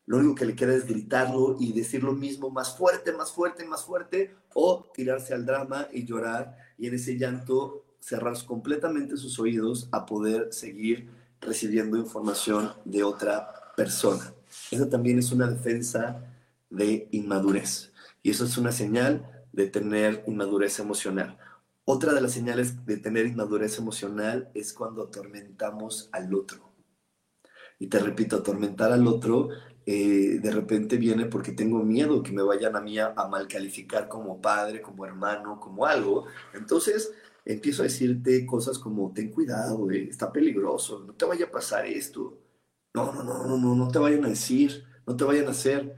lo 0.06 0.16
único 0.16 0.34
que 0.34 0.46
le 0.46 0.56
queda 0.56 0.74
es 0.74 0.86
gritarlo 0.86 1.56
y 1.60 1.72
decir 1.72 2.02
lo 2.02 2.12
mismo 2.12 2.50
más 2.50 2.76
fuerte, 2.76 3.12
más 3.12 3.30
fuerte, 3.30 3.64
más 3.64 3.84
fuerte, 3.84 4.34
o 4.54 4.90
tirarse 4.94 5.34
al 5.34 5.46
drama 5.46 5.86
y 5.92 6.04
llorar 6.04 6.56
y 6.78 6.88
en 6.88 6.94
ese 6.94 7.16
llanto 7.16 7.84
cerrar 8.00 8.34
completamente 8.44 9.16
sus 9.16 9.38
oídos 9.38 9.88
a 9.92 10.06
poder 10.06 10.52
seguir 10.52 11.08
recibiendo 11.40 11.96
información 11.96 12.72
de 12.84 13.02
otra 13.02 13.72
persona. 13.76 14.34
Esa 14.70 14.88
también 14.88 15.18
es 15.18 15.30
una 15.32 15.46
defensa 15.46 16.24
de 16.70 17.08
inmadurez 17.12 17.92
y 18.22 18.30
eso 18.30 18.44
es 18.44 18.56
una 18.58 18.72
señal 18.72 19.39
de 19.52 19.66
tener 19.66 20.24
inmadurez 20.26 20.78
emocional. 20.78 21.38
Otra 21.84 22.12
de 22.12 22.20
las 22.20 22.32
señales 22.32 22.84
de 22.86 22.98
tener 22.98 23.26
inmadurez 23.26 23.78
emocional 23.78 24.50
es 24.54 24.72
cuando 24.72 25.02
atormentamos 25.02 26.08
al 26.12 26.34
otro. 26.34 26.70
Y 27.78 27.86
te 27.88 27.98
repito, 27.98 28.36
atormentar 28.36 28.92
al 28.92 29.06
otro 29.06 29.48
eh, 29.86 30.38
de 30.40 30.50
repente 30.50 30.98
viene 30.98 31.26
porque 31.26 31.52
tengo 31.52 31.82
miedo 31.82 32.22
que 32.22 32.32
me 32.32 32.42
vayan 32.42 32.76
a 32.76 32.80
mí 32.80 32.98
a, 32.98 33.12
mal 33.28 33.48
calificar 33.48 34.08
como 34.08 34.40
padre, 34.40 34.82
como 34.82 35.04
hermano, 35.04 35.58
como 35.58 35.86
algo. 35.86 36.26
Entonces 36.54 37.12
empiezo 37.44 37.82
a 37.82 37.86
decirte 37.86 38.46
cosas 38.46 38.78
como, 38.78 39.12
ten 39.12 39.30
cuidado, 39.30 39.90
está 39.90 40.30
peligroso, 40.30 41.00
no 41.00 41.14
te 41.14 41.24
vaya 41.24 41.46
a 41.46 41.50
pasar 41.50 41.86
esto. 41.86 42.38
No, 42.94 43.12
no, 43.12 43.22
no, 43.24 43.44
no, 43.46 43.56
no, 43.58 43.74
no 43.74 43.88
te 43.88 43.98
vayan 43.98 44.24
a 44.24 44.28
decir, 44.28 44.84
no 45.06 45.16
te 45.16 45.24
vayan 45.24 45.46
a 45.46 45.50
hacer. 45.50 45.96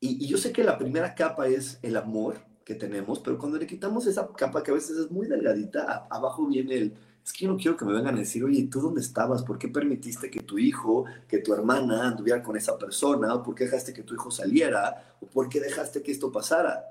Y 0.00 0.26
yo 0.26 0.36
sé 0.36 0.52
que 0.52 0.64
la 0.64 0.78
primera 0.78 1.14
capa 1.14 1.46
es 1.46 1.78
el 1.82 1.96
amor 1.96 2.51
que 2.64 2.74
tenemos, 2.74 3.18
pero 3.20 3.38
cuando 3.38 3.58
le 3.58 3.66
quitamos 3.66 4.06
esa 4.06 4.28
capa 4.32 4.62
que 4.62 4.70
a 4.70 4.74
veces 4.74 4.96
es 4.96 5.10
muy 5.10 5.26
delgadita, 5.26 6.06
abajo 6.10 6.46
viene 6.46 6.76
el, 6.76 6.94
es 7.24 7.32
que 7.32 7.44
yo 7.44 7.52
no 7.52 7.56
quiero 7.56 7.76
que 7.76 7.84
me 7.84 7.92
vengan 7.92 8.16
a 8.16 8.20
decir, 8.20 8.42
oye, 8.44 8.68
¿tú 8.70 8.80
dónde 8.80 9.00
estabas? 9.00 9.42
¿Por 9.44 9.58
qué 9.58 9.68
permitiste 9.68 10.30
que 10.30 10.40
tu 10.40 10.58
hijo, 10.58 11.04
que 11.28 11.38
tu 11.38 11.54
hermana 11.54 12.08
anduviera 12.08 12.42
con 12.42 12.56
esa 12.56 12.76
persona? 12.76 13.34
¿O 13.34 13.42
por 13.42 13.54
qué 13.54 13.64
dejaste 13.64 13.92
que 13.92 14.02
tu 14.02 14.14
hijo 14.14 14.30
saliera? 14.30 15.16
¿O 15.20 15.26
por 15.26 15.48
qué 15.48 15.60
dejaste 15.60 16.02
que 16.02 16.10
esto 16.10 16.32
pasara? 16.32 16.84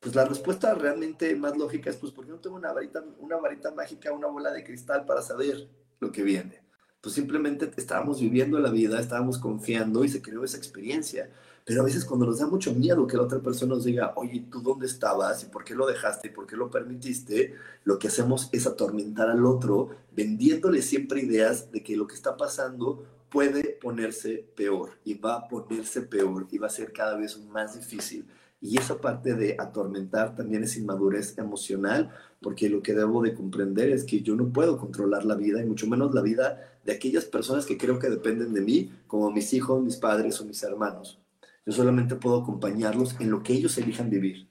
Pues 0.00 0.14
la 0.14 0.24
respuesta 0.24 0.74
realmente 0.74 1.34
más 1.36 1.56
lógica 1.56 1.90
es, 1.90 1.96
pues, 1.96 2.12
porque 2.12 2.30
no 2.32 2.38
tengo 2.38 2.56
una 2.56 2.72
varita, 2.72 3.04
una 3.18 3.36
varita 3.36 3.70
mágica, 3.72 4.12
una 4.12 4.26
bola 4.26 4.50
de 4.52 4.64
cristal 4.64 5.04
para 5.04 5.22
saber 5.22 5.68
lo 6.00 6.10
que 6.10 6.22
viene. 6.22 6.62
Pues 7.00 7.14
simplemente 7.14 7.70
estábamos 7.76 8.20
viviendo 8.20 8.58
la 8.58 8.70
vida, 8.70 8.98
estábamos 8.98 9.38
confiando 9.38 10.04
y 10.04 10.08
se 10.08 10.20
creó 10.20 10.42
esa 10.42 10.56
experiencia. 10.56 11.30
Pero 11.68 11.82
a 11.82 11.84
veces 11.84 12.06
cuando 12.06 12.24
nos 12.24 12.38
da 12.38 12.46
mucho 12.46 12.72
miedo 12.72 13.06
que 13.06 13.18
la 13.18 13.24
otra 13.24 13.40
persona 13.40 13.74
nos 13.74 13.84
diga, 13.84 14.14
oye, 14.16 14.46
¿tú 14.50 14.62
dónde 14.62 14.86
estabas? 14.86 15.42
¿Y 15.42 15.48
por 15.48 15.64
qué 15.64 15.74
lo 15.74 15.86
dejaste? 15.86 16.28
¿Y 16.28 16.30
por 16.30 16.46
qué 16.46 16.56
lo 16.56 16.70
permitiste? 16.70 17.56
Lo 17.84 17.98
que 17.98 18.08
hacemos 18.08 18.48
es 18.52 18.66
atormentar 18.66 19.28
al 19.28 19.44
otro, 19.44 19.90
vendiéndole 20.16 20.80
siempre 20.80 21.20
ideas 21.20 21.70
de 21.70 21.82
que 21.82 21.94
lo 21.94 22.06
que 22.06 22.14
está 22.14 22.38
pasando 22.38 23.04
puede 23.28 23.64
ponerse 23.82 24.46
peor 24.56 24.92
y 25.04 25.12
va 25.12 25.34
a 25.34 25.48
ponerse 25.48 26.00
peor 26.00 26.46
y 26.50 26.56
va 26.56 26.68
a 26.68 26.70
ser 26.70 26.90
cada 26.90 27.18
vez 27.18 27.38
más 27.38 27.74
difícil. 27.74 28.26
Y 28.62 28.78
esa 28.78 28.98
parte 28.98 29.34
de 29.34 29.54
atormentar 29.58 30.34
también 30.34 30.64
es 30.64 30.74
inmadurez 30.78 31.36
emocional, 31.36 32.10
porque 32.40 32.70
lo 32.70 32.80
que 32.80 32.94
debo 32.94 33.20
de 33.20 33.34
comprender 33.34 33.90
es 33.90 34.04
que 34.04 34.22
yo 34.22 34.36
no 34.36 34.54
puedo 34.54 34.78
controlar 34.78 35.26
la 35.26 35.34
vida, 35.34 35.60
y 35.60 35.66
mucho 35.66 35.86
menos 35.86 36.14
la 36.14 36.22
vida 36.22 36.78
de 36.86 36.92
aquellas 36.92 37.26
personas 37.26 37.66
que 37.66 37.76
creo 37.76 37.98
que 37.98 38.08
dependen 38.08 38.54
de 38.54 38.62
mí, 38.62 38.90
como 39.06 39.30
mis 39.30 39.52
hijos, 39.52 39.82
mis 39.82 39.96
padres 39.96 40.40
o 40.40 40.46
mis 40.46 40.62
hermanos. 40.62 41.20
Yo 41.68 41.74
solamente 41.74 42.16
puedo 42.16 42.38
acompañarlos 42.38 43.20
en 43.20 43.30
lo 43.30 43.42
que 43.42 43.52
ellos 43.52 43.76
elijan 43.76 44.08
vivir. 44.08 44.48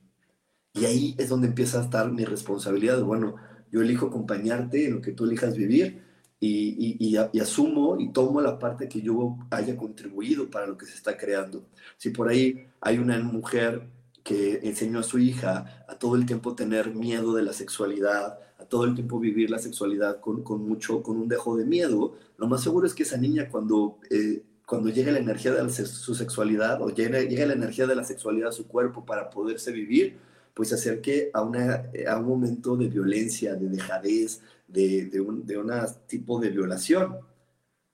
Y 0.72 0.86
ahí 0.86 1.16
es 1.18 1.30
donde 1.30 1.48
empieza 1.48 1.80
a 1.80 1.84
estar 1.84 2.12
mi 2.12 2.24
responsabilidad. 2.24 3.02
Bueno, 3.02 3.38
yo 3.72 3.82
elijo 3.82 4.06
acompañarte 4.06 4.86
en 4.86 4.94
lo 4.94 5.02
que 5.02 5.14
tú 5.14 5.26
elijas 5.26 5.58
vivir 5.58 6.04
y, 6.40 6.96
y, 7.00 7.18
y, 7.34 7.40
asumo 7.40 8.00
y 8.00 8.10
tomo 8.14 8.40
la 8.40 8.60
parte 8.60 8.88
que 8.88 9.02
yo 9.02 9.36
haya 9.50 9.76
contribuido 9.76 10.52
para 10.52 10.68
lo 10.68 10.78
que 10.78 10.86
se 10.86 10.94
está 10.94 11.18
creando. 11.18 11.66
Si 11.98 12.12
por 12.12 12.30
ahí 12.30 12.68
hay 12.82 13.00
una 13.00 13.18
mujer 13.18 13.88
que 14.24 14.60
enseñó 14.62 15.00
a 15.00 15.04
su 15.04 15.18
hija 15.18 15.86
a 15.88 15.98
todo 15.98 16.18
el 16.18 16.28
tiempo 16.28 16.54
tener 16.54 16.94
miedo 16.94 17.34
de 17.34 17.42
la 17.42 17.54
sexualidad, 17.54 18.38
a 18.60 18.66
todo 18.66 18.86
el 18.86 18.94
tiempo 18.94 19.20
vivir 19.20 19.50
la 19.50 19.58
sexualidad 19.58 20.20
con, 20.20 20.44
con 20.44 20.70
mucho, 20.70 21.02
con 21.02 21.18
un 21.18 21.28
dejo 21.28 21.58
de 21.58 21.66
miedo, 21.66 22.14
lo 22.38 22.48
más 22.48 22.62
seguro 22.62 22.86
es 22.86 22.94
que 22.94 23.02
esa 23.02 23.18
niña 23.18 23.50
cuando 23.50 23.98
eh, 24.12 24.44
cuando 24.68 24.90
llega 24.90 25.14
la 25.14 25.20
energía 25.20 25.54
de 25.54 25.70
su 25.70 26.14
sexualidad 26.14 26.82
o 26.82 26.90
llega, 26.90 27.22
llega 27.22 27.46
la 27.46 27.54
energía 27.54 27.88
de 27.88 27.96
la 27.96 28.04
sexualidad 28.04 28.50
a 28.50 28.52
su 28.52 28.68
cuerpo 28.68 29.06
para 29.06 29.30
poderse 29.30 29.72
vivir, 29.72 30.18
pues 30.54 30.70
se 30.70 30.76
acerque 30.76 31.32
a, 31.34 31.42
una, 31.42 31.86
a 32.06 32.18
un 32.18 32.26
momento 32.28 32.76
de 32.76 32.90
violencia, 32.90 33.56
de 33.56 33.70
dejadez, 33.70 34.42
de, 34.68 35.06
de, 35.06 35.22
un 35.22 35.46
de 35.46 35.58
una 35.58 35.86
tipo 36.08 36.38
de 36.42 36.50
violación. 36.50 37.18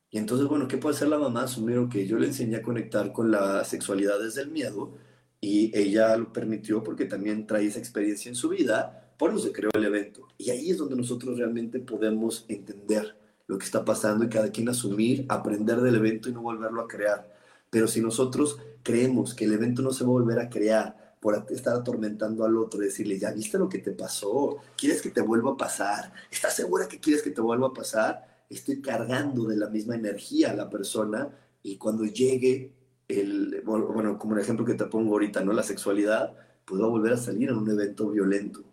Y 0.09 0.17
entonces, 0.17 0.47
bueno, 0.47 0.67
¿qué 0.67 0.77
puede 0.77 0.95
hacer 0.95 1.09
la 1.09 1.19
mamá? 1.19 1.43
Asumieron 1.43 1.89
que 1.89 2.07
yo 2.07 2.17
le 2.17 2.25
enseñé 2.27 2.57
a 2.57 2.63
conectar 2.63 3.13
con 3.13 3.29
la 3.29 3.63
sexualidad 3.65 4.19
desde 4.19 4.41
el 4.41 4.49
miedo 4.49 4.95
y 5.39 5.71
ella 5.77 6.17
lo 6.17 6.33
permitió 6.33 6.83
porque 6.83 7.05
también 7.05 7.45
trae 7.45 7.67
esa 7.67 7.79
experiencia 7.79 8.29
en 8.29 8.35
su 8.35 8.49
vida, 8.49 9.13
por 9.19 9.29
eso 9.29 9.39
se 9.39 9.51
creó 9.51 9.69
el 9.75 9.85
evento. 9.85 10.27
Y 10.39 10.49
ahí 10.49 10.71
es 10.71 10.79
donde 10.79 10.95
nosotros 10.95 11.37
realmente 11.37 11.79
podemos 11.79 12.45
entender 12.47 13.15
lo 13.47 13.57
que 13.57 13.65
está 13.65 13.83
pasando 13.83 14.25
y 14.25 14.29
cada 14.29 14.51
quien 14.51 14.69
asumir, 14.69 15.25
aprender 15.29 15.81
del 15.81 15.95
evento 15.95 16.29
y 16.29 16.33
no 16.33 16.41
volverlo 16.41 16.81
a 16.81 16.87
crear. 16.87 17.31
Pero 17.69 17.87
si 17.87 18.01
nosotros 18.01 18.57
creemos 18.83 19.33
que 19.33 19.45
el 19.45 19.53
evento 19.53 19.81
no 19.81 19.91
se 19.91 20.03
va 20.03 20.09
a 20.09 20.13
volver 20.13 20.39
a 20.39 20.49
crear 20.49 21.15
por 21.19 21.45
estar 21.49 21.75
atormentando 21.75 22.43
al 22.45 22.57
otro, 22.57 22.81
decirle, 22.81 23.17
ya 23.17 23.31
viste 23.31 23.57
lo 23.57 23.69
que 23.69 23.79
te 23.79 23.91
pasó, 23.91 24.57
quieres 24.77 25.01
que 25.01 25.09
te 25.09 25.21
vuelva 25.21 25.51
a 25.51 25.57
pasar, 25.57 26.11
¿estás 26.29 26.55
segura 26.55 26.87
que 26.87 26.99
quieres 26.99 27.23
que 27.23 27.31
te 27.31 27.41
vuelva 27.41 27.67
a 27.67 27.73
pasar? 27.73 28.45
Estoy 28.49 28.81
cargando 28.81 29.45
de 29.45 29.55
la 29.55 29.69
misma 29.69 29.95
energía 29.95 30.51
a 30.51 30.55
la 30.55 30.69
persona 30.69 31.29
y 31.63 31.77
cuando 31.77 32.03
llegue 32.03 32.73
el, 33.07 33.61
bueno, 33.65 34.17
como 34.19 34.35
el 34.35 34.41
ejemplo 34.41 34.65
que 34.65 34.73
te 34.73 34.85
pongo 34.85 35.13
ahorita, 35.13 35.43
¿no? 35.43 35.53
La 35.53 35.63
sexualidad, 35.63 36.35
pues 36.65 36.81
va 36.81 36.85
a 36.85 36.89
volver 36.89 37.13
a 37.13 37.17
salir 37.17 37.49
en 37.49 37.57
un 37.57 37.69
evento 37.69 38.09
violento. 38.09 38.63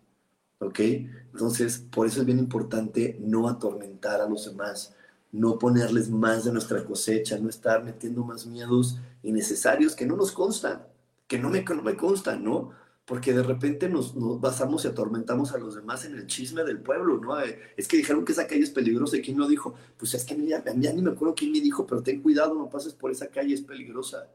¿Ok? 0.61 0.79
Entonces, 1.33 1.79
por 1.91 2.07
eso 2.07 2.21
es 2.21 2.25
bien 2.25 2.39
importante 2.39 3.17
no 3.19 3.49
atormentar 3.49 4.21
a 4.21 4.29
los 4.29 4.45
demás, 4.45 4.95
no 5.31 5.57
ponerles 5.57 6.09
más 6.09 6.45
de 6.45 6.51
nuestra 6.53 6.85
cosecha, 6.85 7.37
no 7.39 7.49
estar 7.49 7.83
metiendo 7.83 8.23
más 8.23 8.45
miedos 8.45 8.99
innecesarios 9.23 9.95
que 9.95 10.05
no 10.05 10.15
nos 10.15 10.31
constan, 10.31 10.85
que 11.27 11.39
no 11.39 11.49
me, 11.49 11.63
no 11.63 11.81
me 11.81 11.95
constan, 11.95 12.43
¿no? 12.43 12.71
Porque 13.05 13.33
de 13.33 13.43
repente 13.43 13.89
nos, 13.89 14.15
nos, 14.15 14.39
basamos 14.39 14.85
y 14.85 14.89
atormentamos 14.89 15.51
a 15.53 15.57
los 15.57 15.75
demás 15.75 16.05
en 16.05 16.13
el 16.15 16.27
chisme 16.27 16.63
del 16.63 16.79
pueblo, 16.79 17.17
¿no? 17.17 17.41
Eh, 17.41 17.59
es 17.75 17.87
que 17.87 17.97
dijeron 17.97 18.23
que 18.23 18.33
esa 18.33 18.47
calle 18.47 18.61
es 18.61 18.69
peligrosa 18.69 19.17
y 19.17 19.21
quién 19.21 19.39
lo 19.39 19.47
dijo. 19.47 19.73
Pues 19.97 20.13
es 20.13 20.23
que 20.23 20.35
a 20.35 20.37
mí, 20.37 20.53
a 20.53 20.61
mí 20.61 20.87
ni 20.93 21.01
me 21.01 21.11
acuerdo 21.11 21.33
quién 21.35 21.51
me 21.51 21.61
dijo, 21.61 21.87
pero 21.87 22.03
ten 22.03 22.21
cuidado, 22.21 22.53
no 22.53 22.69
pases 22.69 22.93
por 22.93 23.11
esa 23.11 23.27
calle, 23.27 23.55
es 23.55 23.61
peligrosa. 23.61 24.27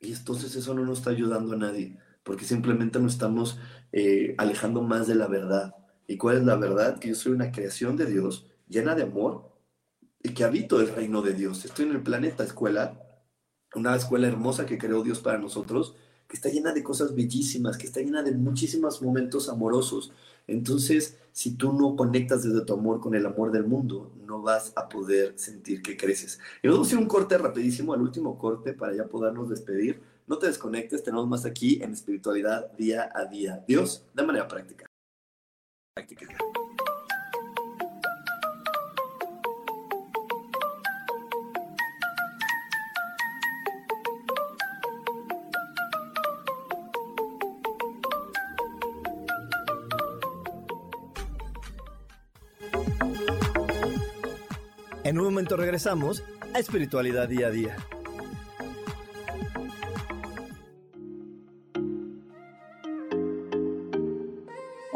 Y 0.00 0.12
entonces 0.12 0.56
eso 0.56 0.74
no 0.74 0.84
nos 0.84 0.98
está 0.98 1.10
ayudando 1.10 1.52
a 1.52 1.56
nadie 1.56 1.96
porque 2.22 2.44
simplemente 2.44 2.98
nos 2.98 3.14
estamos 3.14 3.58
eh, 3.92 4.34
alejando 4.38 4.82
más 4.82 5.06
de 5.06 5.14
la 5.14 5.28
verdad. 5.28 5.74
¿Y 6.06 6.16
cuál 6.16 6.38
es 6.38 6.44
la 6.44 6.56
verdad? 6.56 6.98
Que 6.98 7.10
yo 7.10 7.14
soy 7.14 7.32
una 7.32 7.52
creación 7.52 7.96
de 7.96 8.06
Dios 8.06 8.46
llena 8.68 8.94
de 8.94 9.02
amor 9.02 9.52
y 10.22 10.30
que 10.30 10.44
habito 10.44 10.80
el 10.80 10.88
reino 10.88 11.22
de 11.22 11.34
Dios. 11.34 11.64
Estoy 11.64 11.86
en 11.86 11.92
el 11.92 12.02
planeta 12.02 12.44
escuela, 12.44 13.00
una 13.74 13.94
escuela 13.94 14.28
hermosa 14.28 14.66
que 14.66 14.78
creó 14.78 15.02
Dios 15.02 15.20
para 15.20 15.38
nosotros, 15.38 15.94
que 16.28 16.36
está 16.36 16.48
llena 16.48 16.72
de 16.72 16.82
cosas 16.82 17.14
bellísimas, 17.14 17.76
que 17.76 17.86
está 17.86 18.00
llena 18.00 18.22
de 18.22 18.32
muchísimos 18.32 19.02
momentos 19.02 19.48
amorosos. 19.48 20.12
Entonces, 20.46 21.18
si 21.32 21.56
tú 21.56 21.72
no 21.72 21.94
conectas 21.96 22.42
desde 22.42 22.64
tu 22.64 22.72
amor 22.74 23.00
con 23.00 23.14
el 23.14 23.26
amor 23.26 23.52
del 23.52 23.64
mundo, 23.64 24.12
no 24.26 24.42
vas 24.42 24.72
a 24.76 24.88
poder 24.88 25.38
sentir 25.38 25.82
que 25.82 25.96
creces. 25.96 26.40
Y 26.62 26.68
vamos 26.68 26.86
a 26.86 26.88
hacer 26.88 26.98
un 26.98 27.08
corte 27.08 27.36
rapidísimo, 27.36 27.92
al 27.92 28.02
último 28.02 28.38
corte, 28.38 28.72
para 28.72 28.94
ya 28.94 29.06
podernos 29.06 29.50
despedir 29.50 30.00
no 30.32 30.38
te 30.38 30.46
desconectes, 30.46 31.02
tenemos 31.02 31.28
más 31.28 31.44
aquí 31.44 31.78
en 31.82 31.92
espiritualidad 31.92 32.72
día 32.78 33.10
a 33.14 33.26
día. 33.26 33.62
Dios, 33.68 34.06
de 34.14 34.22
manera 34.22 34.48
práctica. 34.48 34.86
En 55.04 55.18
un 55.18 55.24
momento 55.24 55.58
regresamos 55.58 56.24
a 56.54 56.58
espiritualidad 56.58 57.28
día 57.28 57.48
a 57.48 57.50
día. 57.50 57.76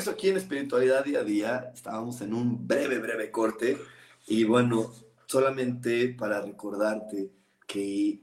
Regreso 0.00 0.12
aquí 0.12 0.30
en 0.30 0.38
Espiritualidad 0.38 1.04
Día 1.04 1.20
a 1.20 1.24
Día. 1.24 1.70
Estábamos 1.74 2.22
en 2.22 2.32
un 2.32 2.66
breve, 2.66 2.98
breve 3.00 3.30
corte. 3.30 3.76
Y 4.26 4.44
bueno, 4.44 4.90
solamente 5.26 6.08
para 6.08 6.40
recordarte 6.40 7.30
que 7.66 8.22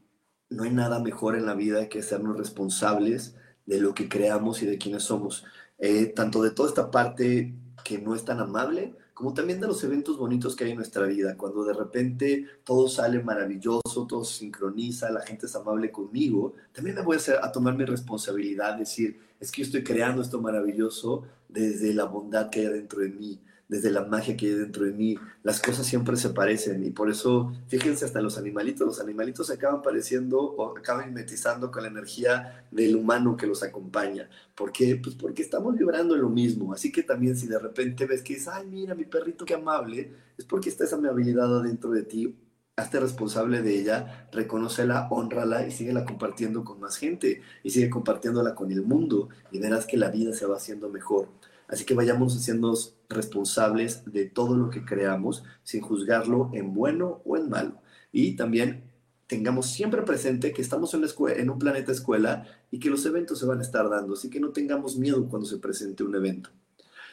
no 0.50 0.64
hay 0.64 0.72
nada 0.72 0.98
mejor 1.00 1.36
en 1.36 1.46
la 1.46 1.54
vida 1.54 1.88
que 1.88 2.00
hacernos 2.00 2.36
responsables 2.36 3.36
de 3.68 3.80
lo 3.80 3.94
que 3.94 4.10
creamos 4.10 4.64
y 4.64 4.66
de 4.66 4.80
quiénes 4.80 5.04
somos. 5.04 5.46
Eh, 5.78 6.08
tanto 6.08 6.42
de 6.42 6.50
toda 6.50 6.70
esta 6.70 6.90
parte 6.90 7.54
que 7.84 8.00
no 8.00 8.16
es 8.16 8.26
tan 8.26 8.40
amable, 8.40 8.96
como 9.18 9.34
también 9.34 9.60
de 9.60 9.66
los 9.66 9.84
eventos 9.84 10.16
bonitos 10.16 10.56
que 10.56 10.64
hay 10.64 10.70
en 10.70 10.76
nuestra 10.76 11.08
vida, 11.08 11.36
cuando 11.36 11.66
de 11.66 11.74
repente 11.74 12.46
todo 12.64 12.88
sale 12.88 13.20
maravilloso, 13.24 14.06
todo 14.08 14.24
se 14.24 14.38
sincroniza, 14.42 15.10
la 15.10 15.22
gente 15.22 15.48
es 15.48 15.56
amable 15.56 15.92
conmigo, 15.92 16.54
también 16.72 16.98
me 16.98 17.02
voy 17.02 17.16
a, 17.16 17.18
hacer, 17.18 17.40
a 17.42 17.52
tomar 17.52 17.76
mi 17.76 17.84
responsabilidad, 17.84 18.78
decir, 18.78 19.20
es 19.40 19.52
que 19.52 19.64
yo 19.64 19.66
estoy 19.66 19.84
creando 19.84 20.22
esto 20.22 20.40
maravilloso 20.40 21.24
desde 21.50 21.96
la 21.96 22.04
bondad 22.04 22.52
que 22.52 22.60
hay 22.60 22.68
dentro 22.68 23.00
de 23.00 23.10
mí, 23.10 23.40
desde 23.68 23.92
la 23.92 24.06
magia 24.06 24.38
que 24.38 24.48
hay 24.48 24.54
dentro 24.54 24.86
de 24.86 24.94
mí. 24.94 25.16
Las 25.44 25.62
cosas 25.62 25.86
siempre 25.86 26.16
se 26.18 26.30
parecen 26.30 26.84
y 26.86 26.92
por 26.92 27.10
eso, 27.10 27.54
fíjense 27.68 28.06
hasta 28.06 28.22
los 28.22 28.38
animalitos, 28.38 28.88
los 28.88 29.00
animalitos 29.00 29.48
se 29.48 29.54
acaban 29.54 29.82
pareciendo 29.82 30.40
o 30.40 30.78
acaban 30.78 31.08
mimetizando 31.10 31.72
con 31.72 31.84
la 31.84 31.90
energía 31.90 32.68
del 32.72 32.96
humano 32.96 33.36
que 33.38 33.48
los 33.48 33.64
acompaña. 33.64 34.30
¿Por 34.56 34.72
qué? 34.72 34.96
Pues 35.02 35.16
porque 35.16 35.42
estamos 35.42 35.76
vibrando 35.78 36.16
en 36.16 36.22
lo 36.22 36.30
mismo. 36.30 36.74
Así 36.74 36.92
que 36.92 37.04
también 37.04 37.36
si 37.36 37.48
de 37.48 37.60
repente 37.60 38.06
ves 38.06 38.24
que 38.24 38.36
dices, 38.36 38.50
ay, 38.50 38.68
mira, 38.68 38.96
mi 38.96 39.06
perrito 39.06 39.46
qué 39.46 39.56
amable, 39.56 40.14
es 40.38 40.46
porque 40.46 40.70
está 40.70 40.84
esa 40.86 40.96
amabilidad 40.96 41.60
adentro 41.60 41.92
de 41.92 42.04
ti 42.04 42.36
hazte 42.78 43.00
responsable 43.00 43.64
de 43.64 43.80
ella, 43.80 44.30
reconócela, 44.32 45.08
honrala 45.10 45.66
y 45.66 45.72
síguela 45.72 46.06
compartiendo 46.06 46.64
con 46.64 46.80
más 46.80 46.96
gente 46.96 47.42
y 47.64 47.72
sigue 47.72 47.90
compartiéndola 47.90 48.54
con 48.54 48.72
el 48.72 48.84
mundo 48.84 49.30
y 49.52 49.58
verás 49.58 49.88
que 49.88 49.98
la 49.98 50.12
vida 50.12 50.32
se 50.34 50.46
va 50.46 50.58
haciendo 50.58 50.88
mejor. 50.88 51.28
Así 51.68 51.86
que 51.86 51.94
vayamos 51.94 52.36
haciendo 52.36 52.74
responsables 53.10 54.04
de 54.06 54.26
todo 54.26 54.56
lo 54.56 54.70
que 54.70 54.86
creamos 54.86 55.44
sin 55.64 55.82
juzgarlo 55.82 56.50
en 56.54 56.74
bueno 56.74 57.22
o 57.26 57.38
en 57.38 57.50
malo. 57.50 57.82
Y 58.12 58.36
también 58.36 58.84
tengamos 59.28 59.68
siempre 59.68 60.02
presente 60.04 60.54
que 60.54 60.62
estamos 60.62 60.94
en, 60.94 61.04
en 61.38 61.50
un 61.50 61.60
planeta 61.60 61.92
escuela 61.92 62.46
y 62.72 62.80
que 62.80 62.90
los 62.90 63.06
eventos 63.06 63.40
se 63.40 63.46
van 63.46 63.60
a 63.60 63.64
estar 63.64 63.90
dando, 63.90 64.14
así 64.14 64.30
que 64.30 64.40
no 64.40 64.50
tengamos 64.50 64.98
miedo 64.98 65.28
cuando 65.28 65.48
se 65.48 65.58
presente 65.58 66.04
un 66.04 66.16
evento. 66.16 66.50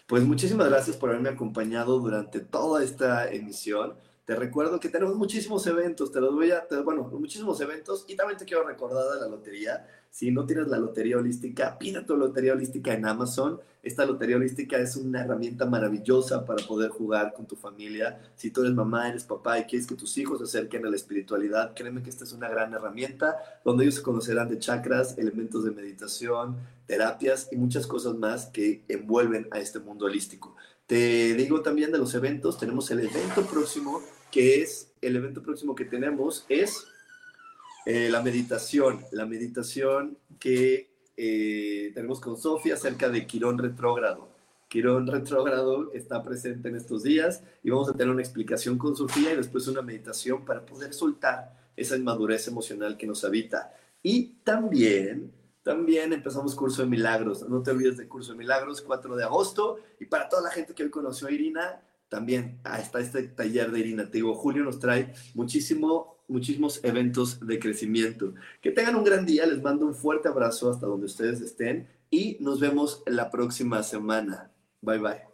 Pues 0.06 0.22
muchísimas 0.22 0.68
gracias 0.68 0.96
por 0.96 1.10
haberme 1.10 1.30
acompañado 1.30 1.98
durante 1.98 2.40
toda 2.40 2.84
esta 2.84 3.30
emisión. 3.30 3.94
Te 4.24 4.34
recuerdo 4.34 4.80
que 4.80 4.88
tenemos 4.88 5.16
muchísimos 5.16 5.66
eventos, 5.66 6.10
te 6.10 6.18
los 6.18 6.32
voy 6.32 6.50
a, 6.50 6.66
bueno, 6.82 7.02
muchísimos 7.12 7.60
eventos 7.60 8.06
y 8.08 8.16
también 8.16 8.38
te 8.38 8.46
quiero 8.46 8.66
recordar 8.66 9.20
la 9.20 9.28
lotería. 9.28 9.86
Si 10.08 10.30
no 10.30 10.46
tienes 10.46 10.68
la 10.68 10.78
lotería 10.78 11.18
holística, 11.18 11.76
pida 11.76 12.06
tu 12.06 12.16
lotería 12.16 12.54
holística 12.54 12.94
en 12.94 13.04
Amazon. 13.04 13.60
Esta 13.82 14.06
lotería 14.06 14.36
holística 14.36 14.78
es 14.78 14.96
una 14.96 15.20
herramienta 15.20 15.66
maravillosa 15.66 16.46
para 16.46 16.64
poder 16.66 16.90
jugar 16.90 17.34
con 17.34 17.44
tu 17.44 17.54
familia. 17.54 18.18
Si 18.34 18.50
tú 18.50 18.62
eres 18.62 18.72
mamá, 18.72 19.10
eres 19.10 19.24
papá 19.24 19.58
y 19.58 19.64
quieres 19.64 19.86
que 19.86 19.94
tus 19.94 20.16
hijos 20.16 20.38
se 20.38 20.44
acerquen 20.44 20.86
a 20.86 20.88
la 20.88 20.96
espiritualidad, 20.96 21.74
créeme 21.74 22.02
que 22.02 22.08
esta 22.08 22.24
es 22.24 22.32
una 22.32 22.48
gran 22.48 22.72
herramienta 22.72 23.36
donde 23.62 23.84
ellos 23.84 23.96
se 23.96 24.02
conocerán 24.02 24.48
de 24.48 24.58
chakras, 24.58 25.18
elementos 25.18 25.64
de 25.64 25.72
meditación, 25.72 26.56
terapias 26.86 27.48
y 27.52 27.56
muchas 27.56 27.86
cosas 27.86 28.14
más 28.14 28.46
que 28.46 28.84
envuelven 28.88 29.48
a 29.50 29.58
este 29.58 29.80
mundo 29.80 30.06
holístico. 30.06 30.56
Te 30.86 31.34
digo 31.34 31.62
también 31.62 31.90
de 31.92 31.98
los 31.98 32.14
eventos, 32.14 32.58
tenemos 32.58 32.90
el 32.90 33.00
evento 33.00 33.46
próximo, 33.46 34.02
que 34.30 34.62
es, 34.62 34.92
el 35.00 35.16
evento 35.16 35.42
próximo 35.42 35.74
que 35.74 35.86
tenemos 35.86 36.44
es 36.48 36.86
eh, 37.86 38.08
la 38.10 38.22
meditación, 38.22 39.04
la 39.10 39.24
meditación 39.24 40.18
que 40.38 40.90
eh, 41.16 41.90
tenemos 41.94 42.20
con 42.20 42.36
Sofía 42.36 42.74
acerca 42.74 43.08
de 43.08 43.26
Quirón 43.26 43.58
retrógrado. 43.58 44.28
Quirón 44.68 45.06
retrógrado 45.06 45.92
está 45.92 46.22
presente 46.22 46.68
en 46.68 46.76
estos 46.76 47.02
días 47.02 47.42
y 47.62 47.70
vamos 47.70 47.88
a 47.88 47.92
tener 47.92 48.10
una 48.10 48.22
explicación 48.22 48.76
con 48.76 48.96
Sofía 48.96 49.32
y 49.32 49.36
después 49.36 49.68
una 49.68 49.82
meditación 49.82 50.44
para 50.44 50.66
poder 50.66 50.92
soltar 50.92 51.70
esa 51.76 51.96
inmadurez 51.96 52.48
emocional 52.48 52.96
que 52.96 53.06
nos 53.06 53.24
habita. 53.24 53.74
Y 54.02 54.34
también 54.44 55.32
también 55.64 56.12
empezamos 56.12 56.54
curso 56.54 56.82
de 56.82 56.88
milagros. 56.88 57.48
No 57.48 57.62
te 57.62 57.70
olvides 57.70 57.96
del 57.96 58.06
curso 58.06 58.32
de 58.32 58.38
milagros, 58.38 58.82
4 58.82 59.16
de 59.16 59.24
agosto. 59.24 59.78
Y 59.98 60.04
para 60.04 60.28
toda 60.28 60.42
la 60.42 60.50
gente 60.50 60.74
que 60.74 60.84
hoy 60.84 60.90
conoció 60.90 61.26
a 61.26 61.32
Irina, 61.32 61.82
también 62.10 62.60
está 62.78 63.00
este 63.00 63.22
taller 63.28 63.72
de 63.72 63.80
Irina. 63.80 64.04
Te 64.04 64.18
digo, 64.18 64.34
Julio 64.34 64.62
nos 64.62 64.78
trae 64.78 65.14
muchísimo, 65.34 66.22
muchísimos 66.28 66.84
eventos 66.84 67.44
de 67.44 67.58
crecimiento. 67.58 68.34
Que 68.60 68.72
tengan 68.72 68.94
un 68.94 69.04
gran 69.04 69.24
día. 69.24 69.46
Les 69.46 69.62
mando 69.62 69.86
un 69.86 69.94
fuerte 69.94 70.28
abrazo 70.28 70.70
hasta 70.70 70.86
donde 70.86 71.06
ustedes 71.06 71.40
estén. 71.40 71.88
Y 72.10 72.36
nos 72.40 72.60
vemos 72.60 73.02
la 73.06 73.30
próxima 73.30 73.82
semana. 73.82 74.52
Bye 74.82 74.98
bye. 74.98 75.33